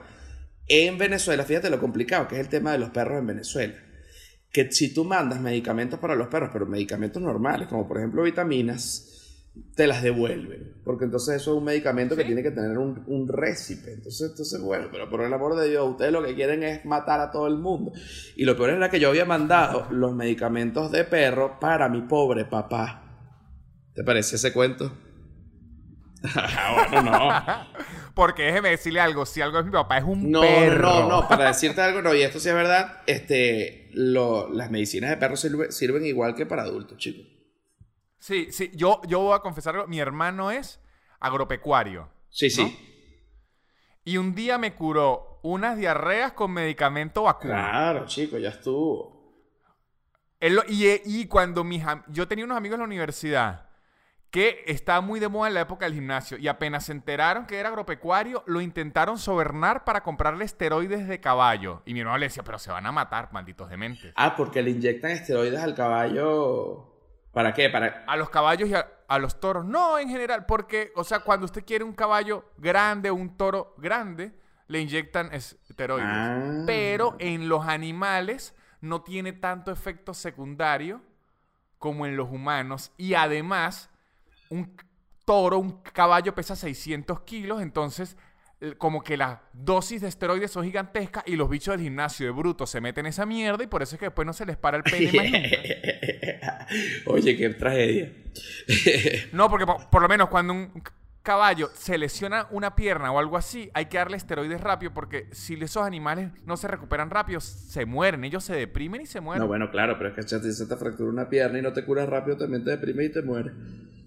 en 0.66 0.98
Venezuela, 0.98 1.44
fíjate 1.44 1.70
lo 1.70 1.78
complicado 1.78 2.30
que 2.30 2.36
es 2.36 2.42
el 2.42 2.48
tema 2.48 2.72
de 2.72 2.78
los 2.78 2.92
perros 2.92 3.20
en 3.20 3.28
Venezuela. 3.28 3.74
Que 4.54 4.72
si 4.72 4.94
tú 4.94 5.04
mandas 5.04 5.42
medicamentos 5.42 6.00
para 6.00 6.16
los 6.16 6.30
perros, 6.30 6.52
pero 6.54 6.68
medicamentos 6.68 7.22
normales, 7.22 7.68
como 7.68 7.86
por 7.86 7.98
ejemplo 7.98 8.24
vitaminas, 8.24 9.21
te 9.76 9.86
las 9.88 10.02
devuelven. 10.02 10.76
Porque 10.86 11.06
entonces 11.06 11.36
eso 11.36 11.52
es 11.52 11.58
un 11.58 11.64
medicamento 11.66 12.16
que 12.16 12.24
tiene 12.24 12.42
que 12.42 12.52
tener 12.52 12.78
un, 12.78 13.04
un 13.08 13.28
récipe. 13.28 13.92
Entonces, 13.94 14.30
entonces, 14.32 14.62
bueno, 14.62 14.88
pero 14.92 15.10
por 15.10 15.22
el 15.22 15.34
amor 15.34 15.56
de 15.56 15.70
Dios, 15.70 15.90
ustedes 15.90 16.12
lo 16.12 16.24
que 16.24 16.34
quieren 16.36 16.64
es 16.64 16.86
matar 16.86 17.20
a 17.20 17.32
todo 17.32 17.48
el 17.48 17.58
mundo. 17.58 17.92
Y 18.36 18.46
lo 18.46 18.56
peor 18.56 18.72
era 18.72 18.90
que 18.90 19.00
yo 19.00 19.10
había 19.10 19.26
mandado 19.26 19.88
los 19.92 20.14
medicamentos 20.16 20.92
de 20.92 21.04
perro 21.04 21.60
para 21.60 21.90
mi 21.90 22.02
pobre 22.02 22.46
papá. 22.46 23.04
¿Te 23.94 24.04
parece 24.04 24.38
ese 24.38 24.54
cuento? 24.54 24.92
Ah, 26.36 26.88
bueno, 26.92 27.12
no. 27.12 27.72
Porque 28.14 28.44
déjeme 28.44 28.70
decirle 28.70 29.00
algo, 29.00 29.26
si 29.26 29.42
algo 29.42 29.60
es 29.60 29.66
mi 29.66 29.72
papá, 29.72 29.98
es 29.98 30.04
un 30.04 30.30
No, 30.32 30.42
perro. 30.42 30.82
no, 31.02 31.10
no, 31.10 31.28
para 31.28 31.48
decirte 31.48 31.82
algo, 31.82 32.02
no, 32.02 32.14
y 32.14 32.22
esto 32.22 32.40
sí 32.40 32.50
es 32.50 32.56
verdad, 32.56 33.00
este, 33.08 33.90
lo- 33.94 34.50
las 34.50 34.70
medicinas 34.70 35.10
de 35.10 35.18
perros 35.18 35.44
sirve- 35.44 35.72
sirven 35.72 36.06
igual 36.06 36.36
que 36.36 36.46
para 36.46 36.64
adultos, 36.64 36.98
chicos. 36.98 37.26
Sí, 38.22 38.52
sí, 38.52 38.70
yo, 38.76 39.02
yo 39.08 39.20
voy 39.20 39.36
a 39.36 39.40
confesar 39.40 39.74
algo. 39.76 39.88
Mi 39.88 40.00
hermano 40.00 40.52
es 40.52 40.80
agropecuario. 41.20 42.08
Sí, 42.30 42.50
¿no? 42.50 42.68
sí. 42.68 42.88
Y 44.04 44.18
un 44.18 44.36
día 44.36 44.60
me 44.60 44.76
curó 44.76 45.40
unas 45.42 45.76
diarreas 45.76 46.34
con 46.34 46.52
medicamento 46.52 47.24
vacuno. 47.24 47.54
Claro, 47.56 48.06
chicos, 48.06 48.40
ya 48.40 48.50
estuvo. 48.50 49.20
Él 50.40 50.54
lo- 50.56 50.64
y, 50.68 51.02
y 51.04 51.26
cuando 51.26 51.64
mis 51.64 51.84
yo 52.10 52.28
tenía 52.28 52.46
unos 52.46 52.58
amigos 52.58 52.76
en 52.76 52.82
la 52.82 52.86
universidad 52.86 53.70
que 54.30 54.64
estaba 54.68 55.02
muy 55.02 55.20
de 55.20 55.28
moda 55.28 55.48
en 55.50 55.56
la 55.56 55.62
época 55.62 55.86
del 55.86 55.96
gimnasio 55.96 56.38
y 56.38 56.48
apenas 56.48 56.86
se 56.86 56.92
enteraron 56.92 57.48
que 57.48 57.58
era 57.60 57.70
agropecuario, 57.70 58.44
lo 58.46 58.62
intentaron 58.62 59.18
sobornar 59.18 59.84
para 59.84 60.04
comprarle 60.04 60.46
esteroides 60.46 61.08
de 61.08 61.20
caballo. 61.20 61.82
Y 61.86 61.94
mi 61.96 62.02
hermano 62.02 62.20
le 62.20 62.28
decía, 62.28 62.44
pero 62.44 62.60
se 62.60 62.72
van 62.72 62.86
a 62.86 62.92
matar, 62.92 63.30
malditos 63.34 63.68
dementes. 63.68 64.14
Ah, 64.16 64.36
porque 64.38 64.62
le 64.62 64.70
inyectan 64.72 65.10
esteroides 65.12 65.60
al 65.60 65.74
caballo. 65.74 66.88
¿Para 67.32 67.54
qué? 67.54 67.70
Para. 67.70 68.04
A 68.08 68.16
los 68.18 68.30
caballos 68.30 68.70
y 68.70 68.74
a, 68.74 68.88
a 69.08 69.20
los 69.20 69.40
toros. 69.40 69.66
No, 69.66 70.00
en 70.00 70.10
general, 70.10 70.46
porque, 70.46 70.92
o 70.96 71.04
sea, 71.04 71.20
cuando 71.20 71.46
usted 71.46 71.66
quiere 71.66 71.84
un 71.84 71.94
caballo 71.94 72.52
grande, 72.58 73.12
un 73.12 73.38
toro 73.38 73.74
grande, 73.78 74.34
le 74.68 74.80
inyectan 74.80 75.34
esteroides. 75.34 76.08
Ah. 76.10 76.64
Pero 76.66 77.16
en 77.20 77.50
los 77.50 77.66
animales 77.66 78.56
no 78.80 79.02
tiene 79.02 79.34
tanto 79.34 79.72
efecto 79.72 80.14
secundario 80.14 81.02
como 81.78 82.06
en 82.06 82.16
los 82.16 82.30
humanos. 82.30 82.92
Y 82.98 83.14
además, 83.14 83.90
un 84.50 84.76
toro, 85.26 85.60
un 85.60 85.82
caballo 85.82 86.34
pesa 86.34 86.56
600 86.56 87.22
kilos, 87.22 87.62
entonces 87.62 88.18
como 88.78 89.04
que 89.04 89.18
las 89.18 89.40
dosis 89.54 90.02
de 90.02 90.08
esteroides 90.08 90.52
son 90.52 90.64
gigantescas 90.64 91.24
y 91.26 91.36
los 91.36 91.50
bichos 91.50 91.74
del 91.74 91.82
gimnasio 91.82 92.28
de 92.28 92.32
bruto 92.32 92.68
se 92.68 92.80
meten 92.80 93.06
esa 93.08 93.26
mierda 93.26 93.64
y 93.64 93.68
por 93.68 93.82
eso 93.82 93.96
es 93.96 94.00
que 94.00 94.06
después 94.06 94.26
no 94.26 94.34
se 94.34 94.46
les 94.46 94.58
para 94.58 94.78
el 94.78 94.84
pene 94.84 95.12
más 95.14 95.26
nunca. 95.26 96.68
Oye, 97.08 97.36
qué 97.36 97.50
tragedia. 97.50 98.14
No, 99.34 99.50
porque 99.50 99.66
por, 99.66 99.90
por 99.90 100.02
lo 100.02 100.08
menos 100.08 100.30
cuando 100.30 100.54
un 100.54 100.72
caballo 101.24 101.70
se 101.74 101.98
lesiona 101.98 102.48
una 102.52 102.76
pierna 102.76 103.12
o 103.12 103.20
algo 103.20 103.38
así, 103.38 103.70
hay 103.74 103.86
que 103.86 103.98
darle 103.98 104.18
esteroides 104.18 104.62
rápido 104.62 104.94
porque 104.94 105.28
si 105.32 105.56
esos 105.56 105.84
animales 105.84 106.32
no 106.46 106.58
se 106.58 106.68
recuperan 106.68 107.10
rápido, 107.10 107.40
se 107.42 107.86
mueren. 107.86 108.24
Ellos 108.24 108.44
se 108.44 108.56
deprimen 108.56 109.02
y 109.02 109.06
se 109.06 109.22
mueren. 109.22 109.42
No, 109.42 109.48
bueno, 109.48 109.72
claro, 109.72 109.98
pero 109.98 110.10
es 110.10 110.16
que 110.16 110.24
si 110.24 110.54
se 110.54 110.66
te 110.66 110.78
fractura 110.78 111.10
una 111.10 111.30
pierna 111.30 111.60
y 111.60 111.62
no 111.62 111.74
te 111.74 111.84
curas 111.86 112.08
rápido, 112.08 112.38
también 112.38 112.64
te 112.64 112.72
deprime 112.72 113.06
y 113.06 113.10
te 113.10 113.22
mueres. 113.22 113.54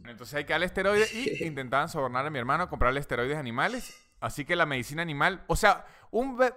Entonces 0.06 0.34
hay 0.34 0.44
que 0.44 0.52
darle 0.52 0.66
esteroides 0.66 1.12
y 1.12 1.44
intentaban 1.44 1.88
sobornar 1.88 2.26
a 2.26 2.30
mi 2.30 2.38
hermano 2.38 2.64
a 2.64 2.68
comprarle 2.68 3.00
esteroides 3.00 3.36
animales. 3.36 4.03
Así 4.24 4.44
que 4.44 4.56
la 4.56 4.64
medicina 4.66 5.02
animal, 5.02 5.44
o 5.46 5.54
sea, 5.56 5.84
un, 6.10 6.36
ve- 6.36 6.54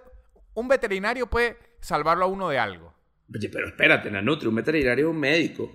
un 0.54 0.68
veterinario 0.68 1.28
puede 1.28 1.58
salvarlo 1.80 2.24
a 2.24 2.28
uno 2.28 2.48
de 2.48 2.58
algo. 2.58 2.94
Oye, 3.34 3.48
pero 3.50 3.66
espérate, 3.68 4.10
Nanutri, 4.10 4.48
un 4.48 4.54
veterinario 4.54 5.08
es 5.08 5.14
un 5.14 5.20
médico. 5.20 5.70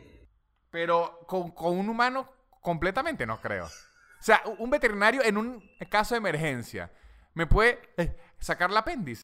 Pero 0.71 1.19
con, 1.27 1.51
con 1.51 1.77
un 1.77 1.88
humano 1.89 2.27
completamente 2.62 3.25
no 3.27 3.39
creo. 3.39 3.65
O 3.65 4.25
sea, 4.25 4.41
un 4.58 4.69
veterinario 4.71 5.21
en 5.23 5.38
un 5.38 5.63
caso 5.89 6.15
de 6.15 6.17
emergencia 6.19 6.91
me 7.36 7.45
puede 7.45 7.79
eh, 7.97 8.15
sacar 8.39 8.71
el 8.71 8.77
apéndice. 8.77 9.21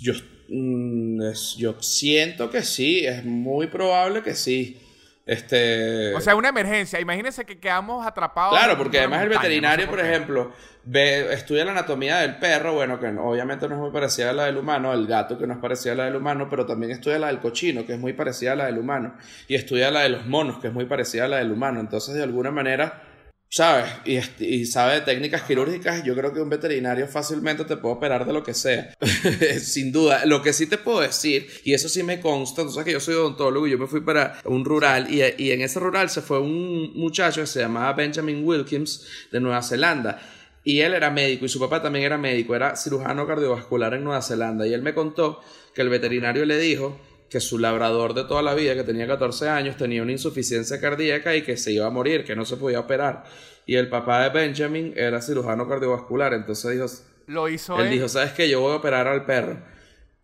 Yo, 0.00 0.12
mm, 0.50 1.20
yo 1.56 1.80
siento 1.80 2.50
que 2.50 2.62
sí, 2.62 3.06
es 3.06 3.24
muy 3.24 3.68
probable 3.68 4.22
que 4.22 4.34
sí. 4.34 4.78
Este. 5.26 6.14
O 6.14 6.20
sea, 6.20 6.36
una 6.36 6.50
emergencia. 6.50 7.00
Imagínense 7.00 7.44
que 7.44 7.58
quedamos 7.58 8.06
atrapados. 8.06 8.58
Claro, 8.58 8.76
porque 8.76 8.98
además 8.98 9.22
el 9.22 9.30
veterinario, 9.30 9.86
no 9.86 9.92
sé 9.92 9.96
por 9.96 10.04
qué. 10.04 10.12
ejemplo, 10.12 10.52
ve, 10.84 11.32
estudia 11.32 11.64
la 11.64 11.72
anatomía 11.72 12.18
del 12.18 12.36
perro, 12.36 12.74
bueno, 12.74 13.00
que 13.00 13.06
obviamente 13.06 13.66
no 13.66 13.74
es 13.74 13.80
muy 13.80 13.90
parecida 13.90 14.30
a 14.30 14.32
la 14.34 14.44
del 14.44 14.58
humano, 14.58 14.92
el 14.92 15.06
gato 15.06 15.38
que 15.38 15.46
no 15.46 15.54
es 15.54 15.60
parecida 15.60 15.92
a 15.92 15.96
la 15.96 16.04
del 16.04 16.16
humano, 16.16 16.48
pero 16.50 16.66
también 16.66 16.92
estudia 16.92 17.18
la 17.18 17.28
del 17.28 17.40
cochino, 17.40 17.86
que 17.86 17.94
es 17.94 17.98
muy 17.98 18.12
parecida 18.12 18.52
a 18.52 18.56
la 18.56 18.66
del 18.66 18.78
humano, 18.78 19.14
y 19.48 19.54
estudia 19.54 19.90
la 19.90 20.00
de 20.00 20.10
los 20.10 20.26
monos, 20.26 20.58
que 20.58 20.68
es 20.68 20.74
muy 20.74 20.84
parecida 20.84 21.24
a 21.24 21.28
la 21.28 21.36
del 21.38 21.52
humano. 21.52 21.80
Entonces, 21.80 22.14
de 22.14 22.22
alguna 22.22 22.50
manera, 22.50 23.02
¿sabes? 23.48 23.86
Y, 24.04 24.18
y 24.44 24.66
sabe 24.66 24.94
de 24.94 25.00
técnicas 25.02 25.42
quirúrgicas, 25.42 26.02
yo 26.04 26.14
creo 26.14 26.32
que 26.32 26.40
un 26.40 26.50
veterinario 26.50 27.06
fácilmente 27.06 27.64
te 27.64 27.76
puede 27.76 27.94
operar 27.94 28.26
de 28.26 28.32
lo 28.32 28.42
que 28.42 28.54
sea. 28.54 28.96
Sin 29.60 29.92
duda. 29.92 30.26
Lo 30.26 30.42
que 30.42 30.52
sí 30.52 30.66
te 30.66 30.78
puedo 30.78 31.00
decir, 31.00 31.48
y 31.64 31.72
eso 31.74 31.88
sí 31.88 32.02
me 32.02 32.20
consta, 32.20 32.62
tú 32.62 32.70
sabes 32.70 32.86
que 32.86 32.92
yo 32.92 33.00
soy 33.00 33.14
odontólogo 33.14 33.66
y 33.66 33.70
yo 33.70 33.78
me 33.78 33.86
fui 33.86 34.00
para 34.00 34.40
un 34.44 34.64
rural, 34.64 35.06
y, 35.08 35.22
y 35.42 35.52
en 35.52 35.60
ese 35.62 35.78
rural 35.80 36.10
se 36.10 36.20
fue 36.20 36.40
un 36.40 36.92
muchacho 36.94 37.42
que 37.42 37.46
se 37.46 37.60
llamaba 37.60 37.92
Benjamin 37.92 38.44
Wilkins 38.44 39.06
de 39.30 39.40
Nueva 39.40 39.62
Zelanda. 39.62 40.20
Y 40.64 40.80
él 40.80 40.94
era 40.94 41.10
médico 41.10 41.44
y 41.44 41.48
su 41.50 41.60
papá 41.60 41.82
también 41.82 42.06
era 42.06 42.16
médico, 42.16 42.56
era 42.56 42.74
cirujano 42.74 43.26
cardiovascular 43.26 43.92
en 43.94 44.02
Nueva 44.02 44.22
Zelanda. 44.22 44.66
Y 44.66 44.72
él 44.72 44.80
me 44.80 44.94
contó 44.94 45.40
que 45.74 45.82
el 45.82 45.90
veterinario 45.90 46.46
le 46.46 46.58
dijo 46.58 46.98
que 47.34 47.40
su 47.40 47.58
labrador 47.58 48.14
de 48.14 48.22
toda 48.22 48.42
la 48.42 48.54
vida, 48.54 48.76
que 48.76 48.84
tenía 48.84 49.08
14 49.08 49.48
años, 49.48 49.76
tenía 49.76 50.04
una 50.04 50.12
insuficiencia 50.12 50.80
cardíaca 50.80 51.34
y 51.34 51.42
que 51.42 51.56
se 51.56 51.72
iba 51.72 51.84
a 51.84 51.90
morir, 51.90 52.24
que 52.24 52.36
no 52.36 52.44
se 52.44 52.56
podía 52.56 52.78
operar. 52.78 53.24
Y 53.66 53.74
el 53.74 53.88
papá 53.88 54.22
de 54.22 54.28
Benjamin 54.28 54.94
era 54.96 55.20
cirujano 55.20 55.68
cardiovascular, 55.68 56.32
entonces 56.32 56.70
dijo, 56.70 56.86
Lo 57.26 57.48
hizo 57.48 57.76
él 57.80 57.86
él. 57.86 57.90
dijo, 57.90 58.08
¿sabes 58.08 58.34
qué? 58.34 58.48
Yo 58.48 58.60
voy 58.60 58.70
a 58.70 58.76
operar 58.76 59.08
al 59.08 59.24
perro. 59.24 59.58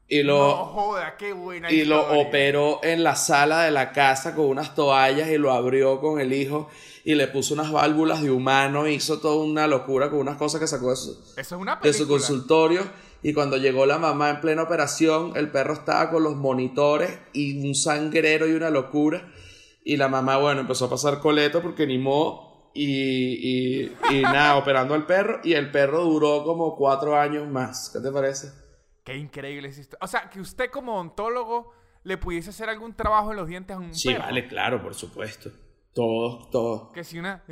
Y 0.07 0.23
lo, 0.23 0.38
No 0.38 0.66
joda, 0.66 1.16
qué 1.18 1.33
buena 1.33 1.68
y 1.68 1.85
lo 1.85 2.01
operó 2.20 2.79
en 2.85 3.03
la 3.03 3.16
sala 3.16 3.64
de 3.64 3.73
la 3.73 3.90
casa 3.90 4.37
con 4.37 4.44
unas 4.44 4.77
toallas 4.77 5.31
y 5.31 5.37
lo 5.37 5.51
abrió 5.51 6.01
con 6.01 6.20
el 6.20 6.33
hijo 6.33 6.68
y 7.03 7.16
le 7.16 7.27
puso 7.27 7.55
unas 7.55 7.73
válvulas 7.73 8.23
de 8.23 8.31
humano, 8.31 8.87
hizo 8.87 9.18
toda 9.18 9.44
una 9.44 9.66
locura 9.66 10.11
con 10.11 10.20
unas 10.20 10.37
cosas 10.37 10.61
que 10.61 10.68
sacó 10.68 10.90
de 10.90 10.96
su, 10.96 11.11
Eso 11.37 11.57
es 11.57 11.61
una 11.61 11.81
de 11.83 11.92
su 11.92 12.07
consultorio 12.07 12.85
y 13.22 13.33
cuando 13.35 13.56
llegó 13.56 13.87
la 13.87 13.98
mamá 13.98 14.30
en 14.30 14.40
plena 14.40 14.62
operación, 14.62 15.33
el 15.37 15.50
perro 15.50 15.74
estaba 15.74 16.11
con 16.11 16.22
los 16.22 16.37
monitores 16.37 17.18
y 17.33 17.66
un 17.68 17.74
sangrero 17.74 18.46
y 18.48 18.52
una 18.52 18.70
locura 18.70 19.30
y 19.85 19.96
la 19.96 20.09
mamá, 20.09 20.37
bueno, 20.38 20.61
empezó 20.62 20.87
a 20.87 20.90
pasar 20.90 21.20
coleto 21.20 21.61
porque 21.62 21.87
ni 21.87 21.98
mo 21.98 22.70
y, 22.74 23.83
y, 23.85 23.92
y 24.11 24.22
nada, 24.22 24.56
operando 24.56 24.94
al 24.94 25.06
perro 25.06 25.40
y 25.42 25.54
el 25.54 25.70
perro 25.70 26.04
duró 26.04 26.44
como 26.44 26.76
cuatro 26.76 27.18
años 27.18 27.48
más. 27.48 27.90
¿Qué 27.92 28.00
te 28.00 28.12
parece? 28.12 28.52
Qué 29.04 29.16
increíble 29.16 29.68
es 29.68 29.78
esto. 29.78 29.96
O 30.00 30.06
sea, 30.06 30.28
que 30.30 30.40
usted 30.40 30.70
como 30.70 30.94
odontólogo 30.94 31.72
le 32.04 32.16
pudiese 32.16 32.50
hacer 32.50 32.68
algún 32.68 32.94
trabajo 32.94 33.30
en 33.33 33.37
los 33.38 33.48
dientes 33.48 33.76
a 33.76 33.80
un 33.80 33.94
Sí, 33.94 34.09
perro. 34.11 34.24
vale, 34.24 34.46
claro, 34.46 34.83
por 34.83 34.94
supuesto. 34.94 35.50
Todos, 35.92 36.48
todos. 36.50 36.92
Que 36.92 37.02
si 37.02 37.18
una... 37.18 37.42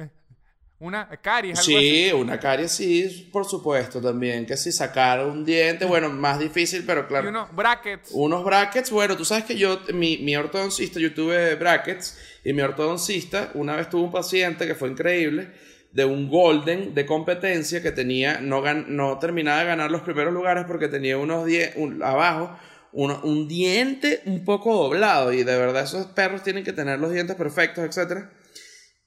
Una 0.80 1.08
caries, 1.20 1.58
algo 1.58 1.76
así. 1.78 2.04
Sí, 2.08 2.12
una 2.12 2.38
carie 2.38 2.68
sí, 2.68 3.28
por 3.32 3.44
supuesto 3.44 4.00
también. 4.00 4.46
Que 4.46 4.56
si 4.56 4.70
sacar 4.70 5.24
un 5.26 5.44
diente, 5.44 5.84
bueno, 5.84 6.08
más 6.08 6.38
difícil, 6.38 6.84
pero 6.86 7.00
Y 7.00 7.04
claro. 7.04 7.28
unos 7.30 7.52
brackets. 7.54 8.10
Unos 8.12 8.44
brackets, 8.44 8.90
bueno, 8.90 9.16
tú 9.16 9.24
sabes 9.24 9.44
que 9.44 9.56
yo, 9.56 9.80
mi, 9.92 10.18
mi 10.18 10.36
ortodoncista, 10.36 11.00
yo 11.00 11.12
tuve 11.12 11.56
brackets 11.56 12.16
y 12.44 12.52
mi 12.52 12.62
ortodoncista 12.62 13.50
una 13.54 13.74
vez 13.74 13.90
tuvo 13.90 14.04
un 14.04 14.12
paciente 14.12 14.66
que 14.68 14.76
fue 14.76 14.88
increíble 14.88 15.50
de 15.90 16.04
un 16.04 16.28
golden 16.28 16.94
de 16.94 17.06
competencia 17.06 17.82
que 17.82 17.90
tenía, 17.90 18.40
no, 18.40 18.62
gan- 18.62 18.86
no 18.86 19.18
terminaba 19.18 19.60
de 19.60 19.66
ganar 19.66 19.90
los 19.90 20.02
primeros 20.02 20.32
lugares 20.32 20.64
porque 20.68 20.86
tenía 20.86 21.18
unos 21.18 21.44
dientes, 21.44 21.76
abajo, 22.02 22.56
uno- 22.92 23.20
un 23.24 23.48
diente 23.48 24.20
un 24.26 24.44
poco 24.44 24.72
doblado 24.76 25.32
y 25.32 25.42
de 25.42 25.56
verdad 25.58 25.82
esos 25.82 26.06
perros 26.06 26.44
tienen 26.44 26.62
que 26.62 26.72
tener 26.72 27.00
los 27.00 27.10
dientes 27.12 27.34
perfectos, 27.36 27.84
etcétera. 27.84 28.30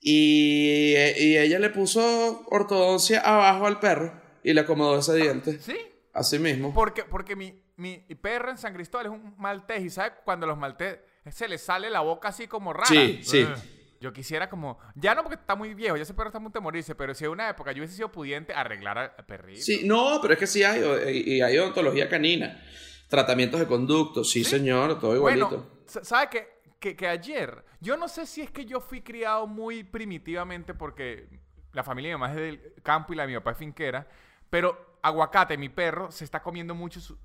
Y, 0.04 0.94
y 0.96 1.38
ella 1.38 1.60
le 1.60 1.70
puso 1.70 2.44
ortodoncia 2.50 3.20
abajo 3.22 3.68
al 3.68 3.80
perro 3.80 4.20
y 4.44 4.52
le 4.54 4.62
acomodó 4.62 4.98
ese 5.00 5.16
diente. 5.16 5.60
¿Sí? 5.60 5.78
Así 6.14 6.40
mismo. 6.40 6.74
Porque, 6.74 7.04
porque 7.04 7.36
mi, 7.36 7.62
mi 7.78 8.00
perro 8.20 8.50
en 8.50 8.58
San 8.58 8.74
Cristóbal 8.74 9.06
es 9.06 9.12
un 9.12 9.36
maltés. 9.38 9.84
Y 9.84 9.90
¿sabes? 9.92 10.14
Cuando 10.26 10.48
los 10.48 10.58
maltés 10.58 11.00
se 11.30 11.48
les 11.48 11.62
sale 11.62 11.90
la 11.90 12.00
boca 12.02 12.30
así 12.30 12.48
como 12.48 12.74
rara. 12.74 12.88
Sí, 12.88 13.20
sí. 13.24 13.44
Ugh. 13.44 13.58
Yo 14.02 14.12
quisiera 14.12 14.50
como... 14.50 14.80
Ya 14.96 15.14
no 15.14 15.22
porque 15.22 15.36
está 15.36 15.54
muy 15.56 15.76
viejo. 15.76 15.96
Ya 15.96 16.02
ese 16.02 16.16
perro 16.16 16.30
está 16.30 16.40
de 16.40 16.60
morirse. 16.60 16.96
Pero 16.96 17.14
si 17.14 17.26
en 17.26 17.30
una 17.30 17.48
época 17.50 17.72
yo 17.72 17.82
hubiese 17.82 17.96
sido 17.98 18.12
pudiente 18.12 18.52
arreglar 18.52 18.98
al 19.16 19.26
perrito. 19.28 19.62
Sí, 19.62 19.82
no, 19.86 20.18
pero 20.20 20.34
es 20.34 20.40
que 20.40 20.48
sí 20.48 20.64
hay, 20.64 20.82
y 21.14 21.42
hay 21.42 21.58
odontología 21.60 22.10
canina. 22.10 22.60
Tratamientos 23.08 23.60
de 23.60 23.68
conducto, 23.68 24.24
sí, 24.24 24.44
señor, 24.44 25.00
todo 25.00 25.16
igualito. 25.16 25.48
Bueno, 25.50 25.70
sa- 25.86 26.04
¿sabes 26.04 26.30
qué? 26.32 26.61
Que, 26.82 26.96
que 26.96 27.08
ayer, 27.08 27.64
yo 27.80 27.96
no 27.96 28.10
sé 28.10 28.26
si 28.26 28.42
es 28.42 28.52
que 28.52 28.66
yo 28.66 28.82
fui 28.82 29.02
criado 29.02 29.48
muy 29.48 29.84
primitivamente 29.84 30.74
porque 30.74 31.30
la 31.74 31.84
familia 31.84 32.10
de 32.10 32.16
mi 32.16 32.20
mamá 32.20 32.34
es 32.34 32.38
del 32.38 32.74
campo 32.84 33.14
y 33.14 33.16
la 33.16 33.24
de 33.24 33.28
mi 33.28 33.36
papá 33.36 33.52
es 33.52 33.58
finquera, 33.58 34.08
pero 34.50 34.98
aguacate, 35.02 35.58
mi 35.58 35.70
perro, 35.70 36.12
se 36.12 36.26
está 36.26 36.42
comiendo 36.42 36.76
mucho 36.76 37.00
su 37.00 37.18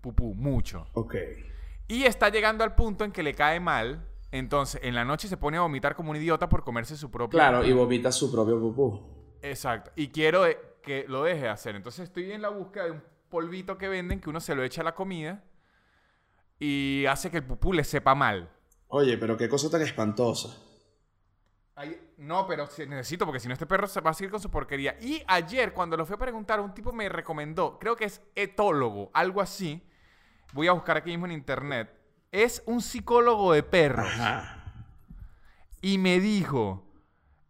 pupú, 0.00 0.34
mucho. 0.34 0.86
Ok. 0.92 1.14
Y 1.88 2.04
está 2.04 2.28
llegando 2.28 2.64
al 2.64 2.74
punto 2.74 3.04
en 3.04 3.10
que 3.10 3.22
le 3.22 3.34
cae 3.34 3.60
mal, 3.60 4.06
entonces 4.30 4.80
en 4.84 4.94
la 4.94 5.04
noche 5.04 5.26
se 5.26 5.38
pone 5.38 5.56
a 5.56 5.62
vomitar 5.62 5.96
como 5.96 6.10
un 6.10 6.16
idiota 6.16 6.48
por 6.48 6.62
comerse 6.62 6.96
su 6.96 7.10
propio 7.10 7.38
Claro, 7.38 7.64
y 7.64 7.72
vomita 7.72 8.12
su 8.12 8.30
propio 8.30 8.60
pupú. 8.60 9.00
Exacto. 9.40 9.90
Y 9.96 10.08
quiero 10.08 10.44
que 10.82 11.06
lo 11.08 11.24
deje 11.24 11.42
de 11.42 11.48
hacer. 11.48 11.76
Entonces 11.76 12.04
estoy 12.04 12.30
en 12.30 12.42
la 12.42 12.50
búsqueda 12.50 12.84
de 12.84 12.90
un 12.90 13.02
polvito 13.30 13.78
que 13.78 13.88
venden 13.88 14.20
que 14.20 14.28
uno 14.28 14.40
se 14.40 14.54
lo 14.54 14.62
echa 14.62 14.82
a 14.82 14.84
la 14.84 14.94
comida 14.94 15.42
y 16.58 17.04
hace 17.08 17.30
que 17.30 17.38
el 17.38 17.44
pupú 17.44 17.72
le 17.72 17.84
sepa 17.84 18.14
mal. 18.14 18.50
Oye, 18.88 19.18
pero 19.18 19.36
qué 19.36 19.48
cosa 19.48 19.70
tan 19.70 19.82
espantosa. 19.82 20.56
no, 22.16 22.46
pero 22.46 22.68
necesito, 22.88 23.24
porque 23.24 23.38
si 23.40 23.46
no 23.46 23.54
este 23.54 23.66
perro 23.66 23.86
se 23.86 24.00
va 24.00 24.10
a 24.10 24.14
seguir 24.14 24.30
con 24.30 24.40
su 24.40 24.50
porquería. 24.50 24.96
Y 25.00 25.22
ayer, 25.26 25.72
cuando 25.72 25.96
lo 25.96 26.06
fui 26.06 26.14
a 26.14 26.18
preguntar, 26.18 26.58
un 26.60 26.74
tipo 26.74 26.92
me 26.92 27.08
recomendó, 27.08 27.78
creo 27.78 27.96
que 27.96 28.06
es 28.06 28.20
etólogo, 28.34 29.10
algo 29.14 29.40
así. 29.40 29.82
Voy 30.52 30.66
a 30.68 30.72
buscar 30.72 30.96
aquí 30.96 31.10
mismo 31.10 31.26
en 31.26 31.32
internet. 31.32 31.92
Es 32.32 32.62
un 32.66 32.80
psicólogo 32.80 33.52
de 33.52 33.62
perros. 33.62 34.08
Y 35.80 35.98
me 35.98 36.18
dijo, 36.18 36.84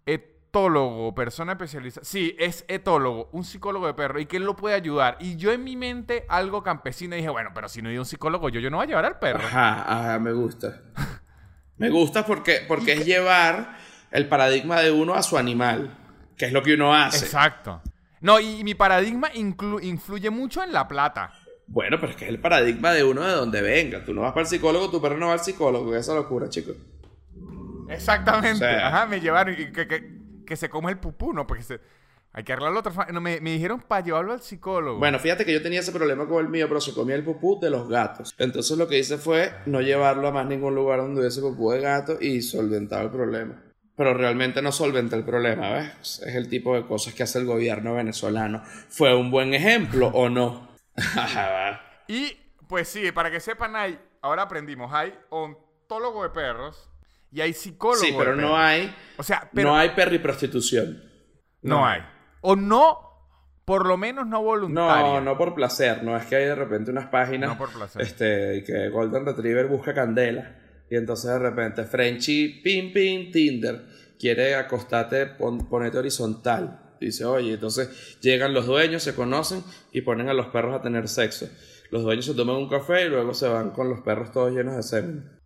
etólogo, 0.05 1.15
persona 1.15 1.53
especializada. 1.53 2.05
Sí, 2.05 2.35
es 2.39 2.65
etólogo, 2.69 3.29
un 3.33 3.45
psicólogo 3.45 3.87
de 3.87 3.95
perros 3.95 4.23
y 4.23 4.27
que 4.27 4.39
él 4.39 4.45
lo 4.45 4.57
puede 4.57 4.75
ayudar. 4.75 5.17
Y 5.21 5.37
yo 5.37 5.53
en 5.53 5.63
mi 5.63 5.77
mente, 5.77 6.27
algo 6.29 6.63
campesino, 6.63 7.15
dije, 7.17 7.29
bueno, 7.29 7.51
pero 7.55 7.69
si 7.69 7.81
no 7.83 7.89
hay 7.89 7.99
un 7.99 8.05
psicólogo, 8.05 8.49
yo, 8.49 8.61
yo 8.61 8.71
no 8.71 8.79
voy 8.79 8.85
a 8.85 8.89
llevar 8.89 9.05
al 9.05 9.19
perro. 9.19 9.41
Ajá, 9.41 9.83
ajá, 9.83 10.19
me 10.19 10.33
gusta. 10.33 10.83
Me 11.79 11.91
gusta 11.91 12.27
porque, 12.27 12.65
porque 12.67 12.93
es 12.93 13.07
llevar 13.07 13.77
el 14.11 14.29
paradigma 14.29 14.81
de 14.81 14.91
uno 14.91 15.15
a 15.15 15.23
su 15.23 15.39
animal, 15.39 15.97
que 16.37 16.47
es 16.47 16.53
lo 16.53 16.63
que 16.63 16.75
uno 16.75 16.95
hace. 16.95 17.25
Exacto. 17.25 17.83
No, 18.21 18.41
y, 18.41 18.65
mi 18.65 18.75
paradigma 18.75 19.31
influye 19.35 20.31
mucho 20.31 20.63
en 20.63 20.73
la 20.73 20.89
plata. 20.89 21.33
Bueno, 21.69 21.99
pero 22.01 22.13
es 22.13 22.17
que 22.17 22.25
es 22.25 22.31
el 22.31 22.41
paradigma 22.41 22.93
de 22.93 23.05
uno 23.05 23.23
de 23.23 23.33
donde 23.33 23.61
venga. 23.61 24.05
Tú 24.05 24.15
no 24.15 24.23
vas 24.23 24.33
para 24.33 24.43
el 24.43 24.49
psicólogo, 24.49 24.91
tu 24.91 25.01
perro 25.01 25.19
no 25.19 25.29
va 25.29 25.35
al 25.35 25.41
psicólogo. 25.41 25.95
Esa 25.95 26.15
locura, 26.15 26.49
chicos. 26.49 26.77
Exactamente. 27.89 28.67
Ajá, 28.67 29.07
me 29.07 29.21
llevaron 29.21 29.55
que, 29.55 30.45
que, 30.47 30.57
se 30.57 30.69
come 30.69 30.91
el 30.91 30.99
pupú, 30.99 31.33
¿no? 31.33 31.47
Porque 31.47 31.63
hay 32.39 32.45
que 32.45 32.53
arreglarlo 32.53 32.79
otra 32.79 33.09
no, 33.13 33.21
me, 33.21 33.41
me, 33.41 33.51
dijeron 33.51 33.81
para 33.81 34.05
llevarlo 34.05 34.33
al 34.33 34.41
psicólogo. 34.41 35.01
Bueno, 35.01 35.19
fíjate 35.19 35.45
que 35.45 35.53
yo 35.53 35.61
tenía 35.61 35.81
ese 35.81 35.91
problema 35.91 36.29
con 36.29 36.45
el 36.45 36.49
mío, 36.49 36.69
pero 36.69 36.81
se 36.81 36.95
comía 36.95 37.17
el 37.17 37.25
pupú 37.25 37.59
de 37.59 37.69
los 37.69 37.89
gatos. 37.89 38.33
Entonces 38.39 38.79
lo 38.79 38.87
que 38.87 38.97
hice 38.97 39.19
fue 39.19 39.53
no 39.67 39.81
llevarlo 39.81 40.29
a 40.29 40.31
más 40.31 40.47
ningún 40.47 40.77
lugar 40.77 41.01
donde 41.01 41.21
hubiese 41.21 41.41
pupú 41.41 41.73
de 41.73 41.81
gato 41.81 42.17
y 42.21 42.41
solventaba 42.41 43.03
el 43.03 43.11
problema 43.11 43.65
pero 43.97 44.15
realmente 44.15 44.63
no 44.63 44.71
solventa 44.71 45.17
el 45.17 45.25
problema, 45.25 45.71
¿ves? 45.71 46.23
Es 46.25 46.37
el 46.37 46.49
tipo 46.49 46.77
de 46.77 46.87
cosas 46.87 47.15
que 47.15 47.25
hace 47.25 47.41
el 47.41 47.47
gobierno 47.47 47.95
venezolano. 47.95 48.63
¿Fue 48.63 49.13
un 49.13 49.33
buen 49.33 49.55
ejemplo 49.55 50.07
o 50.15 50.29
no? 50.29 50.69
y 52.07 52.31
pues 52.69 52.87
sí, 52.87 53.11
para 53.11 53.29
que 53.29 53.41
sepan, 53.41 53.75
hay, 53.75 53.99
ahora 54.23 54.43
aprendimos, 54.43 54.93
hay 54.95 55.13
ontólogo 55.31 56.23
de 56.23 56.31
perros 56.31 56.89
y 57.33 57.41
hay 57.41 57.53
psicólogo. 57.53 58.05
Sí, 58.05 58.15
pero 58.17 58.37
no 58.37 58.57
hay, 58.57 58.95
o 59.17 59.25
sea, 59.25 59.51
no 59.53 59.77
hay 59.77 59.89
perriprostitución. 59.89 61.03
No, 61.63 61.79
no 61.79 61.87
hay. 61.89 62.01
O 62.41 62.57
no 62.57 63.09
por 63.65 63.87
lo 63.87 63.99
menos 63.99 64.27
no 64.27 64.43
voluntaria. 64.43 65.03
No, 65.03 65.21
no 65.21 65.37
por 65.37 65.55
placer. 65.55 66.03
No 66.03 66.17
es 66.17 66.25
que 66.25 66.37
hay 66.37 66.47
de 66.47 66.55
repente 66.55 66.91
unas 66.91 67.09
páginas. 67.09 67.51
No 67.51 67.59
por 67.59 67.71
placer. 67.71 68.01
Este, 68.01 68.65
que 68.65 68.89
Golden 68.89 69.27
Retriever 69.27 69.67
busca 69.67 69.93
candela. 69.93 70.57
Y 70.91 70.97
entonces 70.97 71.31
de 71.31 71.39
repente, 71.39 71.85
Frenchy, 71.85 72.63
pim, 72.63 72.95
pim, 72.95 73.31
Tinder, 73.31 73.85
quiere 74.19 74.55
acostarte, 74.55 75.27
ponerte 75.27 75.99
horizontal. 75.99 76.97
Dice, 76.99 77.27
oye, 77.27 77.55
entonces 77.55 78.19
llegan 78.21 78.55
los 78.55 78.67
dueños, 78.67 79.03
se 79.03 79.15
conocen 79.15 79.63
y 79.93 80.01
ponen 80.01 80.31
a 80.31 80.35
los 80.35 80.47
perros 80.47 80.75
a 80.75 80.81
tener 80.81 81.07
sexo. 81.07 81.49
Los 81.91 82.03
dueños 82.03 82.25
se 82.25 82.35
toman 82.35 82.57
un 82.57 82.69
café 82.69 83.07
y 83.07 83.09
luego 83.11 83.35
se 83.35 83.49
van 83.49 83.71
con 83.71 83.89
los 83.89 84.01
perros 84.01 84.33
todos 84.33 84.53
llenos 84.53 84.77
de 84.77 84.83
semen. 84.83 85.39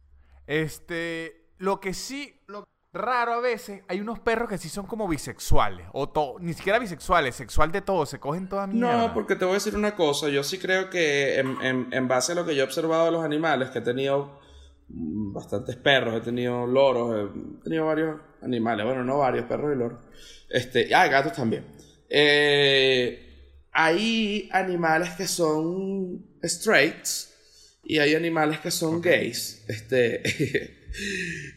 Este, 0.46 1.50
lo 1.58 1.80
que 1.80 1.92
sí, 1.92 2.40
lo 2.46 2.68
raro 2.92 3.32
a 3.32 3.40
veces, 3.40 3.82
hay 3.88 4.00
unos 4.00 4.20
perros 4.20 4.48
que 4.48 4.58
sí 4.58 4.68
son 4.68 4.86
como 4.86 5.08
bisexuales. 5.08 5.86
O 5.92 6.38
ni 6.40 6.52
siquiera 6.52 6.78
bisexuales, 6.78 7.34
sexual 7.34 7.72
de 7.72 7.80
todo, 7.80 8.06
se 8.06 8.20
cogen 8.20 8.48
toda 8.48 8.66
mierda. 8.66 9.08
No, 9.08 9.14
porque 9.14 9.36
te 9.36 9.44
voy 9.44 9.52
a 9.52 9.54
decir 9.54 9.76
una 9.76 9.94
cosa. 9.96 10.28
Yo 10.28 10.44
sí 10.44 10.58
creo 10.58 10.90
que 10.90 11.38
en, 11.38 11.88
en 11.92 12.08
base 12.08 12.32
a 12.32 12.34
lo 12.34 12.44
que 12.44 12.54
yo 12.54 12.62
he 12.62 12.66
observado 12.66 13.06
de 13.06 13.12
los 13.12 13.24
animales, 13.24 13.70
que 13.70 13.78
he 13.78 13.82
tenido 13.82 14.42
bastantes 14.88 15.76
perros, 15.76 16.16
he 16.16 16.20
tenido 16.20 16.66
loros, 16.66 17.30
he 17.30 17.64
tenido 17.64 17.86
varios 17.86 18.20
animales, 18.42 18.84
bueno, 18.84 19.04
no 19.04 19.18
varios, 19.18 19.46
perros 19.46 19.74
y 19.74 19.78
loros. 19.78 20.00
Este, 20.48 20.94
ah, 20.94 21.08
gatos 21.08 21.32
también. 21.32 21.66
Eh, 22.08 23.66
hay 23.72 24.48
animales 24.52 25.10
que 25.10 25.26
son 25.26 26.26
straights 26.42 27.34
y 27.84 27.98
hay 27.98 28.14
animales 28.14 28.60
que 28.60 28.70
son 28.70 29.00
gays. 29.00 29.64
Este, 29.68 30.22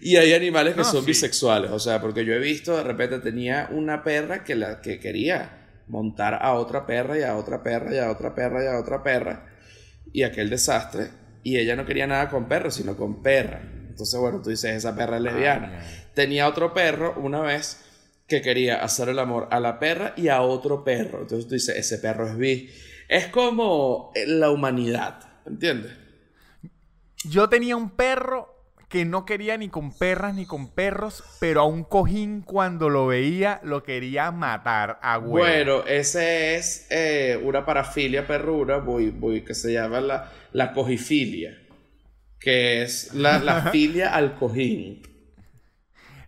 y 0.01 0.15
hay 0.15 0.33
animales 0.33 0.75
que 0.75 0.81
ah, 0.81 0.85
son 0.85 1.05
bisexuales. 1.05 1.71
O 1.71 1.79
sea, 1.79 2.01
porque 2.01 2.25
yo 2.25 2.33
he 2.33 2.39
visto, 2.39 2.75
de 2.77 2.83
repente 2.83 3.19
tenía 3.19 3.69
una 3.71 4.03
perra 4.03 4.43
que, 4.43 4.55
la, 4.55 4.81
que 4.81 4.99
quería 4.99 5.83
montar 5.87 6.35
a 6.41 6.53
otra 6.53 6.85
perra 6.85 7.19
y 7.19 7.23
a 7.23 7.35
otra 7.35 7.61
perra 7.63 7.93
y 7.93 7.97
a 7.97 8.09
otra 8.09 8.33
perra 8.33 8.63
y 8.63 8.67
a 8.67 8.79
otra 8.79 9.03
perra. 9.03 9.47
Y 10.11 10.23
aquel 10.23 10.49
desastre 10.49 11.09
y 11.43 11.57
ella 11.57 11.75
no 11.75 11.85
quería 11.85 12.07
nada 12.07 12.29
con 12.29 12.47
perro, 12.47 12.71
sino 12.71 12.97
con 12.97 13.21
perra. 13.21 13.61
Entonces, 13.89 14.19
bueno, 14.19 14.41
tú 14.41 14.49
dices, 14.49 14.75
esa 14.75 14.95
perra 14.95 15.17
es 15.17 15.23
lesbiana. 15.23 15.79
Tenía 16.13 16.47
otro 16.47 16.73
perro 16.73 17.13
una 17.17 17.41
vez 17.41 17.81
que 18.27 18.41
quería 18.41 18.83
hacer 18.83 19.09
el 19.09 19.19
amor 19.19 19.47
a 19.51 19.59
la 19.59 19.79
perra 19.79 20.13
y 20.17 20.29
a 20.29 20.41
otro 20.41 20.83
perro. 20.83 21.21
Entonces 21.21 21.47
tú 21.47 21.53
dices, 21.53 21.75
ese 21.77 21.99
perro 21.99 22.27
es 22.27 22.37
bi. 22.37 22.69
Es 23.07 23.27
como 23.27 24.11
la 24.25 24.49
humanidad, 24.49 25.19
¿entiendes? 25.45 25.91
Yo 27.23 27.47
tenía 27.47 27.75
un 27.75 27.91
perro 27.91 28.54
que 28.95 29.03
no 29.03 29.25
quería 29.25 29.57
ni 29.57 29.67
con 29.67 29.91
perras 29.91 30.33
ni 30.35 30.45
con 30.45 30.69
perros, 30.69 31.21
pero 31.41 31.59
a 31.59 31.65
un 31.65 31.83
cojín 31.83 32.39
cuando 32.39 32.87
lo 32.87 33.07
veía 33.07 33.59
lo 33.61 33.83
quería 33.83 34.31
matar 34.31 34.99
a 35.01 35.19
huevo. 35.19 35.39
Bueno, 35.39 35.83
ese 35.85 36.55
es 36.55 36.87
eh, 36.89 37.37
una 37.43 37.65
parafilia 37.65 38.25
perrura, 38.25 38.77
voy, 38.77 39.09
voy, 39.09 39.43
que 39.43 39.53
se 39.53 39.73
llama 39.73 39.99
la 39.99 40.31
la 40.53 40.71
cogifilia, 40.71 41.61
que 42.39 42.83
es 42.83 43.13
la, 43.13 43.69
filia 43.73 44.15
al 44.15 44.37
cojín. 44.37 45.01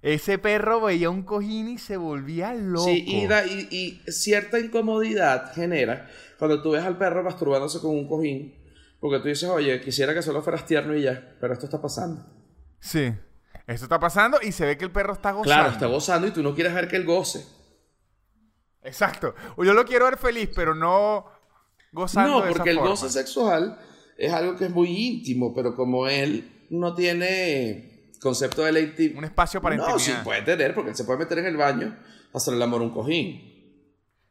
Ese 0.02 0.38
perro 0.38 0.82
veía 0.82 1.10
un 1.10 1.24
cojín 1.24 1.70
y 1.70 1.78
se 1.78 1.96
volvía 1.96 2.54
loco. 2.54 2.84
Sí, 2.84 3.06
y, 3.08 3.68
y, 3.72 4.12
cierta 4.12 4.60
incomodidad 4.60 5.54
genera 5.54 6.10
cuando 6.38 6.62
tú 6.62 6.72
ves 6.72 6.84
al 6.84 6.98
perro 6.98 7.24
masturbándose 7.24 7.80
con 7.80 7.92
un 7.92 8.10
cojín. 8.10 8.56
Porque 9.00 9.20
tú 9.20 9.30
dices, 9.30 9.48
oye, 9.48 9.80
quisiera 9.80 10.14
que 10.14 10.22
solo 10.22 10.42
fueras 10.42 10.66
tierno 10.66 10.94
y 10.98 11.04
ya, 11.04 11.38
pero 11.40 11.54
esto 11.54 11.68
está 11.68 11.82
pasando. 11.82 12.37
Sí, 12.80 13.14
esto 13.68 13.86
está 13.86 14.00
pasando 14.00 14.40
y 14.42 14.52
se 14.52 14.66
ve 14.66 14.78
que 14.78 14.86
el 14.86 14.92
perro 14.92 15.14
está 15.14 15.32
gozando. 15.32 15.44
Claro, 15.44 15.70
está 15.72 15.88
gozando 15.88 16.28
y 16.28 16.32
tú 16.32 16.42
no 16.42 16.56
quieres 16.56 16.74
ver 16.74 16.88
que 16.88 16.96
él 16.96 17.06
goce. 17.06 17.46
Exacto. 18.84 19.36
Yo 19.58 19.74
lo 19.74 19.86
quiero 19.86 20.06
ver 20.06 20.18
feliz, 20.18 20.50
pero 20.56 20.74
no 20.74 21.26
gozando. 21.92 22.46
No, 22.46 22.48
porque 22.48 22.70
el 22.70 22.80
goce 22.80 23.10
sexual 23.10 23.78
es 24.18 24.32
algo 24.32 24.56
que 24.56 24.66
es 24.66 24.72
muy 24.72 24.90
íntimo, 24.90 25.54
pero 25.54 25.76
como 25.76 26.08
él 26.08 26.66
no 26.70 26.94
tiene 26.96 28.12
concepto 28.22 28.64
de 28.64 28.72
la 28.72 28.80
Un 29.18 29.26
espacio 29.26 29.62
para 29.62 29.76
No, 29.76 30.00
sí 30.00 30.14
puede 30.24 30.42
tener, 30.42 30.74
porque 30.74 30.92
él 30.92 30.96
se 30.96 31.04
puede 31.04 31.20
meter 31.20 31.40
en 31.40 31.46
el 31.46 31.58
baño 31.58 31.98
a 32.34 32.38
hacer 32.38 32.54
el 32.54 32.62
amor 32.62 32.82
un 32.82 32.92
cojín. 32.92 33.57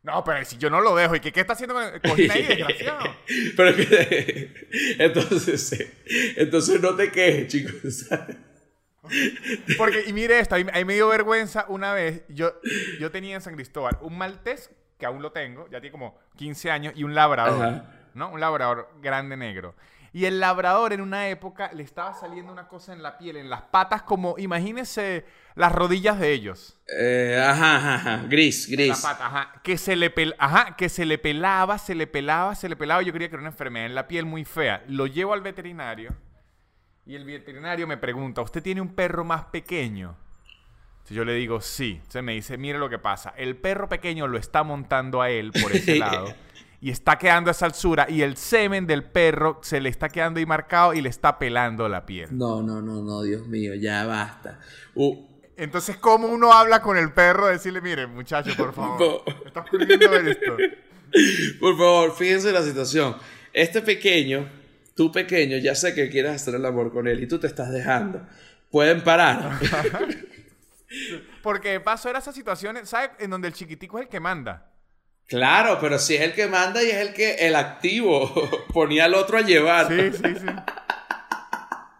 No, 0.06 0.22
pero 0.22 0.44
si 0.44 0.56
yo 0.56 0.70
no 0.70 0.80
lo 0.80 0.94
dejo, 0.94 1.16
¿y 1.16 1.20
qué, 1.20 1.32
qué 1.32 1.40
está 1.40 1.54
haciendo 1.54 1.74
con 1.74 1.82
el 1.82 2.00
cojín 2.00 2.30
ahí, 2.30 2.42
desgraciado? 2.48 3.16
pero 3.56 3.74
que... 3.74 4.54
entonces, 5.00 5.84
entonces 6.36 6.80
no 6.80 6.94
te 6.94 7.10
quejes, 7.10 7.48
chicos. 7.48 8.06
Porque, 9.76 10.04
y 10.06 10.12
mire 10.12 10.38
esto, 10.38 10.54
ahí, 10.54 10.84
me 10.84 10.94
dio 10.94 11.08
vergüenza 11.08 11.66
una 11.68 11.92
vez, 11.92 12.22
yo, 12.28 12.54
yo 13.00 13.10
tenía 13.10 13.34
en 13.34 13.40
San 13.40 13.56
Cristóbal 13.56 13.98
un 14.00 14.16
maltés, 14.16 14.70
que 14.96 15.06
aún 15.06 15.22
lo 15.22 15.32
tengo, 15.32 15.68
ya 15.70 15.80
tiene 15.80 15.90
como 15.90 16.16
15 16.36 16.70
años, 16.70 16.92
y 16.94 17.02
un 17.02 17.16
labrador. 17.16 17.64
Ajá. 17.64 17.92
¿no? 18.14 18.30
Un 18.30 18.40
labrador 18.40 18.88
grande 19.02 19.36
negro. 19.36 19.74
Y 20.16 20.24
el 20.24 20.40
labrador 20.40 20.94
en 20.94 21.02
una 21.02 21.28
época 21.28 21.70
le 21.74 21.82
estaba 21.82 22.14
saliendo 22.14 22.50
una 22.50 22.68
cosa 22.68 22.94
en 22.94 23.02
la 23.02 23.18
piel, 23.18 23.36
en 23.36 23.50
las 23.50 23.60
patas, 23.60 24.00
como, 24.00 24.36
imagínese 24.38 25.26
las 25.54 25.70
rodillas 25.70 26.18
de 26.18 26.32
ellos. 26.32 26.80
Eh, 26.88 27.38
ajá, 27.46 27.96
ajá, 27.96 28.24
gris, 28.26 28.66
gris. 28.66 29.04
ajá, 29.04 29.60
que 29.62 29.76
se, 29.76 29.94
le 29.94 30.10
ajá, 30.38 30.74
que 30.74 30.88
se 30.88 31.04
le 31.04 31.18
pelaba, 31.18 31.76
se 31.76 31.94
le 31.94 32.06
pelaba, 32.06 32.54
se 32.54 32.66
le 32.66 32.76
pelaba. 32.76 33.02
Yo 33.02 33.12
creía 33.12 33.28
que 33.28 33.34
era 33.34 33.42
una 33.42 33.50
enfermedad 33.50 33.84
en 33.84 33.94
la 33.94 34.08
piel 34.08 34.24
muy 34.24 34.46
fea. 34.46 34.82
Lo 34.88 35.06
llevo 35.06 35.34
al 35.34 35.42
veterinario 35.42 36.16
y 37.04 37.14
el 37.14 37.26
veterinario 37.26 37.86
me 37.86 37.98
pregunta, 37.98 38.40
¿usted 38.40 38.62
tiene 38.62 38.80
un 38.80 38.94
perro 38.94 39.22
más 39.22 39.44
pequeño? 39.44 40.16
yo 41.10 41.26
le 41.26 41.34
digo, 41.34 41.60
sí. 41.60 41.96
Entonces 41.96 42.22
me 42.22 42.32
dice, 42.32 42.56
mire 42.56 42.78
lo 42.78 42.88
que 42.88 42.98
pasa. 42.98 43.34
El 43.36 43.58
perro 43.58 43.86
pequeño 43.86 44.26
lo 44.28 44.38
está 44.38 44.62
montando 44.62 45.20
a 45.20 45.28
él 45.28 45.52
por 45.52 45.76
ese 45.76 45.96
lado 45.98 46.34
y 46.86 46.90
está 46.90 47.18
quedando 47.18 47.50
a 47.50 47.52
esa 47.52 47.66
altura 47.66 48.06
y 48.08 48.22
el 48.22 48.36
semen 48.36 48.86
del 48.86 49.02
perro 49.02 49.58
se 49.60 49.80
le 49.80 49.88
está 49.88 50.08
quedando 50.08 50.38
ahí 50.38 50.46
marcado 50.46 50.94
y 50.94 51.00
le 51.00 51.08
está 51.08 51.36
pelando 51.36 51.88
la 51.88 52.06
piel. 52.06 52.28
No, 52.30 52.62
no, 52.62 52.80
no, 52.80 53.02
no, 53.02 53.22
Dios 53.22 53.48
mío, 53.48 53.74
ya 53.74 54.06
basta. 54.06 54.60
Uh. 54.94 55.26
Entonces, 55.56 55.96
¿cómo 55.96 56.28
uno 56.28 56.52
habla 56.52 56.80
con 56.80 56.96
el 56.96 57.12
perro? 57.12 57.48
Decirle, 57.48 57.80
mire, 57.80 58.06
muchacho, 58.06 58.56
por 58.56 58.72
favor, 58.72 59.24
estás 59.44 59.68
pudiendo 59.68 60.08
ver 60.08 60.28
esto. 60.28 60.56
Por 61.60 61.76
favor, 61.76 62.14
fíjense 62.14 62.52
la 62.52 62.62
situación. 62.62 63.16
Este 63.52 63.82
pequeño, 63.82 64.48
tú 64.94 65.10
pequeño, 65.10 65.56
ya 65.56 65.74
sé 65.74 65.92
que 65.92 66.08
quieres 66.08 66.36
hacer 66.36 66.54
el 66.54 66.64
amor 66.64 66.92
con 66.92 67.08
él 67.08 67.20
y 67.20 67.26
tú 67.26 67.40
te 67.40 67.48
estás 67.48 67.72
dejando. 67.72 68.24
Pueden 68.70 69.02
parar. 69.02 69.58
Porque 71.42 71.70
de 71.70 71.80
paso 71.80 72.08
era 72.08 72.20
esa 72.20 72.32
situación, 72.32 72.78
¿sabes? 72.84 73.10
En 73.18 73.30
donde 73.30 73.48
el 73.48 73.54
chiquitico 73.54 73.98
es 73.98 74.04
el 74.04 74.08
que 74.08 74.20
manda. 74.20 74.75
Claro, 75.26 75.78
pero 75.80 75.98
si 75.98 76.14
es 76.14 76.20
el 76.20 76.34
que 76.34 76.46
manda 76.46 76.82
y 76.82 76.90
es 76.90 76.96
el 76.96 77.12
que 77.12 77.34
el 77.46 77.56
activo 77.56 78.32
ponía 78.72 79.06
al 79.06 79.14
otro 79.14 79.38
a 79.38 79.42
llevar. 79.42 79.88
Sí, 79.88 80.12
sí, 80.12 80.34
sí. 80.40 80.46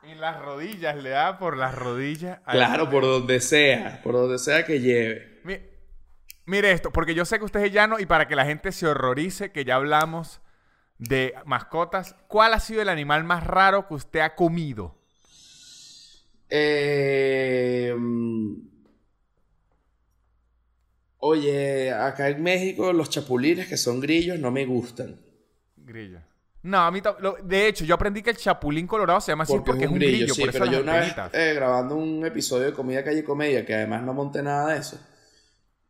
En 0.05 0.20
las 0.20 0.41
rodillas, 0.41 0.97
le 0.97 1.11
da 1.11 1.39
por 1.39 1.57
las 1.57 1.74
rodillas. 1.74 2.39
Claro, 2.49 2.89
por 2.89 3.03
donde 3.03 3.41
sea, 3.41 4.01
por 4.03 4.14
donde 4.14 4.39
sea 4.39 4.64
que 4.64 4.81
lleve. 4.81 5.37
Mire, 6.49 6.70
esto, 6.70 6.93
porque 6.93 7.14
yo 7.14 7.24
sé 7.24 7.41
que 7.41 7.45
usted 7.45 7.64
es 7.64 7.72
llano 7.72 7.99
y 7.99 8.07
para 8.07 8.29
que 8.29 8.37
la 8.37 8.45
gente 8.45 8.70
se 8.70 8.87
horrorice, 8.87 9.51
que 9.51 9.64
ya 9.64 9.74
hablamos 9.74 10.41
de 10.99 11.35
mascotas, 11.45 12.14
¿cuál 12.29 12.55
ha 12.55 12.61
sido 12.61 12.83
el 12.83 12.89
animal 12.89 13.24
más 13.24 13.45
raro 13.45 13.89
que 13.89 13.95
usted 13.95 14.20
ha 14.20 14.37
comido? 14.37 14.97
Eh, 16.49 17.93
oye, 21.19 21.93
acá 21.93 22.29
en 22.29 22.43
México 22.43 22.93
los 22.93 23.11
chapulines 23.11 23.67
que 23.69 23.77
son 23.77 24.01
grillos 24.01 24.39
no 24.39 24.51
me 24.51 24.64
gustan. 24.64 25.21
Grillos. 25.77 26.23
No, 26.62 26.79
a 26.79 26.91
mí 26.91 27.01
de 27.45 27.69
hecho 27.69 27.85
yo 27.85 27.95
aprendí 27.95 28.23
que 28.23 28.31
el 28.31 28.37
chapulín 28.37 28.87
colorado 28.89 29.21
se 29.21 29.31
llama 29.31 29.45
así 29.45 29.53
porque, 29.64 29.85
es 29.85 29.91
un 29.91 29.99
grillo, 29.99 30.35
sí, 30.35 30.45
pero 30.51 30.67
yo 30.67 30.81
una 30.81 30.97
vez 30.97 31.14
eh, 31.33 31.53
grabando 31.55 31.95
un 31.95 32.27
episodio 32.27 32.67
de 32.67 32.73
Comida 32.73 33.05
Calle 33.05 33.23
Comedia 33.23 33.64
que 33.64 33.75
además 33.75 34.03
no 34.03 34.12
monté 34.12 34.43
nada 34.43 34.73
de 34.73 34.81
eso, 34.81 34.99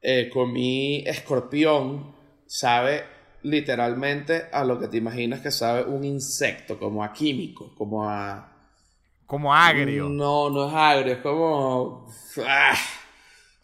eh, 0.02 0.28
comí 0.30 1.02
escorpión, 1.06 2.14
sabe 2.46 3.04
literalmente 3.42 4.48
a 4.52 4.64
lo 4.64 4.78
que 4.78 4.88
te 4.88 4.98
imaginas 4.98 5.40
que 5.40 5.50
sabe 5.50 5.84
un 5.84 6.04
insecto, 6.04 6.78
como 6.78 7.02
a 7.02 7.12
químico, 7.12 7.74
como 7.74 8.08
a 8.08 8.52
como 9.26 9.52
agrio. 9.52 10.08
No, 10.08 10.50
no 10.50 10.68
es 10.68 10.74
agrio, 10.74 11.12
es 11.14 11.18
como. 11.18 12.06
¡Ah! 12.46 12.76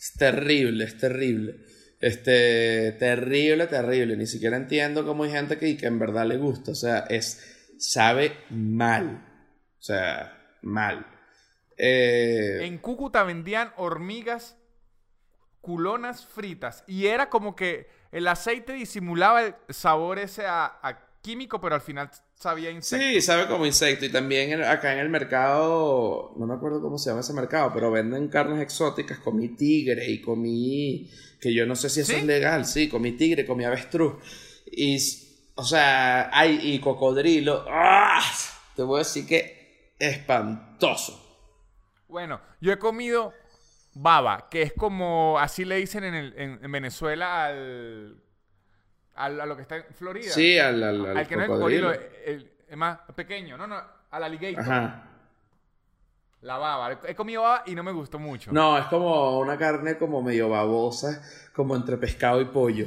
Es 0.02 0.14
terrible, 0.14 0.82
es 0.82 0.98
terrible. 0.98 1.60
Este, 2.00 2.90
terrible, 2.98 3.68
terrible. 3.68 4.16
Ni 4.16 4.26
siquiera 4.26 4.56
entiendo 4.56 5.06
cómo 5.06 5.22
hay 5.22 5.30
gente 5.30 5.58
que, 5.58 5.76
que 5.76 5.86
en 5.86 6.00
verdad 6.00 6.26
le 6.26 6.38
gusta. 6.38 6.72
O 6.72 6.74
sea, 6.74 7.06
es. 7.08 7.70
Sabe 7.78 8.36
mal. 8.50 9.24
O 9.78 9.82
sea, 9.82 10.56
mal. 10.62 11.06
Eh, 11.76 12.58
en 12.62 12.78
Cúcuta 12.78 13.22
vendían 13.22 13.72
hormigas 13.76 14.56
culonas 15.60 16.26
fritas. 16.26 16.82
Y 16.88 17.06
era 17.06 17.30
como 17.30 17.54
que 17.54 17.88
el 18.10 18.26
aceite 18.26 18.72
disimulaba 18.72 19.42
el 19.42 19.54
sabor 19.68 20.18
ese 20.18 20.46
a 20.46 21.11
químico, 21.22 21.60
pero 21.60 21.76
al 21.76 21.80
final 21.80 22.10
sabía 22.34 22.70
insecto. 22.70 23.04
Sí, 23.04 23.22
sabe 23.22 23.46
como 23.46 23.64
insecto. 23.64 24.04
Y 24.04 24.10
también 24.10 24.62
acá 24.62 24.92
en 24.92 24.98
el 24.98 25.08
mercado, 25.08 26.34
no 26.36 26.46
me 26.46 26.54
acuerdo 26.54 26.82
cómo 26.82 26.98
se 26.98 27.10
llama 27.10 27.20
ese 27.20 27.32
mercado, 27.32 27.70
pero 27.72 27.90
venden 27.90 28.28
carnes 28.28 28.60
exóticas. 28.60 29.18
Comí 29.20 29.50
tigre 29.50 30.10
y 30.10 30.20
comí, 30.20 31.10
que 31.40 31.54
yo 31.54 31.64
no 31.64 31.76
sé 31.76 31.88
si 31.88 32.00
eso 32.00 32.12
es 32.12 32.24
legal, 32.24 32.66
sí, 32.66 32.88
comí 32.88 33.12
tigre, 33.12 33.46
comí 33.46 33.64
avestruz. 33.64 34.14
Y, 34.66 34.98
o 35.54 35.64
sea, 35.64 36.36
hay, 36.36 36.60
y 36.62 36.80
cocodrilo. 36.80 37.64
¡Ah! 37.68 38.22
Te 38.74 38.82
voy 38.82 38.96
a 38.96 38.98
decir 38.98 39.26
que 39.26 39.94
espantoso. 39.98 41.18
Bueno, 42.08 42.40
yo 42.60 42.72
he 42.72 42.78
comido 42.78 43.32
baba, 43.94 44.48
que 44.50 44.62
es 44.62 44.72
como, 44.72 45.38
así 45.38 45.64
le 45.64 45.76
dicen 45.76 46.04
en, 46.04 46.14
el, 46.14 46.34
en 46.36 46.72
Venezuela 46.72 47.46
al 47.46 48.22
a 49.14 49.28
lo 49.28 49.56
que 49.56 49.62
está 49.62 49.76
en 49.76 49.84
Florida. 49.94 50.30
Sí, 50.30 50.58
al, 50.58 50.82
al, 50.82 51.16
al, 51.16 51.26
que 51.26 51.36
no 51.36 51.42
es 51.42 51.48
el 51.48 51.54
cocodrilo, 51.54 51.92
es 51.92 52.76
más 52.76 52.98
pequeño. 53.14 53.56
No, 53.56 53.66
no, 53.66 53.80
al 54.10 54.24
alligator. 54.24 54.60
Ajá. 54.60 55.04
La 56.42 56.58
baba. 56.58 56.98
He 57.06 57.14
comido 57.14 57.42
baba 57.42 57.62
y 57.66 57.74
no 57.74 57.82
me 57.82 57.92
gustó 57.92 58.18
mucho. 58.18 58.52
No, 58.52 58.76
es 58.76 58.86
como 58.86 59.38
una 59.38 59.56
carne 59.56 59.96
como 59.96 60.22
medio 60.22 60.48
babosa, 60.48 61.22
como 61.54 61.76
entre 61.76 61.96
pescado 61.96 62.40
y 62.40 62.46
pollo. 62.46 62.86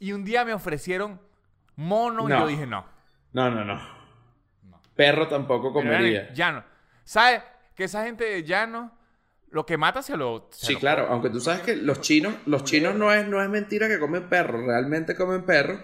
Y 0.00 0.12
un 0.12 0.24
día 0.24 0.44
me 0.44 0.52
ofrecieron 0.52 1.20
mono 1.76 2.28
y 2.28 2.32
yo 2.32 2.46
dije 2.46 2.66
no. 2.66 2.84
No, 3.32 3.50
no, 3.50 3.64
no. 3.64 3.96
Perro 4.94 5.28
tampoco 5.28 5.72
comería. 5.72 6.32
Llano. 6.32 6.64
¿Sabes? 7.04 7.42
Que 7.74 7.84
esa 7.84 8.04
gente 8.04 8.24
de 8.24 8.42
llano 8.42 8.90
lo 9.50 9.64
que 9.64 9.76
mata 9.76 10.02
se 10.02 10.16
lo. 10.16 10.48
sí, 10.50 10.76
claro, 10.76 11.06
aunque 11.08 11.30
tú 11.30 11.40
sabes 11.40 11.62
que 11.62 11.76
los 11.76 12.00
chinos, 12.00 12.34
los 12.46 12.64
chinos 12.64 12.94
no 12.94 13.12
es, 13.12 13.26
no 13.26 13.42
es 13.42 13.48
mentira 13.48 13.88
que 13.88 13.98
comen 13.98 14.28
perros, 14.28 14.64
realmente 14.66 15.14
comen 15.14 15.44
perros. 15.44 15.80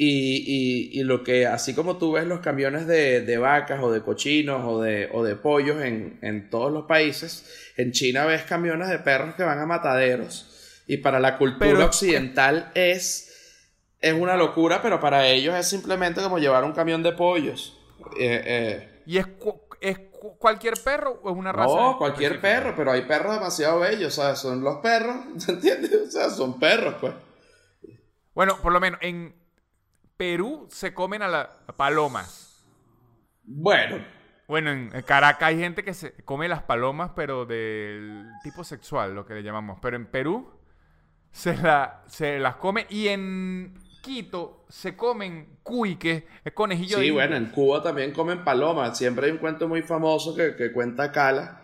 Y, 0.00 0.90
y, 0.92 1.02
lo 1.02 1.24
que, 1.24 1.44
así 1.44 1.74
como 1.74 1.98
tú 1.98 2.12
ves 2.12 2.24
los 2.24 2.38
camiones 2.38 2.86
de, 2.86 3.20
de 3.22 3.36
vacas 3.36 3.82
o 3.82 3.90
de 3.90 4.00
cochinos 4.00 4.62
o 4.64 4.80
de, 4.80 5.08
o 5.12 5.24
de 5.24 5.34
pollos 5.34 5.82
en, 5.82 6.20
en, 6.22 6.50
todos 6.50 6.72
los 6.72 6.84
países, 6.84 7.72
en 7.76 7.90
China 7.90 8.24
ves 8.24 8.42
camiones 8.42 8.90
de 8.90 9.00
perros 9.00 9.34
que 9.34 9.42
van 9.42 9.58
a 9.58 9.66
mataderos. 9.66 10.84
Y 10.86 10.98
para 10.98 11.18
la 11.18 11.36
cultura 11.36 11.84
occidental 11.84 12.70
es, 12.76 13.66
es 14.00 14.12
una 14.12 14.36
locura, 14.36 14.80
pero 14.82 15.00
para 15.00 15.26
ellos 15.26 15.56
es 15.56 15.66
simplemente 15.66 16.20
como 16.20 16.38
llevar 16.38 16.62
un 16.62 16.72
camión 16.72 17.02
de 17.02 17.10
pollos. 17.10 17.76
Eh, 18.20 18.42
eh. 18.46 19.02
Y 19.04 19.18
es 19.18 19.26
cualquier 20.18 20.74
perro 20.82 21.20
o 21.22 21.30
es 21.30 21.36
una 21.36 21.52
raza? 21.52 21.74
No, 21.74 21.98
cualquier 21.98 22.40
perro, 22.40 22.74
pero 22.76 22.92
hay 22.92 23.02
perros 23.02 23.34
demasiado 23.34 23.80
bellos, 23.80 24.18
o 24.18 24.22
sea, 24.22 24.36
son 24.36 24.62
los 24.62 24.78
perros, 24.78 25.16
¿entiendes? 25.48 25.94
O 26.08 26.10
sea, 26.10 26.30
son 26.30 26.58
perros, 26.58 26.94
pues. 27.00 27.14
Bueno, 28.34 28.56
por 28.62 28.72
lo 28.72 28.80
menos 28.80 29.00
en 29.02 29.34
Perú 30.16 30.68
se 30.70 30.94
comen 30.94 31.22
a 31.22 31.28
las 31.28 31.48
palomas. 31.76 32.64
Bueno. 33.42 34.04
Bueno, 34.46 34.70
en 34.70 34.90
Caracas 35.02 35.48
hay 35.48 35.58
gente 35.58 35.84
que 35.84 35.92
se 35.92 36.14
come 36.24 36.48
las 36.48 36.62
palomas, 36.62 37.10
pero 37.14 37.44
del 37.44 38.30
tipo 38.42 38.64
sexual, 38.64 39.14
lo 39.14 39.26
que 39.26 39.34
le 39.34 39.42
llamamos. 39.42 39.78
Pero 39.82 39.96
en 39.96 40.06
Perú 40.06 40.50
se, 41.30 41.56
la, 41.56 42.02
se 42.06 42.38
las 42.38 42.56
come 42.56 42.86
y 42.88 43.08
en 43.08 43.74
Quito 44.08 44.64
se 44.70 44.96
comen 44.96 45.58
cuy, 45.62 45.96
que 45.96 46.26
es 46.42 46.52
conejillo 46.54 46.98
Sí, 46.98 47.10
bueno, 47.10 47.36
en 47.36 47.50
Cuba 47.50 47.82
también 47.82 48.12
comen 48.12 48.42
palomas. 48.42 48.96
Siempre 48.96 49.26
hay 49.26 49.32
un 49.32 49.36
cuento 49.36 49.68
muy 49.68 49.82
famoso 49.82 50.34
que, 50.34 50.56
que 50.56 50.72
cuenta 50.72 51.12
Cala, 51.12 51.60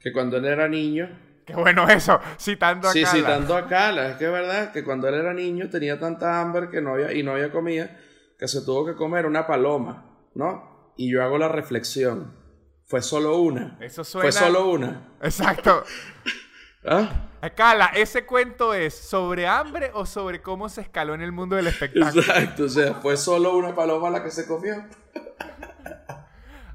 que 0.00 0.12
cuando 0.12 0.38
él 0.38 0.46
era 0.46 0.66
niño... 0.66 1.08
Qué 1.46 1.54
bueno 1.54 1.88
eso, 1.88 2.18
citando 2.40 2.88
a 2.88 2.92
sí, 2.92 3.02
Cala. 3.02 3.12
Sí, 3.12 3.18
citando 3.20 3.56
a 3.56 3.68
Cala. 3.68 4.08
Es 4.08 4.16
que 4.16 4.24
es 4.24 4.32
verdad 4.32 4.72
que 4.72 4.82
cuando 4.82 5.06
él 5.06 5.14
era 5.14 5.32
niño 5.32 5.70
tenía 5.70 5.96
tanta 6.00 6.40
hambre 6.40 6.70
que 6.70 6.80
no 6.80 6.94
había, 6.94 7.12
y 7.12 7.22
no 7.22 7.34
había 7.34 7.52
comida 7.52 7.96
que 8.36 8.48
se 8.48 8.62
tuvo 8.62 8.84
que 8.84 8.96
comer 8.96 9.24
una 9.24 9.46
paloma, 9.46 10.28
¿no? 10.34 10.92
Y 10.96 11.12
yo 11.12 11.22
hago 11.22 11.38
la 11.38 11.48
reflexión. 11.48 12.34
Fue 12.86 13.00
solo 13.00 13.38
una. 13.38 13.78
Eso 13.80 14.02
suena... 14.02 14.24
Fue 14.24 14.32
solo 14.32 14.70
una. 14.70 15.12
Exacto. 15.22 15.84
¿Ah? 16.84 17.28
Cala, 17.54 17.86
¿ese 17.94 18.24
cuento 18.24 18.74
es 18.74 18.94
sobre 18.94 19.46
hambre 19.46 19.90
o 19.94 20.06
sobre 20.06 20.42
cómo 20.42 20.68
se 20.68 20.80
escaló 20.80 21.14
en 21.14 21.20
el 21.20 21.32
mundo 21.32 21.56
del 21.56 21.68
espectáculo? 21.68 22.22
Exacto, 22.22 22.64
o 22.64 22.68
sea, 22.68 22.94
fue 22.94 23.16
solo 23.16 23.56
una 23.56 23.74
paloma 23.74 24.10
la 24.10 24.22
que 24.22 24.30
se 24.30 24.46
comió. 24.46 24.84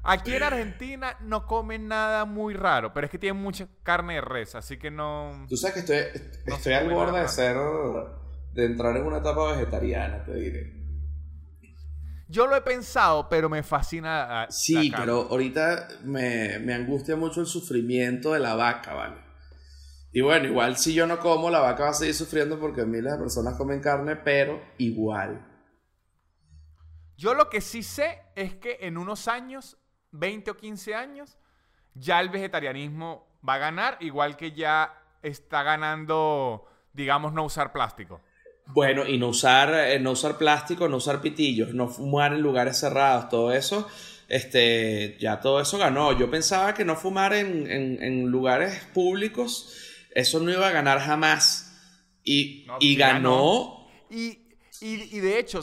Aquí 0.04 0.34
en 0.34 0.42
Argentina 0.42 1.16
no 1.20 1.46
comen 1.46 1.86
nada 1.86 2.24
muy 2.24 2.54
raro, 2.54 2.92
pero 2.92 3.04
es 3.04 3.10
que 3.10 3.18
tienen 3.18 3.40
mucha 3.40 3.68
carne 3.84 4.14
de 4.14 4.20
res, 4.20 4.54
así 4.54 4.76
que 4.76 4.90
no. 4.90 5.46
Tú 5.48 5.56
sabes 5.56 5.74
que 5.74 5.80
estoy, 5.80 6.22
estoy 6.46 6.72
al 6.72 6.90
borde 6.90 7.20
de 7.20 7.28
ser. 7.28 7.56
de 8.52 8.64
entrar 8.66 8.96
en 8.96 9.06
una 9.06 9.18
etapa 9.18 9.52
vegetariana, 9.52 10.24
te 10.24 10.34
diré. 10.34 10.82
Yo 12.28 12.46
lo 12.46 12.56
he 12.56 12.62
pensado, 12.62 13.28
pero 13.28 13.48
me 13.48 13.62
fascina. 13.62 14.46
sí, 14.48 14.92
pero 14.96 15.28
ahorita 15.30 15.88
me, 16.02 16.58
me 16.60 16.74
angustia 16.74 17.14
mucho 17.14 17.40
el 17.40 17.46
sufrimiento 17.46 18.32
de 18.32 18.40
la 18.40 18.54
vaca, 18.54 18.94
¿vale? 18.94 19.31
Y 20.12 20.20
bueno, 20.20 20.46
igual 20.46 20.76
si 20.76 20.92
yo 20.92 21.06
no 21.06 21.18
como, 21.18 21.48
la 21.48 21.60
vaca 21.60 21.84
va 21.84 21.90
a 21.90 21.94
seguir 21.94 22.14
sufriendo 22.14 22.60
porque 22.60 22.84
miles 22.84 23.12
de 23.12 23.18
personas 23.18 23.54
comen 23.56 23.80
carne, 23.80 24.16
pero 24.16 24.62
igual. 24.76 25.46
Yo 27.16 27.32
lo 27.32 27.48
que 27.48 27.62
sí 27.62 27.82
sé 27.82 28.20
es 28.36 28.54
que 28.54 28.78
en 28.82 28.98
unos 28.98 29.26
años, 29.26 29.78
20 30.10 30.50
o 30.50 30.56
15 30.56 30.94
años, 30.94 31.38
ya 31.94 32.20
el 32.20 32.28
vegetarianismo 32.28 33.26
va 33.46 33.54
a 33.54 33.58
ganar, 33.58 33.96
igual 34.00 34.36
que 34.36 34.52
ya 34.52 34.92
está 35.22 35.62
ganando, 35.62 36.66
digamos, 36.92 37.32
no 37.32 37.44
usar 37.44 37.72
plástico. 37.72 38.20
Bueno, 38.66 39.06
y 39.06 39.18
no 39.18 39.28
usar, 39.28 39.72
eh, 39.72 39.98
no 39.98 40.10
usar 40.10 40.36
plástico, 40.36 40.88
no 40.88 40.98
usar 40.98 41.22
pitillos, 41.22 41.72
no 41.72 41.88
fumar 41.88 42.34
en 42.34 42.42
lugares 42.42 42.78
cerrados, 42.78 43.30
todo 43.30 43.50
eso, 43.50 43.88
este, 44.28 45.16
ya 45.18 45.40
todo 45.40 45.60
eso 45.60 45.78
ganó. 45.78 46.16
Yo 46.18 46.30
pensaba 46.30 46.74
que 46.74 46.84
no 46.84 46.96
fumar 46.96 47.32
en, 47.32 47.70
en 47.70 48.26
lugares 48.26 48.84
públicos 48.92 49.88
eso 50.14 50.40
no 50.40 50.50
iba 50.50 50.68
a 50.68 50.72
ganar 50.72 51.00
jamás. 51.00 51.68
Y, 52.24 52.66
y 52.80 52.96
ganó. 52.96 53.86
Y, 54.10 54.38
y, 54.80 55.20
de 55.20 55.38
hecho, 55.38 55.60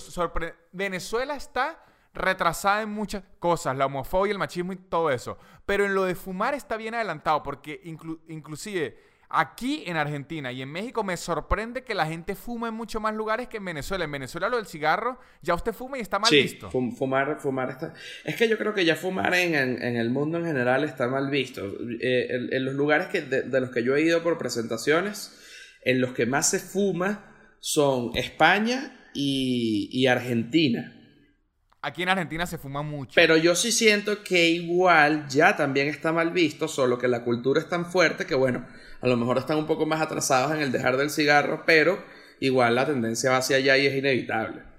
Venezuela 0.72 1.36
está 1.36 1.84
retrasada 2.14 2.82
en 2.82 2.89
muchas 2.89 3.24
cosas, 3.39 3.78
la 3.78 3.86
homofobia, 3.86 4.32
el 4.32 4.39
machismo 4.39 4.74
y 4.74 4.78
todo 4.78 5.10
eso. 5.10 5.38
Pero 5.66 5.86
en 5.86 5.93
lo 5.93 6.04
de 6.04 6.16
fumar 6.16 6.54
está 6.54 6.78
bien 6.78 6.95
adelantado, 6.95 7.43
porque 7.43 7.82
inclusive 8.28 9.09
Aquí 9.32 9.84
en 9.86 9.95
Argentina 9.95 10.51
y 10.51 10.63
en 10.63 10.71
México 10.71 11.03
me 11.03 11.15
sorprende 11.15 11.84
que 11.84 11.93
la 11.93 12.07
gente 12.07 12.34
fuma 12.34 12.69
en 12.69 12.73
muchos 12.73 12.99
más 12.99 13.13
lugares 13.13 13.47
que 13.47 13.57
en 13.57 13.65
Venezuela. 13.65 14.05
En 14.05 14.11
Venezuela 14.11 14.49
lo 14.49 14.57
del 14.57 14.65
cigarro, 14.65 15.19
ya 15.43 15.53
usted 15.53 15.71
fuma 15.71 15.99
y 15.99 16.01
está 16.01 16.17
mal 16.17 16.32
visto. 16.32 16.71
fumar, 16.71 17.38
fumar 17.39 17.69
está... 17.69 17.93
Es 18.25 18.36
que 18.36 18.49
yo 18.49 18.57
creo 18.57 18.73
que 18.73 18.86
ya 18.86 18.95
fumar 18.95 19.36
en, 19.36 19.53
el 19.55 20.09
mundo 20.09 20.39
en 20.39 20.45
general 20.45 20.84
está 20.84 21.07
mal 21.07 21.30
visto. 21.30 21.61
Eh, 22.01 22.49
en, 22.51 22.65
los 22.65 22.73
lugares 22.73 23.09
que, 23.09 23.21
de, 23.21 23.61
los 23.61 23.69
que 23.69 23.84
yo 23.84 23.95
he 23.95 24.01
ido 24.01 24.23
por 24.23 24.39
presentaciones, 24.39 25.39
en 25.84 26.01
los 26.01 26.13
que 26.13 26.25
más 26.25 26.49
se 26.49 26.57
fuma 26.57 27.55
son 27.59 28.11
España 28.15 29.11
y, 29.13 30.07
Argentina. 30.07 30.95
Aquí 31.84 32.01
en 32.01 32.09
Argentina 32.09 32.47
se 32.47 32.57
fuma 32.57 32.82
mucho. 32.82 33.13
Pero 33.13 33.38
yo 33.38 33.55
sí 33.55 33.71
siento 33.71 34.23
que 34.23 34.49
igual 34.49 35.27
ya 35.30 35.55
también 35.55 35.88
está 35.88 36.11
mal 36.11 36.32
visto, 36.32 36.67
solo 36.67 36.97
que 36.97 37.07
la 37.07 37.23
cultura 37.23 37.61
es 37.61 37.69
tan 37.69 37.86
fuerte 37.86 38.25
que 38.25 38.36
bueno, 38.36 38.65
a 39.02 39.08
lo 39.08 39.18
mejor 39.18 39.38
están 39.38 39.58
un 39.58 39.68
poco 39.68 39.86
más 39.86 40.02
atrasados 40.02 40.52
en 40.54 40.62
el 40.62 40.72
dejar 40.72 40.97
del 40.97 41.10
cigarro, 41.10 41.64
pero 41.66 42.04
igual 42.39 42.76
la 42.76 42.86
tendencia 42.86 43.32
va 43.32 43.38
hacia 43.38 43.58
allá 43.58 43.78
y 43.78 43.88
es 43.88 43.95
inevitable. 43.95 44.70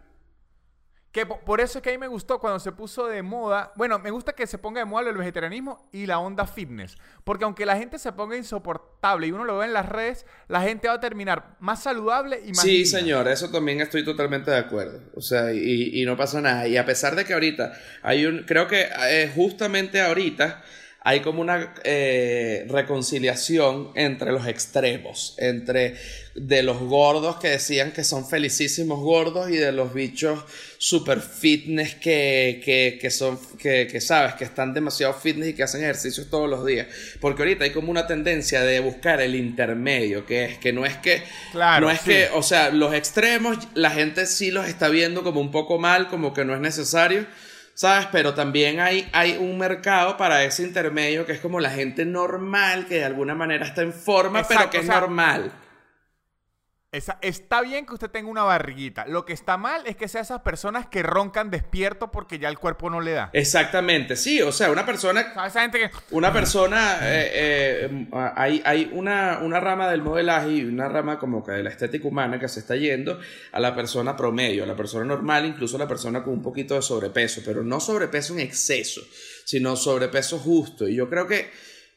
Que 1.12 1.26
por 1.26 1.60
eso 1.60 1.78
es 1.78 1.82
que 1.82 1.90
a 1.90 1.92
mí 1.92 1.98
me 1.98 2.06
gustó 2.06 2.38
cuando 2.38 2.60
se 2.60 2.70
puso 2.70 3.08
de 3.08 3.20
moda. 3.22 3.72
Bueno, 3.74 3.98
me 3.98 4.12
gusta 4.12 4.32
que 4.32 4.46
se 4.46 4.58
ponga 4.58 4.78
de 4.78 4.84
moda 4.84 5.10
el 5.10 5.16
vegetarianismo 5.16 5.88
y 5.90 6.06
la 6.06 6.20
onda 6.20 6.46
fitness. 6.46 6.96
Porque 7.24 7.42
aunque 7.42 7.66
la 7.66 7.76
gente 7.76 7.98
se 7.98 8.12
ponga 8.12 8.36
insoportable 8.36 9.26
y 9.26 9.32
uno 9.32 9.44
lo 9.44 9.58
ve 9.58 9.66
en 9.66 9.72
las 9.72 9.88
redes, 9.88 10.24
la 10.46 10.62
gente 10.62 10.86
va 10.86 10.94
a 10.94 11.00
terminar 11.00 11.56
más 11.58 11.82
saludable 11.82 12.40
y 12.44 12.50
más. 12.50 12.60
Sí, 12.60 12.86
señor, 12.86 13.26
eso 13.26 13.50
también 13.50 13.80
estoy 13.80 14.04
totalmente 14.04 14.52
de 14.52 14.58
acuerdo. 14.58 15.00
O 15.16 15.20
sea, 15.20 15.52
y, 15.52 16.00
y, 16.00 16.04
no 16.04 16.16
pasa 16.16 16.40
nada. 16.40 16.68
Y 16.68 16.76
a 16.76 16.86
pesar 16.86 17.16
de 17.16 17.24
que 17.24 17.32
ahorita 17.32 17.72
hay 18.02 18.26
un. 18.26 18.44
Creo 18.44 18.68
que 18.68 18.86
eh, 19.08 19.32
justamente 19.34 20.00
ahorita 20.00 20.62
hay 21.02 21.20
como 21.20 21.40
una 21.40 21.72
eh, 21.82 22.66
reconciliación 22.68 23.90
entre 23.94 24.32
los 24.32 24.46
extremos, 24.46 25.34
entre 25.38 25.96
de 26.34 26.62
los 26.62 26.78
gordos 26.78 27.36
que 27.36 27.48
decían 27.48 27.92
que 27.92 28.04
son 28.04 28.28
felicísimos 28.28 29.00
gordos 29.00 29.50
y 29.50 29.56
de 29.56 29.72
los 29.72 29.94
bichos 29.94 30.44
super 30.78 31.20
fitness 31.20 31.94
que, 31.94 32.60
que, 32.62 32.98
que 33.00 33.10
son, 33.10 33.38
que, 33.58 33.88
que, 33.90 34.00
sabes, 34.00 34.34
que 34.34 34.44
están 34.44 34.74
demasiado 34.74 35.14
fitness 35.14 35.48
y 35.48 35.54
que 35.54 35.62
hacen 35.62 35.82
ejercicios 35.82 36.28
todos 36.28 36.48
los 36.48 36.66
días. 36.66 36.86
Porque 37.18 37.42
ahorita 37.42 37.64
hay 37.64 37.72
como 37.72 37.90
una 37.90 38.06
tendencia 38.06 38.60
de 38.62 38.80
buscar 38.80 39.22
el 39.22 39.34
intermedio, 39.34 40.26
que 40.26 40.44
es 40.44 40.58
que 40.58 40.72
no 40.72 40.84
es 40.84 40.98
que, 40.98 41.22
claro, 41.52 41.86
no 41.86 41.92
es 41.92 42.00
que, 42.00 42.28
o 42.34 42.42
sea, 42.42 42.70
los 42.70 42.92
extremos, 42.94 43.56
la 43.74 43.90
gente 43.90 44.26
sí 44.26 44.50
los 44.50 44.68
está 44.68 44.88
viendo 44.88 45.22
como 45.22 45.40
un 45.40 45.50
poco 45.50 45.78
mal, 45.78 46.08
como 46.08 46.34
que 46.34 46.44
no 46.44 46.54
es 46.54 46.60
necesario 46.60 47.26
¿sabes? 47.80 48.08
Pero 48.12 48.34
también 48.34 48.78
hay, 48.78 49.08
hay 49.10 49.38
un 49.38 49.56
mercado 49.56 50.18
para 50.18 50.44
ese 50.44 50.64
intermedio 50.64 51.24
que 51.24 51.32
es 51.32 51.40
como 51.40 51.60
la 51.60 51.70
gente 51.70 52.04
normal, 52.04 52.84
que 52.86 52.96
de 52.96 53.04
alguna 53.06 53.34
manera 53.34 53.64
está 53.64 53.80
en 53.80 53.94
forma, 53.94 54.42
pero 54.46 54.68
que 54.68 54.80
es 54.80 54.86
normal 54.86 55.50
está 56.92 57.62
bien 57.62 57.86
que 57.86 57.94
usted 57.94 58.10
tenga 58.10 58.28
una 58.28 58.42
barriguita. 58.42 59.06
Lo 59.06 59.24
que 59.24 59.32
está 59.32 59.56
mal 59.56 59.82
es 59.86 59.94
que 59.94 60.08
sea 60.08 60.22
esas 60.22 60.42
personas 60.42 60.88
que 60.88 61.04
roncan 61.04 61.48
despierto 61.50 62.10
porque 62.10 62.40
ya 62.40 62.48
el 62.48 62.58
cuerpo 62.58 62.90
no 62.90 63.00
le 63.00 63.12
da. 63.12 63.30
Exactamente, 63.32 64.16
sí. 64.16 64.42
O 64.42 64.50
sea, 64.50 64.72
una 64.72 64.84
persona. 64.84 65.32
¿Sabes? 65.32 65.52
Esa 65.52 65.62
gente 65.62 65.78
que. 65.78 65.90
Una 66.10 66.32
persona. 66.32 66.98
Eh, 67.02 67.30
eh, 67.32 68.06
hay 68.34 68.60
hay 68.64 68.90
una, 68.92 69.38
una, 69.38 69.60
rama 69.60 69.88
del 69.88 70.02
modelaje 70.02 70.50
y 70.50 70.64
una 70.64 70.88
rama 70.88 71.18
como 71.18 71.44
que 71.44 71.52
de 71.52 71.62
la 71.62 71.70
estética 71.70 72.08
humana 72.08 72.40
que 72.40 72.48
se 72.48 72.60
está 72.60 72.74
yendo 72.74 73.20
a 73.52 73.60
la 73.60 73.74
persona 73.74 74.16
promedio, 74.16 74.64
a 74.64 74.66
la 74.66 74.74
persona 74.74 75.04
normal, 75.04 75.46
incluso 75.46 75.76
a 75.76 75.78
la 75.78 75.88
persona 75.88 76.24
con 76.24 76.32
un 76.32 76.42
poquito 76.42 76.74
de 76.74 76.82
sobrepeso. 76.82 77.42
Pero 77.44 77.62
no 77.62 77.78
sobrepeso 77.78 78.32
en 78.32 78.40
exceso, 78.40 79.02
sino 79.44 79.76
sobrepeso 79.76 80.40
justo. 80.40 80.88
Y 80.88 80.96
yo 80.96 81.08
creo 81.08 81.28
que 81.28 81.50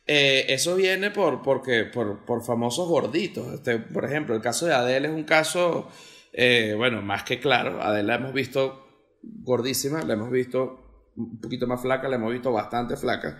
eh, 0.05 0.45
eso 0.49 0.75
viene 0.75 1.11
por, 1.11 1.41
porque, 1.41 1.85
por, 1.85 2.25
por 2.25 2.43
famosos 2.43 2.87
gorditos. 2.87 3.53
Este, 3.53 3.79
por 3.79 4.05
ejemplo, 4.05 4.35
el 4.35 4.41
caso 4.41 4.65
de 4.65 4.73
Adele 4.73 5.07
es 5.07 5.13
un 5.13 5.23
caso, 5.23 5.89
eh, 6.33 6.73
bueno, 6.77 7.01
más 7.01 7.23
que 7.23 7.39
claro. 7.39 7.81
Adele 7.81 8.07
la 8.07 8.15
hemos 8.15 8.33
visto 8.33 8.87
gordísima, 9.21 10.01
la 10.01 10.13
hemos 10.13 10.31
visto 10.31 11.11
un 11.15 11.39
poquito 11.39 11.67
más 11.67 11.81
flaca, 11.81 12.09
la 12.09 12.15
hemos 12.15 12.31
visto 12.31 12.51
bastante 12.51 12.97
flaca. 12.97 13.39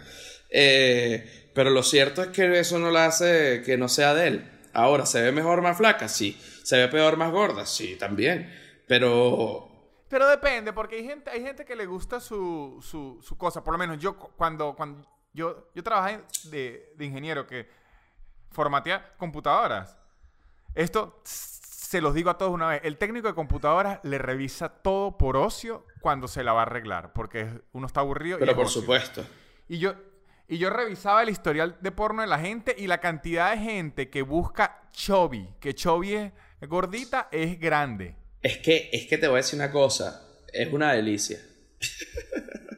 Eh, 0.50 1.50
pero 1.54 1.70
lo 1.70 1.84
cierto 1.84 2.22
es 2.22 2.28
que 2.30 2.60
eso 2.60 2.80
no 2.80 2.92
la 2.92 3.08
hace 3.08 3.62
que 3.66 3.78
no 3.78 3.88
sea 3.88 4.12
Adele. 4.12 4.52
Ahora, 4.74 5.06
¿se 5.06 5.22
ve 5.22 5.32
mejor 5.32 5.62
más 5.62 5.78
flaca? 5.78 6.08
Sí. 6.08 6.38
¿Se 6.64 6.78
ve 6.78 6.88
peor 6.88 7.18
más 7.18 7.32
gorda? 7.32 7.66
Sí, 7.66 7.96
también. 8.00 8.50
Pero 8.88 9.70
pero 10.14 10.28
depende, 10.28 10.74
porque 10.74 10.98
hay 10.98 11.06
gente, 11.06 11.32
hay 11.32 11.42
gente 11.42 11.66
que 11.66 11.76
le 11.76 11.88
gusta 11.88 12.20
su, 12.20 12.78
su, 12.84 13.18
su, 13.24 13.36
cosa. 13.36 13.64
Por 13.64 13.74
lo 13.74 13.80
menos 13.80 13.98
yo 13.98 14.16
cuando, 14.16 14.76
cuando 14.76 15.08
yo, 15.34 15.70
yo 15.74 15.84
trabajé 15.84 16.22
de, 16.46 16.94
de 16.96 17.06
ingeniero 17.06 17.48
que 17.48 17.68
formatea 18.52 19.14
computadoras. 19.18 19.98
Esto 20.76 21.22
se 21.24 22.02
los 22.02 22.14
digo 22.14 22.30
a 22.30 22.38
todos 22.38 22.52
una 22.52 22.70
vez. 22.70 22.82
El 22.84 22.98
técnico 22.98 23.28
de 23.28 23.36
computadoras 23.36 24.00
le 24.04 24.18
revisa 24.18 24.70
todo 24.70 25.18
por 25.18 25.38
ocio 25.38 25.86
cuando 26.02 26.28
se 26.28 26.44
la 26.44 26.54
va 26.54 26.62
a 26.62 26.64
arreglar, 26.64 27.14
porque 27.14 27.62
uno 27.72 27.88
está 27.88 28.00
aburrido. 28.00 28.40
Pero 28.40 28.56
por 28.56 28.70
supuesto. 28.70 29.24
Y 29.68 29.78
yo, 29.78 29.94
y 30.48 30.58
yo 30.58 30.70
revisaba 30.70 31.22
el 31.24 31.30
historial 31.30 31.78
de 31.82 31.92
porno 31.92 32.22
de 32.22 32.28
la 32.28 32.40
gente 32.40 32.76
y 32.78 32.88
la 32.88 33.00
cantidad 33.00 33.52
de 33.52 33.60
gente 33.60 34.10
que 34.10 34.22
busca 34.22 34.90
chubby, 34.92 35.50
que 35.60 35.74
chubby 35.76 36.16
es 36.16 36.32
gordita, 36.68 37.30
es 37.32 37.60
grande. 37.60 38.16
Es 38.42 38.58
que, 38.58 38.90
es 38.92 39.08
que 39.08 39.18
te 39.18 39.28
voy 39.28 39.36
a 39.36 39.38
decir 39.38 39.60
una 39.60 39.72
cosa, 39.72 40.28
es 40.52 40.72
una 40.74 40.94
delicia. 40.94 41.40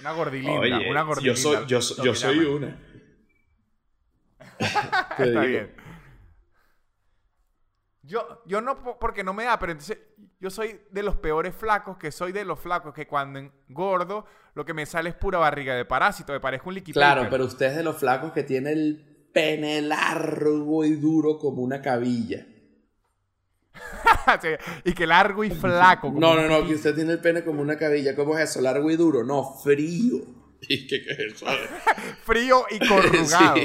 Una 0.00 0.12
gordilinda, 0.12 0.80
una 0.88 1.02
gordilinda. 1.02 1.66
Yo 1.66 1.80
soy, 1.82 1.96
yo, 1.96 2.04
yo 2.04 2.14
soy 2.14 2.38
una. 2.38 2.78
Está 5.18 5.40
bien. 5.42 5.74
Yo, 8.02 8.42
yo 8.44 8.60
no, 8.60 8.98
porque 8.98 9.22
no 9.22 9.32
me 9.32 9.44
da, 9.44 9.58
pero 9.58 9.72
entonces 9.72 9.98
yo 10.40 10.50
soy 10.50 10.80
de 10.90 11.02
los 11.02 11.16
peores 11.16 11.54
flacos, 11.54 11.96
que 11.96 12.10
soy 12.10 12.32
de 12.32 12.44
los 12.44 12.58
flacos 12.58 12.92
que 12.92 13.06
cuando 13.06 13.38
engordo 13.38 14.26
lo 14.54 14.64
que 14.64 14.74
me 14.74 14.84
sale 14.84 15.10
es 15.10 15.14
pura 15.14 15.38
barriga 15.38 15.76
de 15.76 15.84
parásito, 15.84 16.32
me 16.32 16.40
parezco 16.40 16.70
un 16.70 16.74
líquido. 16.74 16.94
Claro, 16.94 17.28
pero 17.30 17.44
usted 17.44 17.66
es 17.66 17.76
de 17.76 17.84
los 17.84 17.96
flacos 17.96 18.32
que 18.32 18.42
tiene 18.42 18.72
el 18.72 19.28
pene 19.32 19.80
largo 19.80 20.84
y 20.84 20.96
duro 20.96 21.38
como 21.38 21.62
una 21.62 21.80
cabilla. 21.80 22.44
y 24.84 24.92
que 24.92 25.06
largo 25.06 25.44
y 25.44 25.50
flaco. 25.50 26.12
no, 26.14 26.34
no, 26.34 26.48
no, 26.48 26.66
que 26.66 26.74
usted 26.74 26.94
tiene 26.94 27.12
el 27.12 27.20
pene 27.20 27.44
como 27.44 27.62
una 27.62 27.76
cabilla. 27.76 28.14
¿Cómo 28.14 28.36
es 28.38 28.50
eso? 28.50 28.60
¿Largo 28.60 28.90
y 28.90 28.96
duro? 28.96 29.24
No, 29.24 29.54
frío. 29.62 30.18
¿Y 30.60 30.86
qué, 30.86 30.96
es 30.96 31.34
eso? 31.34 31.46
frío 32.24 32.64
y 32.70 32.86
corrugado. 32.86 33.60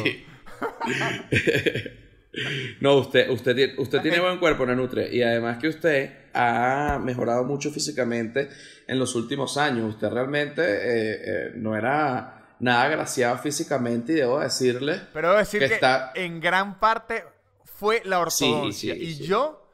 no, 2.81 2.95
usted, 2.95 3.29
usted, 3.29 3.77
usted 3.77 4.01
tiene 4.01 4.19
buen 4.19 4.39
cuerpo, 4.39 4.65
Nanutre. 4.65 5.13
Y 5.13 5.21
además 5.21 5.57
que 5.57 5.67
usted 5.67 6.11
ha 6.33 6.99
mejorado 7.01 7.43
mucho 7.43 7.71
físicamente 7.71 8.49
en 8.87 8.99
los 8.99 9.15
últimos 9.15 9.57
años. 9.57 9.95
Usted 9.95 10.09
realmente 10.09 10.61
eh, 10.61 11.21
eh, 11.25 11.51
no 11.55 11.75
era 11.75 12.55
nada 12.59 12.83
agraciado 12.83 13.37
físicamente 13.37 14.13
y 14.13 14.15
debo 14.15 14.39
decirle... 14.39 15.01
Pero 15.13 15.29
debo 15.29 15.39
decir 15.39 15.59
que, 15.59 15.73
está... 15.73 16.11
en 16.15 16.39
gran 16.39 16.79
parte 16.79 17.23
fue 17.65 18.01
la 18.05 18.19
ortodoncia. 18.19 18.95
y 18.95 19.15
yo 19.17 19.64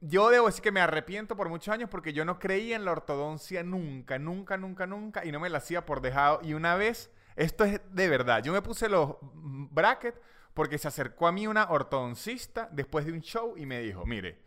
yo 0.00 0.30
debo 0.30 0.46
decir 0.46 0.62
que 0.62 0.72
me 0.72 0.80
arrepiento 0.80 1.36
por 1.36 1.48
muchos 1.48 1.72
años 1.72 1.90
porque 1.90 2.12
yo 2.12 2.24
no 2.24 2.38
creía 2.38 2.76
en 2.76 2.84
la 2.84 2.92
ortodoncia 2.92 3.62
nunca, 3.64 4.18
nunca, 4.18 4.56
nunca, 4.56 4.86
nunca 4.86 5.24
y 5.24 5.32
no 5.32 5.40
me 5.40 5.50
la 5.50 5.58
hacía 5.58 5.84
por 5.84 6.00
dejado. 6.00 6.40
Y 6.42 6.54
una 6.54 6.76
vez, 6.76 7.10
esto 7.34 7.64
es 7.64 7.80
de 7.90 8.08
verdad, 8.08 8.42
yo 8.42 8.52
me 8.52 8.62
puse 8.62 8.88
los 8.88 9.16
brackets 9.22 10.18
porque 10.54 10.78
se 10.78 10.88
acercó 10.88 11.26
a 11.26 11.32
mí 11.32 11.46
una 11.46 11.70
ortodoncista 11.70 12.68
después 12.70 13.06
de 13.06 13.12
un 13.12 13.20
show 13.20 13.54
y 13.56 13.66
me 13.66 13.80
dijo, 13.80 14.04
mire, 14.06 14.38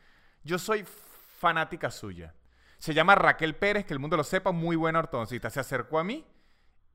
yo 0.44 0.58
soy 0.58 0.86
fanática 0.86 1.92
suya. 1.92 2.34
Se 2.78 2.94
llama 2.94 3.16
Raquel 3.16 3.56
Pérez, 3.56 3.86
que 3.86 3.94
el 3.94 4.00
mundo 4.00 4.16
lo 4.16 4.24
sepa, 4.24 4.52
muy 4.52 4.76
buena 4.76 5.00
ortodoncista. 5.00 5.50
Se 5.50 5.60
acercó 5.60 6.00
a 6.00 6.04
mí 6.04 6.26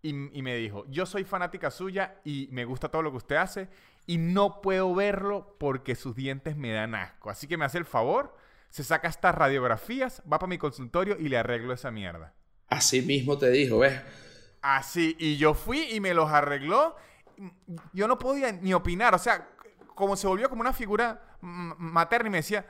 y, 0.03 0.11
y, 0.11 0.43
me 0.43 0.57
dijo, 0.57 0.85
yo 0.89 1.07
soy 1.07 1.25
fanática 1.25 1.71
suya 1.71 2.21
y 2.25 2.49
me 2.53 2.65
gusta 2.65 2.89
todo 2.89 3.03
lo 3.03 3.11
que 3.11 3.19
usted 3.19 3.37
hace 3.37 3.69
y 4.07 4.19
no 4.19 4.61
puedo 4.61 4.95
verlo 4.95 5.57
porque 5.59 5.95
sus 5.95 6.17
dientes 6.17 6.57
me 6.57 6.73
dan 6.73 6.95
asco. 6.95 7.31
Así 7.31 7.47
que 7.47 7.57
me 7.57 7.65
hace 7.65 7.79
el 7.79 7.85
favor, 7.85 8.35
se 8.71 8.83
saca 8.85 9.09
estas 9.09 9.35
radiografías, 9.35 10.23
va 10.23 10.39
para 10.39 10.49
mi 10.49 10.59
consultorio 10.59 11.17
y 11.19 11.29
le 11.29 11.37
arreglo 11.37 11.73
esa 11.73 11.91
mierda. 11.91 12.35
Así 12.69 13.03
mismo 13.03 13.37
te 13.37 13.51
dijo, 13.51 13.79
¿ves? 13.79 14.01
Así, 14.63 15.17
y 15.19 15.37
yo 15.37 15.55
fui 15.55 15.89
y 15.91 16.01
me 16.01 16.15
los 16.15 16.31
arregló. 16.31 16.97
Yo 17.93 18.07
no 18.07 18.19
podía 18.19 18.53
ni 18.53 18.75
opinar, 18.75 19.15
o 19.15 19.19
sea, 19.19 19.49
como 19.95 20.17
se 20.17 20.27
volvió 20.27 20.49
como 20.49 20.61
una 20.61 20.73
figura 20.73 21.37
materna 21.41 22.29
y 22.29 22.31
me 22.31 22.39
decía, 22.39 22.67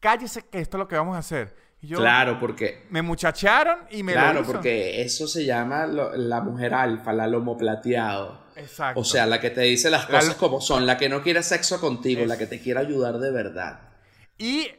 cállese 0.00 0.42
que 0.42 0.60
esto 0.60 0.76
es 0.76 0.78
lo 0.78 0.88
que 0.88 0.96
vamos 0.96 1.16
a 1.16 1.20
hacer. 1.20 1.56
Claro, 1.80 2.38
porque... 2.38 2.86
Me 2.90 3.02
muchacharon 3.02 3.80
y 3.90 4.02
me 4.02 4.12
Claro, 4.12 4.42
porque 4.44 5.02
eso 5.02 5.26
se 5.26 5.44
llama 5.44 5.86
la 5.86 6.40
mujer 6.40 6.74
alfa, 6.74 7.12
la 7.12 7.26
lomo 7.26 7.56
plateado. 7.56 8.46
Exacto. 8.56 9.00
O 9.00 9.04
sea, 9.04 9.26
la 9.26 9.40
que 9.40 9.50
te 9.50 9.62
dice 9.62 9.90
las 9.90 10.06
cosas 10.06 10.34
como 10.34 10.60
son, 10.60 10.86
la 10.86 10.96
que 10.96 11.08
no 11.08 11.22
quiere 11.22 11.42
sexo 11.42 11.80
contigo, 11.80 12.24
la 12.24 12.38
que 12.38 12.46
te 12.46 12.60
quiere 12.60 12.80
ayudar 12.80 13.18
de 13.18 13.30
verdad. 13.30 13.80
Y 14.38 14.70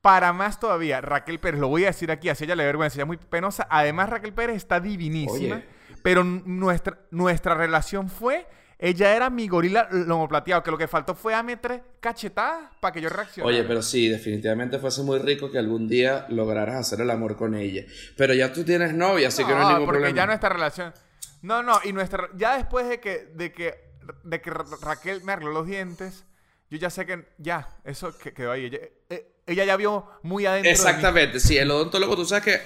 para 0.00 0.32
más 0.32 0.60
todavía, 0.60 1.00
Raquel 1.00 1.40
Pérez, 1.40 1.60
lo 1.60 1.68
voy 1.68 1.84
a 1.84 1.88
decir 1.88 2.10
aquí, 2.10 2.28
así 2.28 2.44
ella 2.44 2.56
le 2.56 2.64
vergüenza, 2.64 2.96
ella 2.96 3.04
es 3.04 3.08
muy 3.08 3.16
penosa. 3.16 3.66
Además, 3.70 4.08
Raquel 4.10 4.32
Pérez 4.32 4.56
está 4.56 4.78
divinísima. 4.78 5.62
Pero 6.02 6.22
nuestra, 6.22 6.98
nuestra 7.10 7.54
relación 7.54 8.10
fue 8.10 8.46
ella 8.84 9.16
era 9.16 9.30
mi 9.30 9.48
gorila 9.48 9.88
lomo 9.90 10.28
plateado, 10.28 10.62
que 10.62 10.70
lo 10.70 10.76
que 10.76 10.86
faltó 10.86 11.14
fue 11.14 11.34
a 11.34 11.42
tres 11.58 11.80
cachetadas 12.00 12.70
para 12.80 12.92
que 12.92 13.00
yo 13.00 13.08
reaccionara. 13.08 13.48
Oye, 13.54 13.64
pero 13.66 13.80
sí, 13.80 14.08
definitivamente 14.08 14.78
fuese 14.78 15.02
muy 15.02 15.18
rico 15.20 15.50
que 15.50 15.58
algún 15.58 15.88
día 15.88 16.26
lograras 16.28 16.76
hacer 16.76 17.00
el 17.00 17.10
amor 17.10 17.34
con 17.34 17.54
ella. 17.54 17.84
Pero 18.14 18.34
ya 18.34 18.52
tú 18.52 18.62
tienes 18.62 18.92
novia, 18.92 19.28
así 19.28 19.42
que 19.42 19.52
no 19.52 19.60
hay 19.60 19.66
ningún 19.68 19.86
porque 19.86 20.00
problema. 20.00 20.16
ya 20.16 20.26
nuestra 20.26 20.50
relación... 20.50 20.92
No, 21.40 21.62
no, 21.62 21.78
y 21.84 21.92
nuestra. 21.92 22.28
Ya 22.36 22.56
después 22.56 22.88
de 22.88 23.00
que, 23.00 23.30
de 23.34 23.52
que, 23.52 23.74
de 24.22 24.40
que 24.40 24.50
Raquel 24.50 25.22
me 25.24 25.32
arregló 25.32 25.52
los 25.52 25.66
dientes, 25.66 26.24
yo 26.70 26.78
ya 26.78 26.90
sé 26.90 27.06
que 27.06 27.26
ya, 27.38 27.76
eso 27.84 28.16
que 28.16 28.32
quedó 28.32 28.50
ahí. 28.50 28.70
Eh, 29.10 29.34
ella 29.46 29.64
ya 29.64 29.76
vio 29.76 30.06
muy 30.22 30.46
adentro. 30.46 30.70
Exactamente, 30.70 31.40
sí, 31.40 31.56
el 31.58 31.70
odontólogo, 31.70 32.16
tú 32.16 32.24
sabes 32.24 32.44
que 32.44 32.54
eh, 32.54 32.62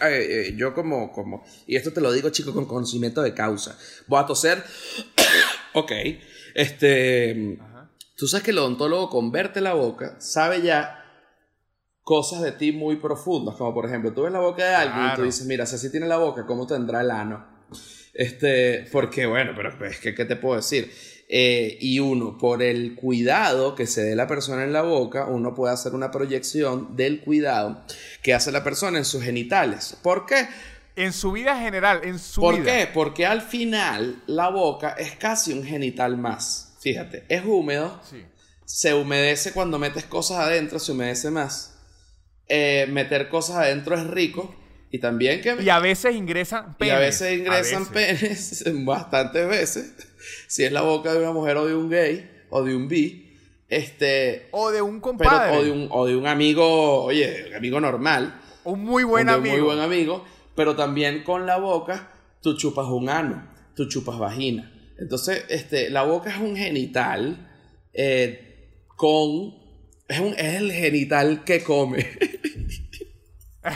eh, 0.48 0.54
yo 0.56 0.74
como, 0.74 1.12
como, 1.12 1.44
y 1.66 1.76
esto 1.76 1.92
te 1.92 2.00
lo 2.00 2.12
digo 2.12 2.30
chico 2.30 2.52
con 2.52 2.66
conocimiento 2.66 3.20
de 3.20 3.34
causa, 3.34 3.76
voy 4.06 4.20
a 4.20 4.26
toser, 4.26 4.64
ok, 5.80 5.92
este, 6.54 7.58
tú 8.16 8.26
sabes 8.26 8.44
que 8.44 8.50
el 8.50 8.58
odontólogo 8.58 9.08
convierte 9.10 9.60
la 9.60 9.74
boca, 9.74 10.16
sabe 10.20 10.62
ya 10.62 11.04
cosas 12.02 12.42
de 12.42 12.52
ti 12.52 12.72
muy 12.72 12.96
profundas, 12.96 13.56
como 13.56 13.74
por 13.74 13.86
ejemplo, 13.86 14.12
tú 14.12 14.22
ves 14.22 14.32
la 14.32 14.40
boca 14.40 14.64
de 14.64 14.74
alguien 14.74 15.06
y 15.12 15.16
tú 15.16 15.22
dices, 15.22 15.46
mira, 15.46 15.66
si 15.66 15.76
así 15.76 15.90
tiene 15.90 16.06
la 16.06 16.16
boca, 16.16 16.46
¿cómo 16.46 16.66
tendrá 16.66 17.02
el 17.02 17.10
ano? 17.10 17.46
Este, 18.14 18.86
porque 18.90 19.26
bueno, 19.26 19.52
pero 19.54 19.86
es 19.86 20.00
que, 20.00 20.14
¿qué 20.14 20.24
te 20.24 20.36
puedo 20.36 20.56
decir? 20.56 20.90
Eh, 21.28 21.76
y 21.80 21.98
uno, 21.98 22.38
por 22.38 22.62
el 22.62 22.94
cuidado 22.94 23.74
que 23.74 23.86
se 23.86 24.02
dé 24.02 24.16
la 24.16 24.26
persona 24.26 24.64
en 24.64 24.72
la 24.72 24.80
boca, 24.82 25.26
uno 25.26 25.54
puede 25.54 25.74
hacer 25.74 25.92
una 25.94 26.10
proyección 26.10 26.96
del 26.96 27.20
cuidado 27.20 27.84
que 28.22 28.32
hace 28.32 28.50
la 28.50 28.64
persona 28.64 28.96
en 28.96 29.04
sus 29.04 29.22
genitales. 29.22 29.98
¿Por 30.02 30.24
qué? 30.24 30.48
En 30.98 31.12
su 31.12 31.32
vida 31.32 31.58
general, 31.58 32.00
en 32.04 32.18
su 32.18 32.40
vida. 32.40 32.50
¿Por 32.50 32.64
qué? 32.64 32.88
Porque 32.92 33.26
al 33.26 33.42
final 33.42 34.22
la 34.26 34.48
boca 34.48 34.90
es 34.98 35.12
casi 35.12 35.52
un 35.52 35.64
genital 35.64 36.16
más. 36.16 36.76
Fíjate, 36.80 37.24
es 37.28 37.44
húmedo. 37.44 38.00
Se 38.64 38.94
humedece 38.94 39.52
cuando 39.52 39.78
metes 39.78 40.04
cosas 40.04 40.38
adentro, 40.38 40.78
se 40.78 40.92
humedece 40.92 41.30
más. 41.30 41.78
Eh, 42.48 42.86
meter 42.90 43.28
cosas 43.28 43.56
adentro 43.56 43.94
es 43.94 44.06
rico. 44.06 44.54
Y 44.90 44.98
también 44.98 45.42
que... 45.42 45.56
Y 45.60 45.68
a 45.68 45.80
veces 45.80 46.14
ingresan 46.14 46.76
penes. 46.76 46.92
Y 46.92 46.96
a 46.96 46.98
veces 46.98 47.38
ingresan 47.38 47.86
penes, 47.86 48.64
bastantes 48.84 49.46
veces 49.46 49.94
si 50.46 50.64
es 50.64 50.72
la 50.72 50.82
boca 50.82 51.12
de 51.12 51.20
una 51.20 51.32
mujer 51.32 51.56
o 51.56 51.66
de 51.66 51.74
un 51.74 51.88
gay 51.88 52.30
o 52.50 52.62
de 52.62 52.74
un 52.74 52.88
bi, 52.88 53.36
este... 53.68 54.48
O 54.50 54.70
de 54.70 54.80
un 54.80 55.00
compadre. 55.00 55.56
o, 55.56 55.62
de 55.62 55.70
un, 55.70 55.88
o 55.90 56.06
de 56.06 56.16
un 56.16 56.26
amigo, 56.26 57.04
oye, 57.04 57.46
un 57.48 57.54
amigo 57.54 57.80
normal. 57.80 58.40
Un 58.64 58.82
muy 58.82 59.04
buen 59.04 59.28
amigo. 59.28 59.54
Un 59.54 59.60
muy 59.60 59.66
buen 59.74 59.80
amigo, 59.80 60.24
pero 60.58 60.74
también 60.74 61.22
con 61.22 61.46
la 61.46 61.56
boca 61.56 62.10
tú 62.42 62.56
chupas 62.56 62.86
un 62.86 63.08
ano, 63.08 63.46
tú 63.76 63.86
chupas 63.88 64.18
vagina. 64.18 64.68
Entonces, 64.98 65.44
este, 65.50 65.88
la 65.88 66.02
boca 66.02 66.30
es 66.30 66.38
un 66.38 66.56
genital 66.56 67.48
eh, 67.92 68.82
con... 68.88 69.54
Es, 70.08 70.18
un, 70.18 70.34
es 70.36 70.56
el 70.56 70.72
genital 70.72 71.44
que 71.44 71.62
come. 71.62 72.04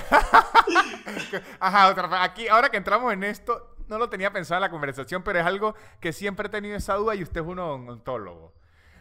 Ajá, 1.61 1.89
otra, 1.89 2.25
aquí, 2.25 2.49
ahora 2.49 2.69
que 2.69 2.79
entramos 2.79 3.13
en 3.13 3.23
esto, 3.23 3.77
no 3.87 3.97
lo 3.97 4.11
tenía 4.11 4.33
pensado 4.33 4.59
en 4.59 4.63
la 4.63 4.71
conversación, 4.71 5.23
pero 5.23 5.39
es 5.39 5.47
algo 5.47 5.77
que 6.01 6.13
siempre 6.13 6.49
he 6.49 6.51
tenido 6.51 6.77
esa 6.77 6.95
duda 6.95 7.15
y 7.15 7.23
usted 7.23 7.43
es 7.43 7.47
un 7.47 7.61
odontólogo. 7.61 8.55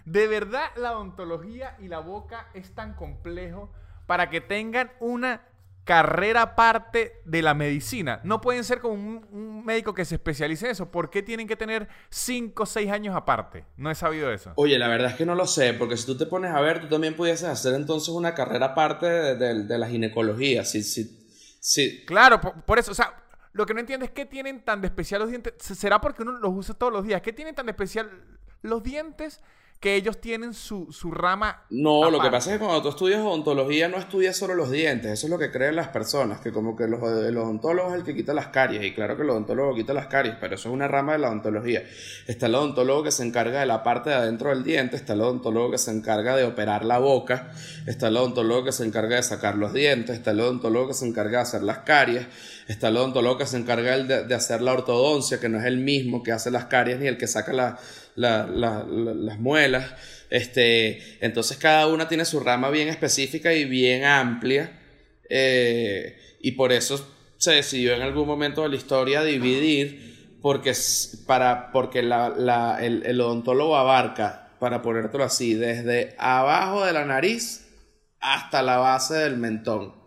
¿De 0.06 0.28
verdad 0.28 0.70
la 0.76 0.96
odontología 0.96 1.78
y 1.80 1.88
la 1.88 1.98
boca 1.98 2.48
es 2.54 2.76
tan 2.76 2.94
complejo 2.94 3.72
para 4.06 4.30
que 4.30 4.40
tengan 4.40 4.92
una 5.00 5.48
carrera 5.84 6.42
aparte 6.44 7.22
de 7.26 7.42
la 7.42 7.54
medicina? 7.54 8.20
No 8.24 8.42
pueden 8.42 8.64
ser 8.64 8.80
como 8.80 8.94
un, 8.94 9.66
médico 9.66 9.94
que 9.94 10.06
se 10.06 10.16
especialice 10.16 10.66
en 10.66 10.72
eso. 10.72 10.92
¿Por 10.92 11.10
qué 11.10 11.22
tienen 11.22 11.48
que 11.48 11.56
tener 11.56 11.88
5 12.10 12.64
o 12.64 12.66
6 12.66 12.92
años 12.92 13.16
aparte? 13.16 13.66
No 13.78 13.92
he 13.92 13.96
sabido 13.96 14.32
eso. 14.32 14.54
Oye, 14.56 14.78
la 14.80 14.88
verdad 14.88 15.12
es 15.12 15.16
que 15.18 15.26
no 15.26 15.36
lo 15.36 15.46
sé, 15.46 15.74
porque 15.74 15.98
si 15.98 16.06
tú 16.06 16.18
te 16.18 16.26
pones 16.26 16.52
a 16.52 16.62
ver, 16.62 16.82
tú 16.82 16.88
también 16.88 17.16
pudieses 17.16 17.48
hacer 17.48 17.76
entonces 17.76 18.10
una 18.10 18.34
carrera 18.34 18.68
aparte 18.68 19.06
de, 19.06 19.78
la 19.78 19.88
ginecología. 19.88 20.66
Sí, 20.66 20.84
sí, 20.84 21.30
sí. 21.60 22.04
Claro, 22.06 22.42
por, 22.42 22.80
eso, 22.80 22.92
o 22.92 22.96
sea, 22.96 23.14
lo 23.54 23.66
que 23.66 23.74
no 23.74 23.80
entiendo 23.80 24.06
es 24.06 24.12
qué 24.12 24.26
tienen 24.26 24.64
tan 24.64 24.82
de 24.82 24.88
especial 24.88 25.22
los 25.22 25.30
dientes. 25.30 25.54
¿Será 25.60 26.02
porque 26.02 26.24
uno 26.24 26.34
los 26.34 26.52
usa 26.54 26.76
todos 26.76 26.92
los 26.92 27.06
días? 27.06 27.22
¿Qué 27.22 27.34
tienen 27.34 27.54
tan 27.54 27.66
de 27.68 27.72
especial 27.72 28.10
los 28.62 28.84
dientes 28.84 29.42
que 29.82 29.96
ellos 29.96 30.22
tienen 30.22 30.54
su, 30.54 30.88
rama. 31.12 31.64
No, 31.72 32.12
lo 32.12 32.22
que 32.22 32.30
pasa 32.30 32.52
es 32.52 32.60
que 32.60 32.64
cuando 32.64 32.84
tú 32.84 32.90
estudias 32.90 33.20
odontología 33.20 33.90
no 33.90 33.98
estudias 33.98 34.38
solo 34.38 34.54
los 34.54 34.70
dientes, 34.70 35.12
eso 35.12 35.26
es 35.26 35.32
lo 35.32 35.40
que 35.40 35.50
creen 35.50 35.76
las 35.76 35.88
personas, 35.88 36.40
que 36.40 36.52
como 36.52 36.76
que 36.76 36.88
los, 36.88 37.02
el 37.02 37.36
odontólogo 37.36 37.90
es 37.90 37.96
el 37.96 38.04
que 38.04 38.14
quita 38.14 38.32
las 38.36 38.48
caries, 38.50 38.84
y 38.84 38.94
claro 38.94 39.18
que 39.18 39.24
el 39.24 39.32
odontólogo 39.32 39.74
quita 39.74 39.96
las 39.96 40.06
caries, 40.06 40.36
pero 40.40 40.54
eso 40.54 40.70
es 40.70 40.76
una 40.76 40.88
rama 40.88 41.14
de 41.14 41.18
la 41.18 41.30
odontología. 41.30 41.84
Está 42.28 42.46
el 42.46 42.54
odontólogo 42.54 43.02
que 43.02 43.12
se 43.12 43.24
encarga 43.24 43.60
de 43.60 43.66
la 43.66 43.82
parte 43.82 44.12
de 44.12 44.18
adentro 44.18 44.52
del 44.52 44.64
diente, 44.64 44.98
está 44.98 45.14
el 45.14 45.22
odontólogo 45.22 45.72
que 45.72 45.80
se 45.80 45.90
encarga 45.90 46.36
de 46.36 46.44
operar 46.44 46.86
la 46.86 47.00
boca, 47.00 47.52
está 47.88 48.10
el 48.10 48.18
odontólogo 48.18 48.66
que 48.66 48.74
se 48.74 48.86
encarga 48.86 49.16
de 49.16 49.24
sacar 49.24 49.56
los 49.56 49.74
dientes, 49.74 50.16
está 50.16 50.30
el 50.30 50.42
odontólogo 50.42 50.90
que 50.90 50.94
se 50.94 51.08
encarga 51.08 51.40
de 51.40 51.44
hacer 51.44 51.64
las 51.64 51.80
caries, 51.80 52.28
está 52.72 52.90
el 52.90 52.98
odontólogo 52.98 53.38
que 53.38 53.46
se 53.46 53.58
encarga 53.58 53.98
de, 53.98 54.26
de 54.26 54.36
hacer 54.36 54.62
la 54.62 54.74
ortodoncia, 54.74 55.40
que 55.40 55.50
no 55.50 55.60
es 55.60 55.66
el 55.66 55.78
mismo 55.78 56.24
que 56.24 56.32
hace 56.32 56.52
las 56.52 56.66
caries 56.66 57.00
ni 57.00 57.08
el 57.08 57.18
que 57.18 57.28
saca 57.28 57.54
la 57.54 57.80
las 58.16 59.40
muelas. 59.40 59.94
Este, 60.30 61.18
entonces 61.26 61.58
cada 61.58 61.88
una 61.88 62.08
tiene 62.08 62.26
su 62.26 62.40
rama 62.40 62.70
bien 62.70 62.88
específica 62.88 63.54
y 63.54 63.66
bien 63.66 64.06
amplia. 64.06 64.80
Eh, 65.30 66.18
y 66.42 66.52
por 66.54 66.72
eso 66.72 67.06
se 67.38 67.52
decidió 67.52 67.94
en 67.94 68.02
algún 68.02 68.28
momento 68.28 68.64
de 68.64 68.70
la 68.70 68.76
historia 68.76 69.24
dividir, 69.24 70.38
porque, 70.42 70.74
para, 71.26 71.72
porque 71.72 72.00
el, 72.00 72.12
el 72.12 73.22
odontólogo 73.22 73.76
abarca, 73.76 74.50
para 74.60 74.82
ponértelo 74.82 75.24
así, 75.24 75.54
desde 75.54 76.16
abajo 76.18 76.86
de 76.86 76.94
la 76.94 77.06
nariz 77.06 77.68
hasta 78.20 78.62
la 78.62 78.78
base 78.78 79.16
del 79.16 79.38
mentón. 79.38 80.01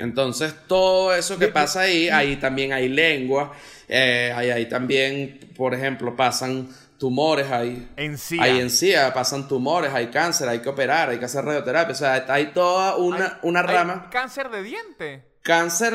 Entonces, 0.00 0.54
todo 0.66 1.14
eso 1.14 1.38
que 1.38 1.48
pasa 1.48 1.82
ahí, 1.82 2.08
ahí 2.08 2.36
también 2.36 2.72
hay 2.72 2.88
lengua, 2.88 3.52
eh, 3.88 4.32
ahí, 4.34 4.66
también, 4.66 5.52
por 5.56 5.74
ejemplo, 5.74 6.16
pasan 6.16 6.68
tumores, 6.98 7.50
ahí. 7.50 7.88
Encía. 7.96 8.42
Hay 8.42 8.60
encía, 8.60 9.12
pasan 9.12 9.48
tumores, 9.48 9.92
hay 9.92 10.08
cáncer, 10.08 10.48
hay 10.48 10.60
que 10.60 10.68
operar, 10.68 11.10
hay 11.10 11.18
que 11.18 11.24
hacer 11.24 11.44
radioterapia. 11.44 11.92
O 11.92 11.96
sea, 11.96 12.24
hay 12.28 12.46
toda 12.52 12.96
una, 12.96 13.38
una 13.42 13.62
rama. 13.62 14.08
¿Cáncer 14.10 14.50
de 14.50 14.62
diente? 14.62 15.24
Cáncer, 15.42 15.94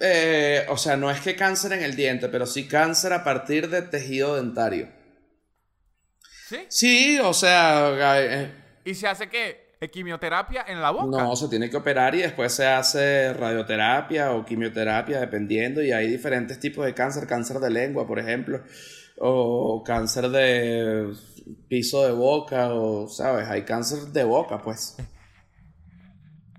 eh, 0.00 0.64
o 0.68 0.76
sea, 0.76 0.96
no 0.96 1.10
es 1.10 1.20
que 1.20 1.34
cáncer 1.34 1.72
en 1.72 1.82
el 1.82 1.96
diente, 1.96 2.28
pero 2.28 2.46
sí 2.46 2.68
cáncer 2.68 3.12
a 3.12 3.24
partir 3.24 3.68
de 3.68 3.82
tejido 3.82 4.36
dentario. 4.36 4.88
¿Sí? 6.46 6.66
Sí, 6.68 7.18
o 7.18 7.34
sea. 7.34 8.20
Eh, 8.20 8.54
¿Y 8.84 8.94
se 8.94 9.08
hace 9.08 9.28
qué? 9.28 9.63
Quimioterapia 9.90 10.64
en 10.68 10.80
la 10.80 10.90
boca. 10.90 11.22
No, 11.22 11.36
se 11.36 11.48
tiene 11.48 11.70
que 11.70 11.76
operar 11.76 12.14
y 12.14 12.22
después 12.22 12.52
se 12.52 12.66
hace 12.66 13.32
radioterapia 13.34 14.32
o 14.32 14.44
quimioterapia, 14.44 15.20
dependiendo. 15.20 15.82
Y 15.82 15.92
hay 15.92 16.08
diferentes 16.08 16.58
tipos 16.60 16.84
de 16.84 16.94
cáncer: 16.94 17.26
cáncer 17.26 17.58
de 17.58 17.70
lengua, 17.70 18.06
por 18.06 18.18
ejemplo, 18.18 18.62
o 19.18 19.82
cáncer 19.84 20.28
de 20.28 21.12
piso 21.68 22.04
de 22.06 22.12
boca, 22.12 22.72
o, 22.74 23.08
¿sabes? 23.08 23.48
Hay 23.48 23.62
cáncer 23.62 24.12
de 24.12 24.24
boca, 24.24 24.58
pues. 24.62 24.96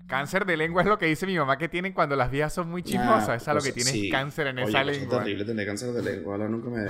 Cáncer 0.06 0.46
de 0.46 0.56
lengua 0.56 0.82
es 0.82 0.88
lo 0.88 0.98
que 0.98 1.06
dice 1.06 1.26
mi 1.26 1.36
mamá 1.36 1.58
que 1.58 1.68
tienen 1.68 1.92
cuando 1.92 2.14
las 2.14 2.30
viejas 2.30 2.52
son 2.52 2.70
muy 2.70 2.84
chismosas. 2.84 3.28
Ah, 3.28 3.34
es 3.34 3.48
a 3.48 3.54
lo 3.54 3.60
pues 3.60 3.72
que 3.72 3.82
tienen 3.82 4.10
cáncer 4.10 4.46
en 4.46 4.60
esa 4.60 4.82
pues 4.82 4.98
lengua. 4.98 5.18
Es 5.18 5.24
terrible 5.24 5.44
tener 5.44 5.66
cáncer 5.66 5.92
de 5.92 6.02
lengua. 6.02 6.34
Ahora 6.34 6.48
nunca 6.48 6.70
me. 6.70 6.86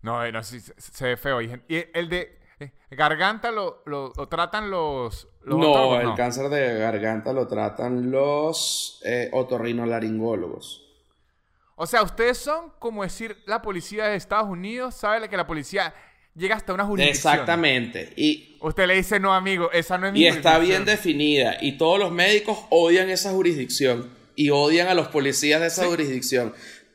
No, 0.00 0.30
no, 0.32 0.42
sí, 0.42 0.60
se 0.60 1.04
ve 1.04 1.16
feo. 1.18 1.42
Y 1.42 1.60
el 1.68 2.08
de 2.08 2.37
¿Garganta 2.90 3.50
lo, 3.50 3.82
lo, 3.86 4.12
tratan 4.28 4.70
los, 4.70 5.28
no, 5.44 6.00
el 6.00 6.14
cáncer 6.14 6.48
de 6.48 6.78
garganta 6.78 7.32
lo 7.32 7.46
tratan 7.46 8.10
los 8.10 9.00
eh, 9.04 9.28
otorrinolaringólogos. 9.32 10.84
O 11.76 11.86
sea, 11.86 12.02
ustedes 12.02 12.38
son 12.38 12.72
como 12.78 13.02
decir 13.02 13.36
la 13.46 13.62
policía 13.62 14.06
de 14.06 14.16
Estados 14.16 14.48
Unidos, 14.48 14.94
sabe 14.94 15.28
que 15.28 15.36
la 15.36 15.46
policía 15.46 15.94
llega 16.34 16.56
hasta 16.56 16.72
una 16.72 16.84
jurisdicción. 16.84 17.34
Exactamente. 17.34 18.12
Y 18.16 18.56
usted 18.60 18.86
le 18.86 18.94
dice, 18.94 19.20
no, 19.20 19.34
amigo, 19.34 19.70
esa 19.72 19.98
no 19.98 20.06
es 20.06 20.12
mi 20.12 20.20
Y 20.20 20.26
está 20.26 20.58
bien 20.58 20.84
definida. 20.84 21.56
Y 21.60 21.78
todos 21.78 21.98
los 21.98 22.10
médicos 22.10 22.58
odian 22.70 23.10
esa 23.10 23.30
jurisdicción. 23.30 24.10
Y 24.34 24.50
odian 24.50 24.88
a 24.88 24.94
los 24.94 25.08
policías 25.08 25.60
de 25.60 25.66
esa 25.66 25.86
jurisdicción. 25.86 26.54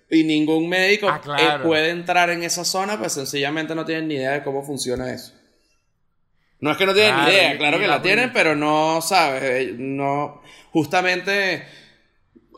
Y 0.09 0.23
ningún 0.23 0.69
médico 0.69 1.07
ah, 1.09 1.21
eh, 1.39 1.63
puede 1.63 1.89
entrar 1.89 2.29
en 2.29 2.43
esa 2.43 2.63
zona, 2.63 2.99
pues 2.99 3.13
sencillamente 3.13 3.75
no 3.75 3.85
tienen 3.85 4.07
ni 4.07 4.15
idea 4.15 4.31
de 4.31 4.43
cómo 4.43 4.63
funciona 4.63 5.13
eso. 5.13 5.33
No 6.63 6.71
es 6.71 6.77
que 6.77 6.85
no 6.85 6.93
tienen 6.93 7.17
ni 7.17 7.23
idea, 7.29 7.57
claro 7.57 7.77
que 7.77 7.87
la, 7.87 8.01
tienen, 8.01 8.31
pero 8.31 8.55
no, 8.55 9.01
¿sabes? 9.01 9.43
Eh, 9.43 9.75
no, 9.77 10.41
justamente 10.71 11.67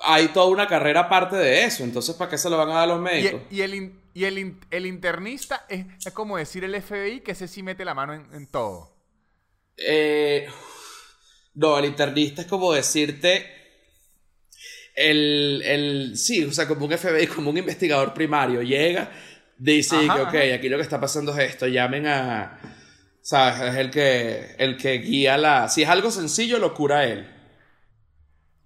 hay 0.03 0.27
toda 0.27 0.45
una 0.45 0.67
carrera 0.67 0.99
aparte 0.99 1.35
de 1.37 1.63
eso, 1.63 1.83
entonces 1.83 2.13
¿para 2.13 2.29
qué 2.29 2.37
se 2.37 2.47
lo 2.51 2.55
van 2.55 2.69
a 2.69 2.73
dar 2.73 2.83
a 2.83 2.85
los 2.85 3.01
médicos? 3.01 3.41
Y, 3.49 3.61
el, 3.61 3.93
y 4.13 4.25
el, 4.25 4.85
internista 4.85 5.65
es, 5.67 5.87
como 6.13 6.37
decir 6.37 6.63
el 6.63 6.79
FBI 6.79 7.21
que 7.21 7.31
ese 7.31 7.47
sí 7.47 7.63
mete 7.63 7.83
la 7.83 7.95
mano 7.95 8.13
en, 8.13 8.45
todo. 8.45 8.95
Eh, 9.75 10.47
no, 11.55 11.79
el 11.79 11.85
internista 11.85 12.43
es 12.43 12.47
como 12.47 12.73
decirte 12.73 13.43
el, 14.93 15.63
el, 15.65 16.15
sí, 16.15 16.43
o 16.43 16.51
sea, 16.51 16.67
como 16.67 16.85
un 16.85 16.95
FBI, 16.95 17.25
como 17.25 17.49
un 17.49 17.57
investigador 17.57 18.13
primario, 18.13 18.61
llega, 18.61 19.11
dice 19.57 19.97
que, 19.97 20.21
ok, 20.21 20.53
aquí 20.53 20.69
lo 20.69 20.77
que 20.77 20.83
está 20.83 21.01
pasando 21.01 21.35
es 21.35 21.49
esto, 21.49 21.65
llamen 21.65 22.05
a 22.05 22.74
¿Sabes? 23.25 23.59
Es 23.59 23.75
el 23.77 23.89
que, 23.89 24.55
el 24.59 24.77
que 24.77 24.99
guía 24.99 25.35
la... 25.35 25.67
Si 25.67 25.81
es 25.81 25.89
algo 25.89 26.11
sencillo, 26.11 26.59
lo 26.59 26.75
cura 26.75 27.05
él. 27.05 27.27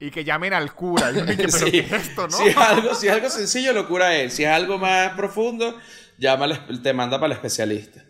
Y 0.02 0.12
que 0.12 0.26
llamen 0.26 0.52
al 0.52 0.74
cura. 0.74 1.12
Yo 1.12 1.26
¿pero 1.26 1.48
es 1.48 1.92
esto, 1.94 2.28
no? 2.28 2.36
Si 2.36 2.50
es, 2.50 2.58
algo, 2.58 2.94
si 2.94 3.08
es 3.08 3.14
algo 3.14 3.30
sencillo, 3.30 3.72
lo 3.72 3.88
cura 3.88 4.14
él. 4.18 4.32
Si 4.32 4.44
es 4.44 4.50
algo 4.50 4.78
más 4.78 5.14
profundo, 5.14 5.80
llama 6.18 6.68
te 6.84 6.92
manda 6.92 7.18
para 7.22 7.28
el 7.28 7.38
especialista. 7.38 8.04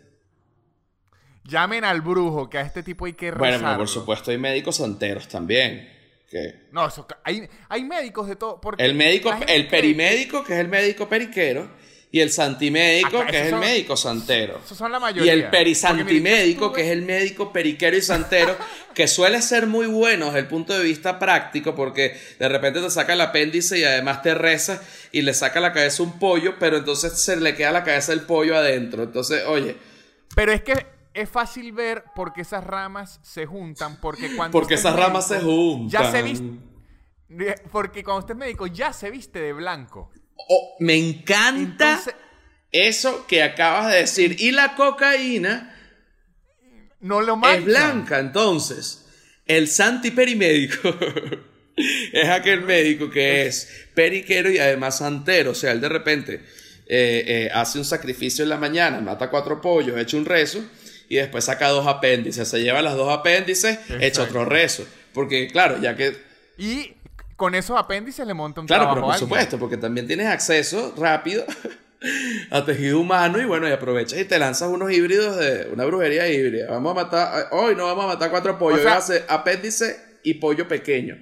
Llamen 1.44 1.84
al 1.84 2.00
brujo, 2.00 2.50
que 2.50 2.58
a 2.58 2.62
este 2.62 2.82
tipo 2.82 3.06
hay 3.06 3.12
que 3.12 3.30
Bueno, 3.30 3.58
rezarlo. 3.58 3.78
por 3.78 3.88
supuesto 3.88 4.32
hay 4.32 4.38
médicos 4.38 4.74
santeros 4.78 5.28
también. 5.28 5.88
Que 6.28 6.66
No, 6.72 6.88
eso, 6.88 7.06
hay, 7.22 7.48
hay 7.68 7.84
médicos 7.84 8.26
de 8.26 8.34
todo. 8.34 8.60
Porque 8.60 8.84
el 8.84 8.96
médico, 8.96 9.32
el 9.46 9.68
perimédico, 9.68 10.42
que 10.42 10.54
es 10.54 10.58
el 10.58 10.68
médico 10.68 11.08
periquero, 11.08 11.70
y 12.12 12.20
el 12.20 12.30
santimédico, 12.32 13.24
que 13.26 13.40
es 13.40 13.52
el 13.52 13.56
médico 13.56 13.96
santero. 13.96 14.60
Esos 14.64 14.76
son 14.78 14.90
la 14.92 14.98
Y 14.98 15.00
mayoría. 15.00 15.32
el 15.32 15.50
Porque, 15.50 16.02
mire, 16.04 16.20
perisantimédico, 16.24 16.72
que 16.72 16.82
es 16.82 16.88
el 16.88 17.02
médico 17.02 17.52
periquero 17.52 17.96
y 17.96 18.02
santero, 18.02 18.56
que 18.94 19.06
suele 19.06 19.40
ser 19.42 19.66
muy 19.66 19.86
bueno 19.86 20.26
desde 20.26 20.40
el 20.40 20.48
punto 20.48 20.72
de 20.76 20.82
vista 20.84 21.18
práctico, 21.18 21.74
porque 21.74 22.18
de 22.38 22.48
repente 22.48 22.80
te 22.80 22.90
saca 22.90 23.12
el 23.12 23.20
apéndice 23.20 23.78
y 23.78 23.84
además 23.84 24.22
te 24.22 24.34
reza 24.34 24.82
y 25.12 25.22
le 25.22 25.34
saca 25.34 25.60
la 25.60 25.72
cabeza 25.72 26.02
un 26.02 26.18
pollo, 26.18 26.56
pero 26.58 26.78
entonces 26.78 27.12
se 27.20 27.36
le 27.36 27.54
queda 27.54 27.70
la 27.72 27.84
cabeza 27.84 28.12
del 28.12 28.22
pollo 28.22 28.56
adentro. 28.56 29.04
Entonces, 29.04 29.44
oye, 29.46 29.76
Pero 30.34 30.52
es 30.52 30.62
que 30.62 30.86
es 31.14 31.28
fácil 31.28 31.72
ver 31.72 32.04
porque 32.14 32.42
esas 32.42 32.64
ramas 32.64 33.20
se 33.22 33.46
juntan. 33.46 34.00
Porque 34.00 34.34
cuando. 34.34 34.52
porque 34.52 34.74
esas 34.74 34.96
ramas 34.96 35.28
se 35.28 35.40
juntan. 35.40 35.88
Ya 35.88 36.10
se 36.10 36.22
viste. 36.22 36.46
Porque 37.70 38.02
cuando 38.02 38.20
usted 38.20 38.34
es 38.34 38.38
médico, 38.38 38.66
ya 38.66 38.92
se 38.92 39.10
viste 39.10 39.40
de 39.40 39.52
blanco. 39.52 40.10
Oh, 40.48 40.76
me 40.80 40.96
encanta 40.96 41.90
Entonces, 41.90 42.14
eso 42.72 43.26
que 43.26 43.42
acabas 43.42 43.92
de 43.92 43.98
decir. 43.98 44.36
Y 44.38 44.52
la 44.52 44.74
cocaína 44.74 45.76
no 47.00 47.20
lo 47.20 47.34
es 47.34 47.38
manchan. 47.38 47.64
blanca, 47.64 48.18
entonces. 48.18 49.06
El 49.46 49.66
santiperimédico 49.68 50.96
es 52.12 52.28
aquel 52.28 52.62
médico 52.62 53.10
que 53.10 53.46
es 53.46 53.86
periquero 53.94 54.50
y 54.50 54.58
además 54.58 54.98
santero. 54.98 55.50
O 55.52 55.54
sea, 55.54 55.72
él 55.72 55.80
de 55.80 55.88
repente 55.88 56.34
eh, 56.86 57.24
eh, 57.26 57.50
hace 57.52 57.78
un 57.78 57.84
sacrificio 57.84 58.44
en 58.44 58.50
la 58.50 58.58
mañana, 58.58 59.00
mata 59.00 59.28
cuatro 59.30 59.60
pollos, 59.60 59.98
echa 59.98 60.16
un 60.16 60.24
rezo 60.24 60.64
y 61.08 61.16
después 61.16 61.44
saca 61.44 61.68
dos 61.68 61.86
apéndices. 61.88 62.46
Se 62.48 62.62
lleva 62.62 62.80
las 62.82 62.94
dos 62.94 63.12
apéndices, 63.12 63.78
echa 63.88 64.06
Exacto. 64.06 64.22
otro 64.22 64.44
rezo. 64.44 64.86
Porque, 65.12 65.48
claro, 65.48 65.80
ya 65.80 65.96
que 65.96 66.16
Y 66.56 66.92
con 67.40 67.54
esos 67.54 67.78
apéndices 67.78 68.26
le 68.26 68.34
monta 68.34 68.60
un 68.60 68.66
Claro, 68.66 68.82
trabajo 68.84 69.06
a 69.06 69.10
por 69.12 69.18
supuesto, 69.18 69.58
porque 69.58 69.78
también 69.78 70.06
tienes 70.06 70.26
acceso 70.26 70.92
rápido 70.98 71.42
a 72.50 72.64
tejido 72.66 73.00
humano 73.00 73.40
y 73.40 73.46
bueno, 73.46 73.66
y 73.66 73.72
aprovechas 73.72 74.18
y 74.18 74.26
te 74.26 74.38
lanzas 74.38 74.68
unos 74.68 74.92
híbridos 74.92 75.36
de 75.38 75.70
una 75.72 75.86
brujería 75.86 76.28
híbrida. 76.28 76.70
Vamos 76.70 76.92
a 76.92 76.94
matar, 77.04 77.46
hoy 77.52 77.74
no 77.74 77.86
vamos 77.86 78.04
a 78.04 78.08
matar 78.08 78.30
cuatro 78.30 78.58
pollos, 78.58 78.80
O 78.80 78.82
sea- 78.82 78.98
hacer 78.98 79.24
apéndice 79.28 80.18
y 80.22 80.34
pollo 80.34 80.68
pequeño. 80.68 81.16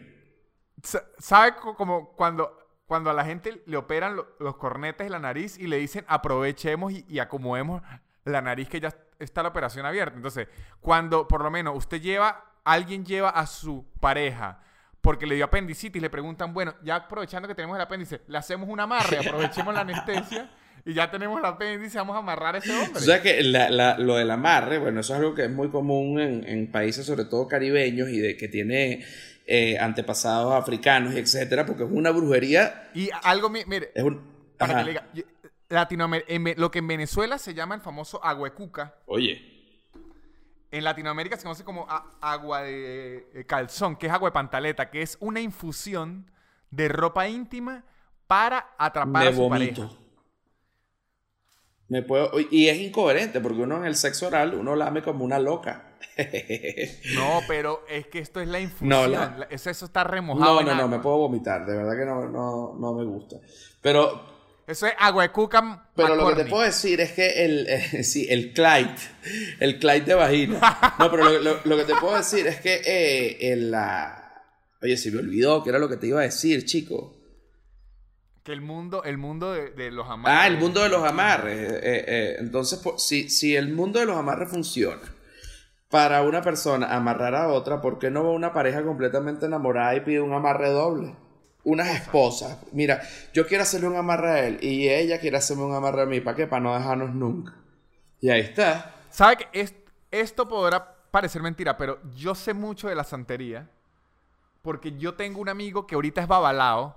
Sa- 0.82 1.04
¿Sabe 1.18 1.54
co- 1.54 1.76
como 1.76 2.12
cuando, 2.16 2.52
cuando 2.86 3.10
a 3.10 3.14
la 3.14 3.24
gente 3.24 3.62
le 3.66 3.76
operan 3.76 4.16
lo- 4.16 4.26
los 4.40 4.56
cornetes 4.56 5.06
y 5.06 5.10
la 5.10 5.20
nariz 5.20 5.56
y 5.56 5.68
le 5.68 5.76
dicen 5.76 6.04
aprovechemos 6.08 6.92
y, 6.92 7.04
y 7.08 7.20
acomodemos 7.20 7.80
la 8.24 8.40
nariz 8.42 8.68
que 8.68 8.80
ya 8.80 8.92
está 9.20 9.42
la 9.44 9.50
operación 9.50 9.86
abierta? 9.86 10.16
Entonces, 10.16 10.48
cuando 10.80 11.28
por 11.28 11.42
lo 11.42 11.50
menos 11.52 11.76
usted 11.76 12.00
lleva, 12.00 12.44
alguien 12.64 13.04
lleva 13.04 13.30
a 13.30 13.46
su 13.46 13.86
pareja 14.00 14.62
porque 15.01 15.26
le 15.26 15.34
dio 15.36 15.44
apendicitis, 15.44 16.01
le 16.03 16.11
preguntan, 16.11 16.53
bueno, 16.53 16.74
ya 16.82 16.96
aprovechando 16.96 17.46
que 17.49 17.55
tenemos 17.55 17.76
el 17.76 17.82
apéndice, 17.82 18.20
le 18.26 18.38
hacemos 18.38 18.68
un 18.68 18.80
amarre, 18.80 19.18
aprovechemos 19.26 19.72
la 19.74 19.80
anestesia 19.82 20.51
y 20.84 20.94
ya 20.94 21.11
tenemos 21.11 21.38
el 21.38 21.44
apéndice, 21.44 21.99
vamos 21.99 22.16
a 22.16 22.18
amarrar 22.20 22.55
a 22.57 22.59
ese 22.59 22.72
hombre. 22.72 22.92
O 22.96 23.01
sea 23.01 23.20
que 23.22 23.42
la- 23.42 23.70
la- 23.70 23.99
lo 23.99 24.16
del 24.16 24.30
amarre, 24.30 24.78
bueno, 24.78 25.01
eso 25.01 25.12
es 25.14 25.18
algo 25.20 25.34
que 25.34 25.44
es 25.44 25.51
muy 25.51 25.68
común 25.70 26.20
en, 26.20 26.46
en 26.49 26.70
países, 26.70 27.07
sobre 27.07 27.24
todo 27.24 27.46
caribeños, 27.46 28.09
y 28.09 28.18
de 28.18 28.36
que 28.36 28.49
tiene 28.49 29.05
eh, 29.46 29.78
antepasados 29.78 30.55
africanos 30.55 31.14
y 31.14 31.18
etcétera, 31.18 31.64
porque 31.64 31.84
es 31.84 31.90
una 31.90 32.11
brujería. 32.11 32.90
Y 32.94 33.09
algo, 33.22 33.49
mi- 33.51 33.64
mire, 33.66 33.90
Es 33.94 34.03
un. 34.03 34.20
para 34.59 34.78
que 34.78 34.84
le 34.84 34.90
diga, 34.90 35.07
Latinoamer- 35.70 36.24
en 36.28 36.55
lo 36.57 36.70
que 36.70 36.78
en 36.80 36.88
Venezuela 36.88 37.38
se 37.38 37.55
llama 37.55 37.74
el 37.74 37.80
famoso 37.82 38.22
aguecuca, 38.24 38.94
Oye. 39.07 39.57
En 40.70 40.84
Latinoamérica 40.84 41.36
se 41.36 41.44
conoce 41.44 41.64
como 41.64 41.86
agua 42.20 42.62
de 42.62 43.26
eh, 43.34 43.44
calzón, 43.46 43.96
que 43.96 44.06
es 44.06 44.12
agua 44.12 44.28
de 44.28 44.32
pantaleta, 44.34 44.90
que 44.90 45.00
es 45.02 45.16
una 45.20 45.40
infusión 45.40 46.30
de 46.70 46.88
ropa 46.88 47.26
íntima 47.28 47.84
para 48.26 48.74
atrapar 48.78 49.22
me 49.24 49.28
a 49.28 49.32
su 49.32 49.48
pareja. 49.48 49.80
vomito. 49.82 49.98
Me 51.88 52.02
puedo, 52.02 52.32
y 52.50 52.68
es 52.68 52.76
incoherente 52.78 53.40
porque 53.40 53.62
uno 53.62 53.78
en 53.78 53.86
el 53.86 53.94
sexo 53.96 54.26
oral 54.26 54.52
uno 54.54 54.76
lame 54.76 55.02
como 55.02 55.24
una 55.24 55.38
loca. 55.38 55.84
No, 57.14 57.40
pero 57.48 57.82
es 57.88 58.08
que 58.08 58.18
esto 58.18 58.40
es 58.40 58.48
la 58.48 58.60
infusión. 58.60 58.88
No, 58.90 59.06
la- 59.06 59.36
la- 59.38 59.44
eso, 59.46 59.70
eso 59.70 59.84
está 59.86 60.04
remojado. 60.04 60.60
No, 60.60 60.66
no, 60.66 60.74
no, 60.74 60.88
me 60.88 60.98
puedo 60.98 61.16
vomitar, 61.16 61.64
de 61.64 61.76
verdad 61.76 61.96
que 61.96 62.04
no, 62.04 62.28
no, 62.28 62.74
no 62.78 62.92
me 62.92 63.04
gusta. 63.04 63.36
Pero, 63.80 64.38
Eso 64.68 64.86
es 64.86 64.92
agua 64.98 65.22
de 65.24 65.30
cuca 65.30 65.88
pero 65.96 66.14
lo 66.14 66.28
que 66.28 66.44
te 66.44 66.44
puedo 66.50 66.62
decir 66.62 67.00
es 67.00 67.12
que 67.12 67.44
el, 67.44 67.66
eh, 67.68 68.02
sí, 68.04 68.26
el 68.30 68.52
Clyde, 68.52 68.94
el 69.60 69.78
Clyde 69.80 70.02
de 70.04 70.14
vagina. 70.14 70.60
No, 70.98 71.10
pero 71.10 71.24
lo, 71.24 71.38
lo- 71.40 71.60
lo 71.64 71.76
que 71.76 71.84
te 71.84 71.94
puedo 71.96 72.16
decir 72.16 72.46
es 72.46 72.60
que 72.60 72.82
eh, 72.84 73.52
en 73.52 73.70
la... 73.70 74.14
Oye, 74.82 74.96
se 74.96 75.10
me 75.10 75.18
olvidó 75.18 75.64
que 75.64 75.70
era 75.70 75.78
lo 75.78 75.88
que 75.88 75.96
te 75.96 76.06
iba 76.06 76.20
a 76.20 76.24
decir, 76.24 76.64
chico. 76.66 77.16
Que 78.44 78.52
el 78.52 78.60
mundo, 78.60 79.02
el 79.04 79.18
mundo 79.18 79.52
de, 79.52 79.70
de 79.70 79.90
los 79.90 80.06
amantes. 80.08 80.32
Ah, 80.40 80.46
el 80.46 80.58
mundo 80.58 80.82
de 80.82 80.88
los 80.88 81.02
amarres. 81.02 81.58
Eh, 81.58 81.80
eh, 81.82 82.04
eh, 82.06 82.36
entonces, 82.38 82.78
pues, 82.84 83.02
si, 83.02 83.28
si 83.28 83.56
el 83.56 83.72
mundo 83.72 83.98
de 83.98 84.06
los 84.06 84.16
amarres 84.16 84.48
funciona 84.50 85.00
para 85.90 86.22
una 86.22 86.42
persona 86.42 86.94
amarrar 86.94 87.34
a 87.34 87.48
otra, 87.48 87.80
¿por 87.80 87.98
qué 87.98 88.10
no 88.10 88.22
va 88.24 88.30
una 88.30 88.52
pareja 88.52 88.82
completamente 88.84 89.46
enamorada 89.46 89.94
y 89.96 90.00
pide 90.00 90.20
un 90.20 90.32
amarre 90.34 90.68
doble? 90.70 91.14
Unas 91.64 91.88
esposas. 91.88 92.59
Mira, 92.72 93.02
yo 93.34 93.46
quiero 93.46 93.62
hacerle 93.62 93.88
un 93.88 93.96
amarre 93.96 94.30
a 94.30 94.46
él 94.46 94.59
y 94.62 94.88
ella 94.88 95.20
quiere 95.20 95.36
hacerme 95.36 95.64
un 95.64 95.74
amarre 95.74 96.02
a 96.02 96.06
mí. 96.06 96.20
¿Para 96.20 96.36
qué? 96.36 96.46
Para 96.46 96.61
no 96.62 96.74
dejarnos 96.74 97.14
nunca. 97.14 97.54
Y 98.20 98.30
ahí 98.30 98.40
está. 98.40 98.94
¿Sabe 99.11 99.36
que 99.36 99.48
es- 99.61 99.74
esto 100.11 100.48
podrá 100.48 100.94
parecer 101.11 101.42
mentira, 101.42 101.76
pero 101.76 101.98
yo 102.14 102.34
sé 102.34 102.54
mucho 102.54 102.88
de 102.88 102.94
la 102.94 103.04
santería? 103.04 103.68
Porque 104.62 104.96
yo 104.96 105.14
tengo 105.14 105.40
un 105.40 105.48
amigo 105.48 105.86
que 105.86 105.94
ahorita 105.94 106.20
es 106.22 106.26
babalao, 106.28 106.96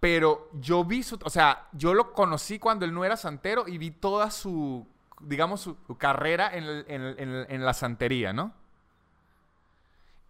pero 0.00 0.50
yo 0.54 0.84
vi 0.84 1.02
su, 1.02 1.18
o 1.24 1.30
sea, 1.30 1.66
yo 1.72 1.94
lo 1.94 2.12
conocí 2.12 2.58
cuando 2.58 2.84
él 2.84 2.92
no 2.94 3.04
era 3.04 3.16
santero 3.16 3.66
y 3.66 3.78
vi 3.78 3.90
toda 3.90 4.30
su, 4.30 4.86
digamos, 5.20 5.60
su, 5.62 5.76
su 5.86 5.96
carrera 5.96 6.50
en, 6.54 6.64
el- 6.64 6.84
en 6.88 7.02
el- 7.02 7.18
en 7.18 7.28
el- 7.30 7.46
en 7.48 7.64
la 7.64 7.72
santería, 7.74 8.32
¿no? 8.32 8.52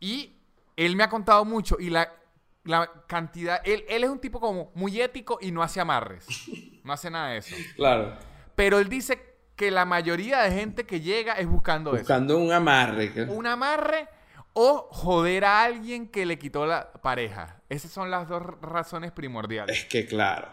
Y 0.01 0.35
él 0.77 0.95
me 0.97 1.05
ha 1.05 1.09
contado 1.09 1.45
mucho 1.45 1.77
y 1.81 1.91
la, 1.91 2.12
la 2.67 2.91
cantidad, 3.07 3.61
él, 3.64 3.85
él 3.89 4.05
es 4.05 4.11
un 4.11 4.19
tipo 4.19 4.39
como 4.41 4.71
muy 4.75 5.01
ético 5.01 5.39
y 5.41 5.51
no 5.53 5.62
hace 5.62 5.81
amarres, 5.81 6.27
no 6.85 6.93
hace 6.93 7.11
nada 7.11 7.31
de 7.31 7.39
eso. 7.39 7.57
Claro. 7.77 8.17
Pero 8.55 8.79
él 8.79 8.89
dice 8.89 9.23
que 9.57 9.71
la 9.71 9.85
mayoría 9.85 10.43
de 10.43 10.51
gente 10.53 10.85
que 10.85 11.01
llega 11.01 11.33
es 11.35 11.47
buscando 11.47 11.93
Buscando 11.93 12.37
un 12.39 12.53
amarre. 12.53 13.12
que- 13.12 13.23
eso. 13.23 13.33
Un 13.33 13.47
amarre 13.47 14.09
o 14.53 14.89
joder 14.91 15.45
a 15.45 15.62
alguien 15.64 16.09
que 16.09 16.27
le 16.27 16.39
quitó 16.39 16.67
la 16.67 16.93
pareja. 16.93 17.61
Esas 17.69 17.91
son 17.91 18.11
las 18.11 18.29
dos 18.29 18.43
razones 18.61 19.12
primordiales. 19.12 19.77
Es 19.79 19.85
que 19.87 20.07
claro. 20.07 20.49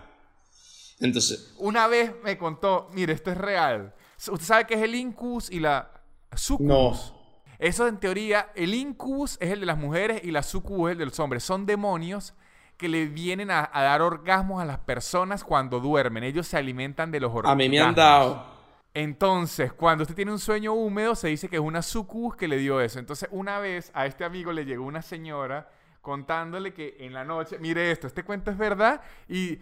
Entonces, 1.00 1.54
Una 1.58 1.88
vez 1.88 2.12
me 2.24 2.38
contó, 2.38 2.90
mire, 2.94 3.14
esto 3.14 3.32
es 3.32 3.38
real. 3.38 3.94
Usted 4.18 4.46
sabe 4.46 4.66
qué 4.68 4.76
es 4.76 4.82
el 4.82 4.96
incubus 4.96 5.50
y 5.52 5.60
la 5.60 5.90
sucubus. 6.36 7.14
no. 7.14 7.23
Eso 7.64 7.88
en 7.88 7.98
teoría, 7.98 8.52
el 8.56 8.74
incubus 8.74 9.38
es 9.40 9.50
el 9.52 9.62
de 9.62 9.66
las 9.66 9.78
mujeres 9.78 10.22
y 10.24 10.32
la 10.32 10.44
sucubus 10.44 10.90
es 10.90 10.92
el 10.94 10.98
de 10.98 11.06
los 11.06 11.20
hombres. 11.22 11.44
Son 11.44 11.66
demonios 11.66 12.34
que 12.76 12.90
le 12.90 13.06
vienen 13.08 13.52
a, 13.52 13.70
a 13.72 13.84
dar 13.84 14.02
orgasmos 14.02 14.62
a 14.62 14.66
las 14.66 14.80
personas 14.80 15.46
cuando 15.46 15.80
duermen. 15.80 16.26
Ellos 16.26 16.46
se 16.46 16.58
alimentan 16.58 17.10
de 17.10 17.22
los 17.22 17.32
orgasmos. 17.32 17.54
A 17.54 17.56
mí 17.56 17.70
me 17.70 17.80
han 17.80 17.96
dado. 17.96 18.46
Entonces, 18.94 19.72
cuando 19.72 20.04
usted 20.04 20.14
tiene 20.14 20.32
un 20.34 20.40
sueño 20.40 20.74
húmedo, 20.74 21.16
se 21.16 21.30
dice 21.30 21.48
que 21.48 21.56
es 21.56 21.62
una 21.62 21.82
sucubus 21.82 22.36
que 22.36 22.50
le 22.50 22.58
dio 22.58 22.82
eso. 22.82 23.00
Entonces, 23.00 23.30
una 23.32 23.60
vez 23.60 23.92
a 23.94 24.06
este 24.08 24.26
amigo 24.26 24.52
le 24.52 24.66
llegó 24.66 24.84
una 24.86 25.02
señora 25.02 25.70
contándole 26.02 26.74
que 26.74 26.98
en 27.00 27.14
la 27.14 27.24
noche, 27.24 27.58
mire 27.60 27.92
esto, 27.92 28.08
este 28.08 28.24
cuento 28.24 28.52
es 28.52 28.58
verdad 28.58 29.00
y 29.30 29.60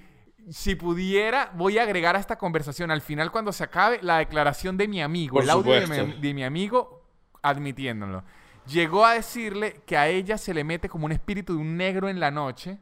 si 0.49 0.74
pudiera, 0.74 1.52
voy 1.54 1.78
a 1.78 1.84
agregar 1.84 2.16
a 2.16 2.20
esta 2.20 2.38
conversación 2.39 2.89
al 2.89 3.02
final 3.02 3.32
cuando 3.32 3.52
se 3.52 3.64
acabe 3.64 3.99
la 4.02 4.18
declaración 4.18 4.76
de 4.76 4.88
mi 4.88 5.04
amigo, 5.04 5.36
Por 5.36 5.43
el 5.43 5.52
audio 5.52 5.74
de 5.76 5.82
supuesto. 5.84 6.08
mi, 6.08 6.14
de 6.20 6.34
mi 6.34 6.43
amigo 6.43 7.01
admitiéndolo. 7.42 8.24
Llegó 8.68 9.06
a 9.06 9.16
decirle 9.16 9.82
que 9.86 9.98
a 9.98 10.08
ella 10.08 10.38
se 10.38 10.54
le 10.54 10.64
mete 10.64 10.88
como 10.89 11.06
un 11.06 11.12
espíritu 11.12 11.54
de 11.56 11.60
un 11.62 11.78
negro 11.78 12.10
en 12.10 12.20
la 12.20 12.32
noche 12.32 12.78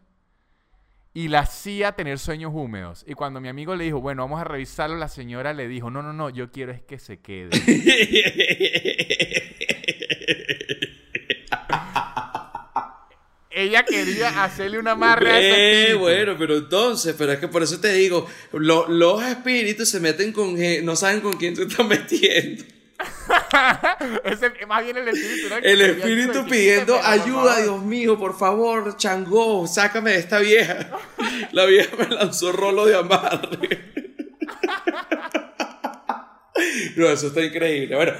y 1.13 1.27
la 1.29 1.39
hacía 1.39 1.93
tener 1.93 2.19
sueños 2.19 2.51
húmedos. 2.53 3.03
Y 3.07 3.13
cuando 3.13 3.39
mi 3.41 3.47
amigo 3.47 3.75
le 3.75 3.85
dijo, 3.85 3.99
bueno, 4.01 4.23
vamos 4.23 4.41
a 4.41 4.43
revisarlo, 4.43 4.97
la 4.97 5.07
señora 5.09 5.53
le 5.53 5.67
dijo, 5.67 5.89
no, 5.89 6.03
no, 6.03 6.13
no, 6.13 6.29
yo 6.29 6.51
quiero 6.51 6.71
es 6.71 6.81
que 6.81 6.99
se 6.99 7.19
quede. 7.19 7.49
Ella 13.51 13.83
quería 13.83 14.43
hacerle 14.43 14.77
una 14.77 14.91
amarre 14.91 15.31
a 15.31 15.39
ese 15.39 15.79
espíritu. 15.79 15.99
bueno, 15.99 16.35
pero 16.37 16.55
entonces, 16.57 17.15
pero 17.17 17.31
es 17.33 17.39
que 17.39 17.47
por 17.47 17.63
eso 17.63 17.81
te 17.81 17.91
digo, 17.93 18.27
lo- 18.53 18.87
los 18.87 19.23
espíritus 19.23 19.89
se 19.89 19.99
meten 19.99 20.31
con 20.31 20.55
no 20.85 20.95
saben 20.95 21.21
con 21.21 21.35
quién 21.37 21.55
te 21.55 21.63
estás 21.63 21.85
metiendo. 21.87 22.63
Ese- 24.23 24.65
más 24.65 24.83
bien 24.83 24.97
el 24.97 25.07
espíritu, 25.07 25.49
¿no? 25.49 25.57
El 25.57 25.81
espíritu 25.81 26.45
pidiendo 26.49 26.97
por 26.97 27.05
ayuda. 27.05 27.61
Dios 27.61 27.83
mío, 27.83 28.17
por 28.17 28.37
favor, 28.37 28.97
Changó, 28.97 29.67
sácame 29.67 30.11
de 30.11 30.19
esta 30.19 30.39
vieja. 30.39 30.89
La 31.51 31.65
vieja 31.65 31.95
me 31.97 32.07
lanzó 32.15 32.51
rolo 32.51 32.85
de 32.85 32.95
amarre. 32.97 33.93
no, 36.95 37.09
eso 37.09 37.27
está 37.27 37.41
increíble. 37.43 37.95
Bueno, 37.95 38.13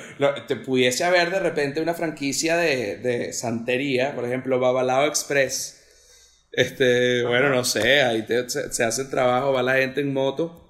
te 0.47 0.55
pudiese 0.55 1.03
haber 1.03 1.29
de 1.31 1.39
repente 1.39 1.81
una 1.81 1.93
franquicia 1.93 2.55
de, 2.57 2.97
de 2.97 3.33
santería, 3.33 4.15
por 4.15 4.25
ejemplo, 4.25 4.59
Babalao 4.59 5.05
Express. 5.07 5.75
Este, 6.51 7.23
bueno, 7.23 7.49
no 7.49 7.63
sé, 7.63 8.01
ahí 8.01 8.25
se, 8.47 8.83
hace 8.83 9.01
el 9.03 9.09
trabajo, 9.09 9.53
va 9.53 9.61
la 9.61 9.75
gente 9.75 10.01
en 10.01 10.11
moto, 10.11 10.67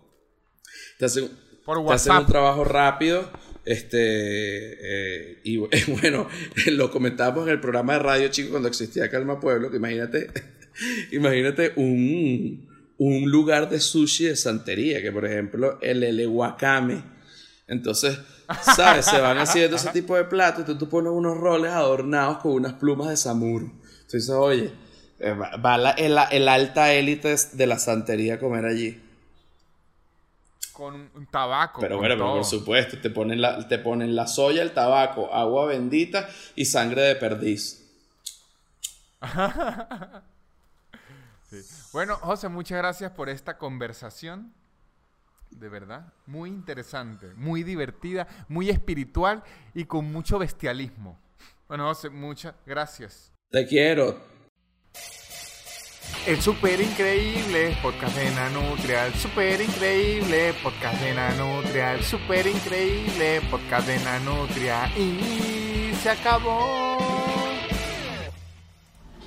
te 0.97 1.05
hacen, 1.05 1.29
un 1.65 2.25
trabajo 2.25 2.63
rápido. 2.65 3.31
Este, 3.65 3.97
eh, 4.01 5.39
y 5.43 5.57
bueno, 6.01 6.27
lo 6.71 6.91
comentábamos 6.91 7.47
en 7.47 7.53
el 7.53 7.59
programa 7.59 7.93
de 7.93 7.99
radio, 7.99 8.27
chico, 8.29 8.51
cuando 8.51 8.69
existía 8.69 9.09
Calma 9.09 9.39
Pueblo, 9.39 9.69
que 9.69 9.77
imagínate, 9.77 10.29
imagínate 11.11 11.73
un, 11.75 12.67
un 12.97 13.31
lugar 13.31 13.69
de 13.69 13.79
sushi 13.79 14.25
de 14.25 14.35
santería, 14.35 15.01
que 15.01 15.11
por 15.11 15.25
ejemplo 15.25 15.79
el 15.81 16.03
Elewakame. 16.03 17.03
Entonces, 17.67 18.17
¿sabes? 18.75 19.05
Se 19.05 19.19
van 19.19 19.37
haciendo 19.37 19.75
ese 19.75 19.89
tipo 19.89 20.15
de 20.15 20.23
platos 20.23 20.63
y 20.63 20.65
tú, 20.65 20.77
tú, 20.77 20.89
pones 20.89 21.11
unos 21.11 21.37
roles 21.37 21.71
adornados 21.71 22.39
con 22.39 22.53
unas 22.53 22.73
plumas 22.73 23.09
de 23.09 23.17
samuro. 23.17 23.71
Entonces, 24.01 24.29
oye, 24.31 24.71
eh, 25.19 25.33
va 25.33 25.77
la, 25.77 25.91
el, 25.91 26.47
alta 26.47 26.93
élite 26.93 27.35
de 27.53 27.67
la 27.67 27.77
santería 27.77 28.35
a 28.35 28.39
comer 28.39 28.65
allí. 28.65 28.99
Con 30.79 30.95
un 31.13 31.25
tabaco. 31.25 31.81
Pero 31.81 31.97
bueno, 31.97 32.17
por 32.17 32.45
supuesto, 32.45 32.97
te 33.01 33.09
ponen, 33.09 33.41
la, 33.41 33.67
te 33.67 33.79
ponen 33.79 34.15
la 34.15 34.27
soya, 34.27 34.61
el 34.61 34.71
tabaco, 34.71 35.29
agua 35.33 35.65
bendita 35.65 36.29
y 36.55 36.63
sangre 36.63 37.01
de 37.01 37.15
perdiz. 37.17 37.85
Bueno, 41.91 42.15
José, 42.17 42.47
muchas 42.47 42.77
gracias 42.77 43.11
por 43.11 43.27
esta 43.27 43.57
conversación. 43.57 44.53
De 45.49 45.67
verdad, 45.67 46.13
muy 46.27 46.51
interesante, 46.51 47.33
muy 47.33 47.63
divertida, 47.63 48.27
muy 48.47 48.69
espiritual 48.69 49.41
y 49.73 49.85
con 49.85 50.11
mucho 50.11 50.37
bestialismo. 50.37 51.17
Bueno, 51.67 51.87
José, 51.87 52.11
muchas 52.11 52.53
gracias. 52.67 53.31
Te 53.49 53.65
quiero. 53.65 54.38
El 56.25 56.41
super 56.41 56.79
increíble 56.79 57.77
podcast 57.81 58.15
de 58.15 58.29
Nanutria, 58.31 59.07
el 59.07 59.13
super 59.13 59.61
increíble 59.61 60.53
podcast 60.61 61.01
de 61.01 61.13
Nanutria, 61.13 61.95
el 61.95 62.03
super 62.03 62.45
increíble 62.45 63.41
podcast 63.49 63.87
de 63.87 63.99
Nanutria 63.99 64.91
y 64.97 65.93
se 65.95 66.09
acabó. 66.09 66.97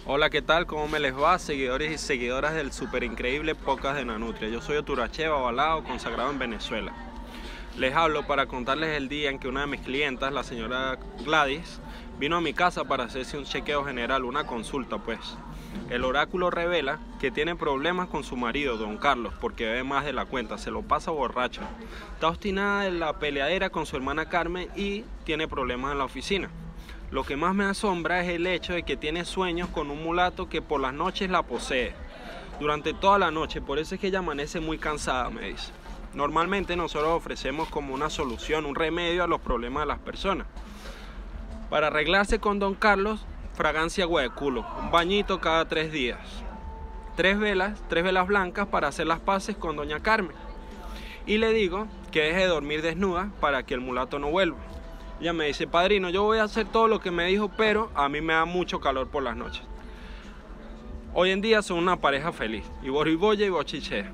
Hola, 0.06 0.30
¿qué 0.30 0.42
tal? 0.42 0.66
¿Cómo 0.66 0.86
me 0.88 1.00
les 1.00 1.16
va? 1.16 1.38
Seguidores 1.38 1.92
y 1.92 1.98
seguidoras 1.98 2.54
del 2.54 2.72
super 2.72 3.02
increíble 3.02 3.54
podcast 3.54 3.96
de 3.96 4.04
Nanutria. 4.04 4.48
Yo 4.48 4.60
soy 4.60 4.76
Oturacheva 4.76 5.40
Balao, 5.40 5.84
consagrado 5.84 6.30
en 6.30 6.38
Venezuela. 6.38 6.92
Les 7.78 7.94
hablo 7.94 8.26
para 8.26 8.46
contarles 8.46 8.96
el 8.96 9.08
día 9.08 9.30
en 9.30 9.38
que 9.38 9.48
una 9.48 9.62
de 9.62 9.66
mis 9.66 9.80
clientas, 9.80 10.32
la 10.32 10.44
señora 10.44 10.98
Gladys, 11.24 11.80
vino 12.18 12.36
a 12.36 12.40
mi 12.40 12.52
casa 12.52 12.84
para 12.84 13.04
hacerse 13.04 13.38
un 13.38 13.44
chequeo 13.44 13.84
general, 13.84 14.24
una 14.24 14.46
consulta 14.46 14.98
pues. 14.98 15.18
El 15.90 16.04
oráculo 16.04 16.50
revela 16.50 16.98
que 17.20 17.30
tiene 17.30 17.56
problemas 17.56 18.08
con 18.08 18.24
su 18.24 18.36
marido, 18.36 18.76
don 18.76 18.96
Carlos, 18.96 19.34
porque 19.40 19.66
bebe 19.66 19.84
más 19.84 20.04
de 20.04 20.12
la 20.12 20.24
cuenta, 20.24 20.58
se 20.58 20.70
lo 20.70 20.82
pasa 20.82 21.10
borracho. 21.10 21.60
Está 22.14 22.28
obstinada 22.28 22.86
en 22.86 22.98
la 22.98 23.18
peleadera 23.18 23.70
con 23.70 23.86
su 23.86 23.96
hermana 23.96 24.28
Carmen 24.28 24.68
y 24.76 25.04
tiene 25.24 25.48
problemas 25.48 25.92
en 25.92 25.98
la 25.98 26.04
oficina. 26.04 26.50
Lo 27.10 27.24
que 27.24 27.36
más 27.36 27.54
me 27.54 27.64
asombra 27.64 28.22
es 28.22 28.28
el 28.30 28.46
hecho 28.46 28.72
de 28.72 28.84
que 28.84 28.96
tiene 28.96 29.26
sueños 29.26 29.68
con 29.68 29.90
un 29.90 30.02
mulato 30.02 30.48
que 30.48 30.62
por 30.62 30.80
las 30.80 30.94
noches 30.94 31.28
la 31.28 31.42
posee. 31.42 31.92
Durante 32.58 32.94
toda 32.94 33.18
la 33.18 33.30
noche, 33.30 33.60
por 33.60 33.78
eso 33.78 33.94
es 33.94 34.00
que 34.00 34.06
ella 34.06 34.20
amanece 34.20 34.60
muy 34.60 34.78
cansada, 34.78 35.28
me 35.28 35.48
dice. 35.48 35.72
Normalmente 36.14 36.74
nosotros 36.76 37.10
ofrecemos 37.10 37.68
como 37.68 37.92
una 37.92 38.08
solución, 38.08 38.64
un 38.64 38.74
remedio 38.74 39.24
a 39.24 39.26
los 39.26 39.40
problemas 39.40 39.82
de 39.82 39.88
las 39.88 39.98
personas. 39.98 40.46
Para 41.68 41.88
arreglarse 41.88 42.38
con 42.38 42.58
Don 42.58 42.74
Carlos, 42.74 43.26
fragancia 43.54 44.06
culo, 44.34 44.64
un 44.80 44.90
bañito 44.90 45.40
cada 45.40 45.66
tres 45.66 45.92
días. 45.92 46.18
Tres 47.16 47.38
velas, 47.38 47.82
tres 47.88 48.04
velas 48.04 48.26
blancas 48.26 48.66
para 48.66 48.88
hacer 48.88 49.06
las 49.06 49.20
paces 49.20 49.56
con 49.56 49.76
Doña 49.76 50.00
Carmen. 50.00 50.36
Y 51.26 51.38
le 51.38 51.52
digo 51.52 51.86
que 52.10 52.22
deje 52.22 52.40
de 52.40 52.46
dormir 52.46 52.82
desnuda 52.82 53.30
para 53.40 53.62
que 53.64 53.74
el 53.74 53.80
mulato 53.80 54.18
no 54.18 54.30
vuelva. 54.30 54.58
Ella 55.20 55.32
me 55.32 55.46
dice, 55.46 55.66
padrino, 55.66 56.10
yo 56.10 56.24
voy 56.24 56.38
a 56.38 56.44
hacer 56.44 56.66
todo 56.66 56.88
lo 56.88 57.00
que 57.00 57.10
me 57.10 57.26
dijo, 57.26 57.50
pero 57.56 57.90
a 57.94 58.08
mí 58.08 58.20
me 58.20 58.32
da 58.32 58.44
mucho 58.44 58.80
calor 58.80 59.08
por 59.08 59.22
las 59.22 59.36
noches. 59.36 59.62
Hoy 61.14 61.30
en 61.30 61.42
día 61.42 61.62
son 61.62 61.78
una 61.78 62.00
pareja 62.00 62.32
feliz, 62.32 62.64
y 62.82 62.88
Boriboya 62.88 63.44
y 63.44 63.50
Bochichea. 63.50 64.10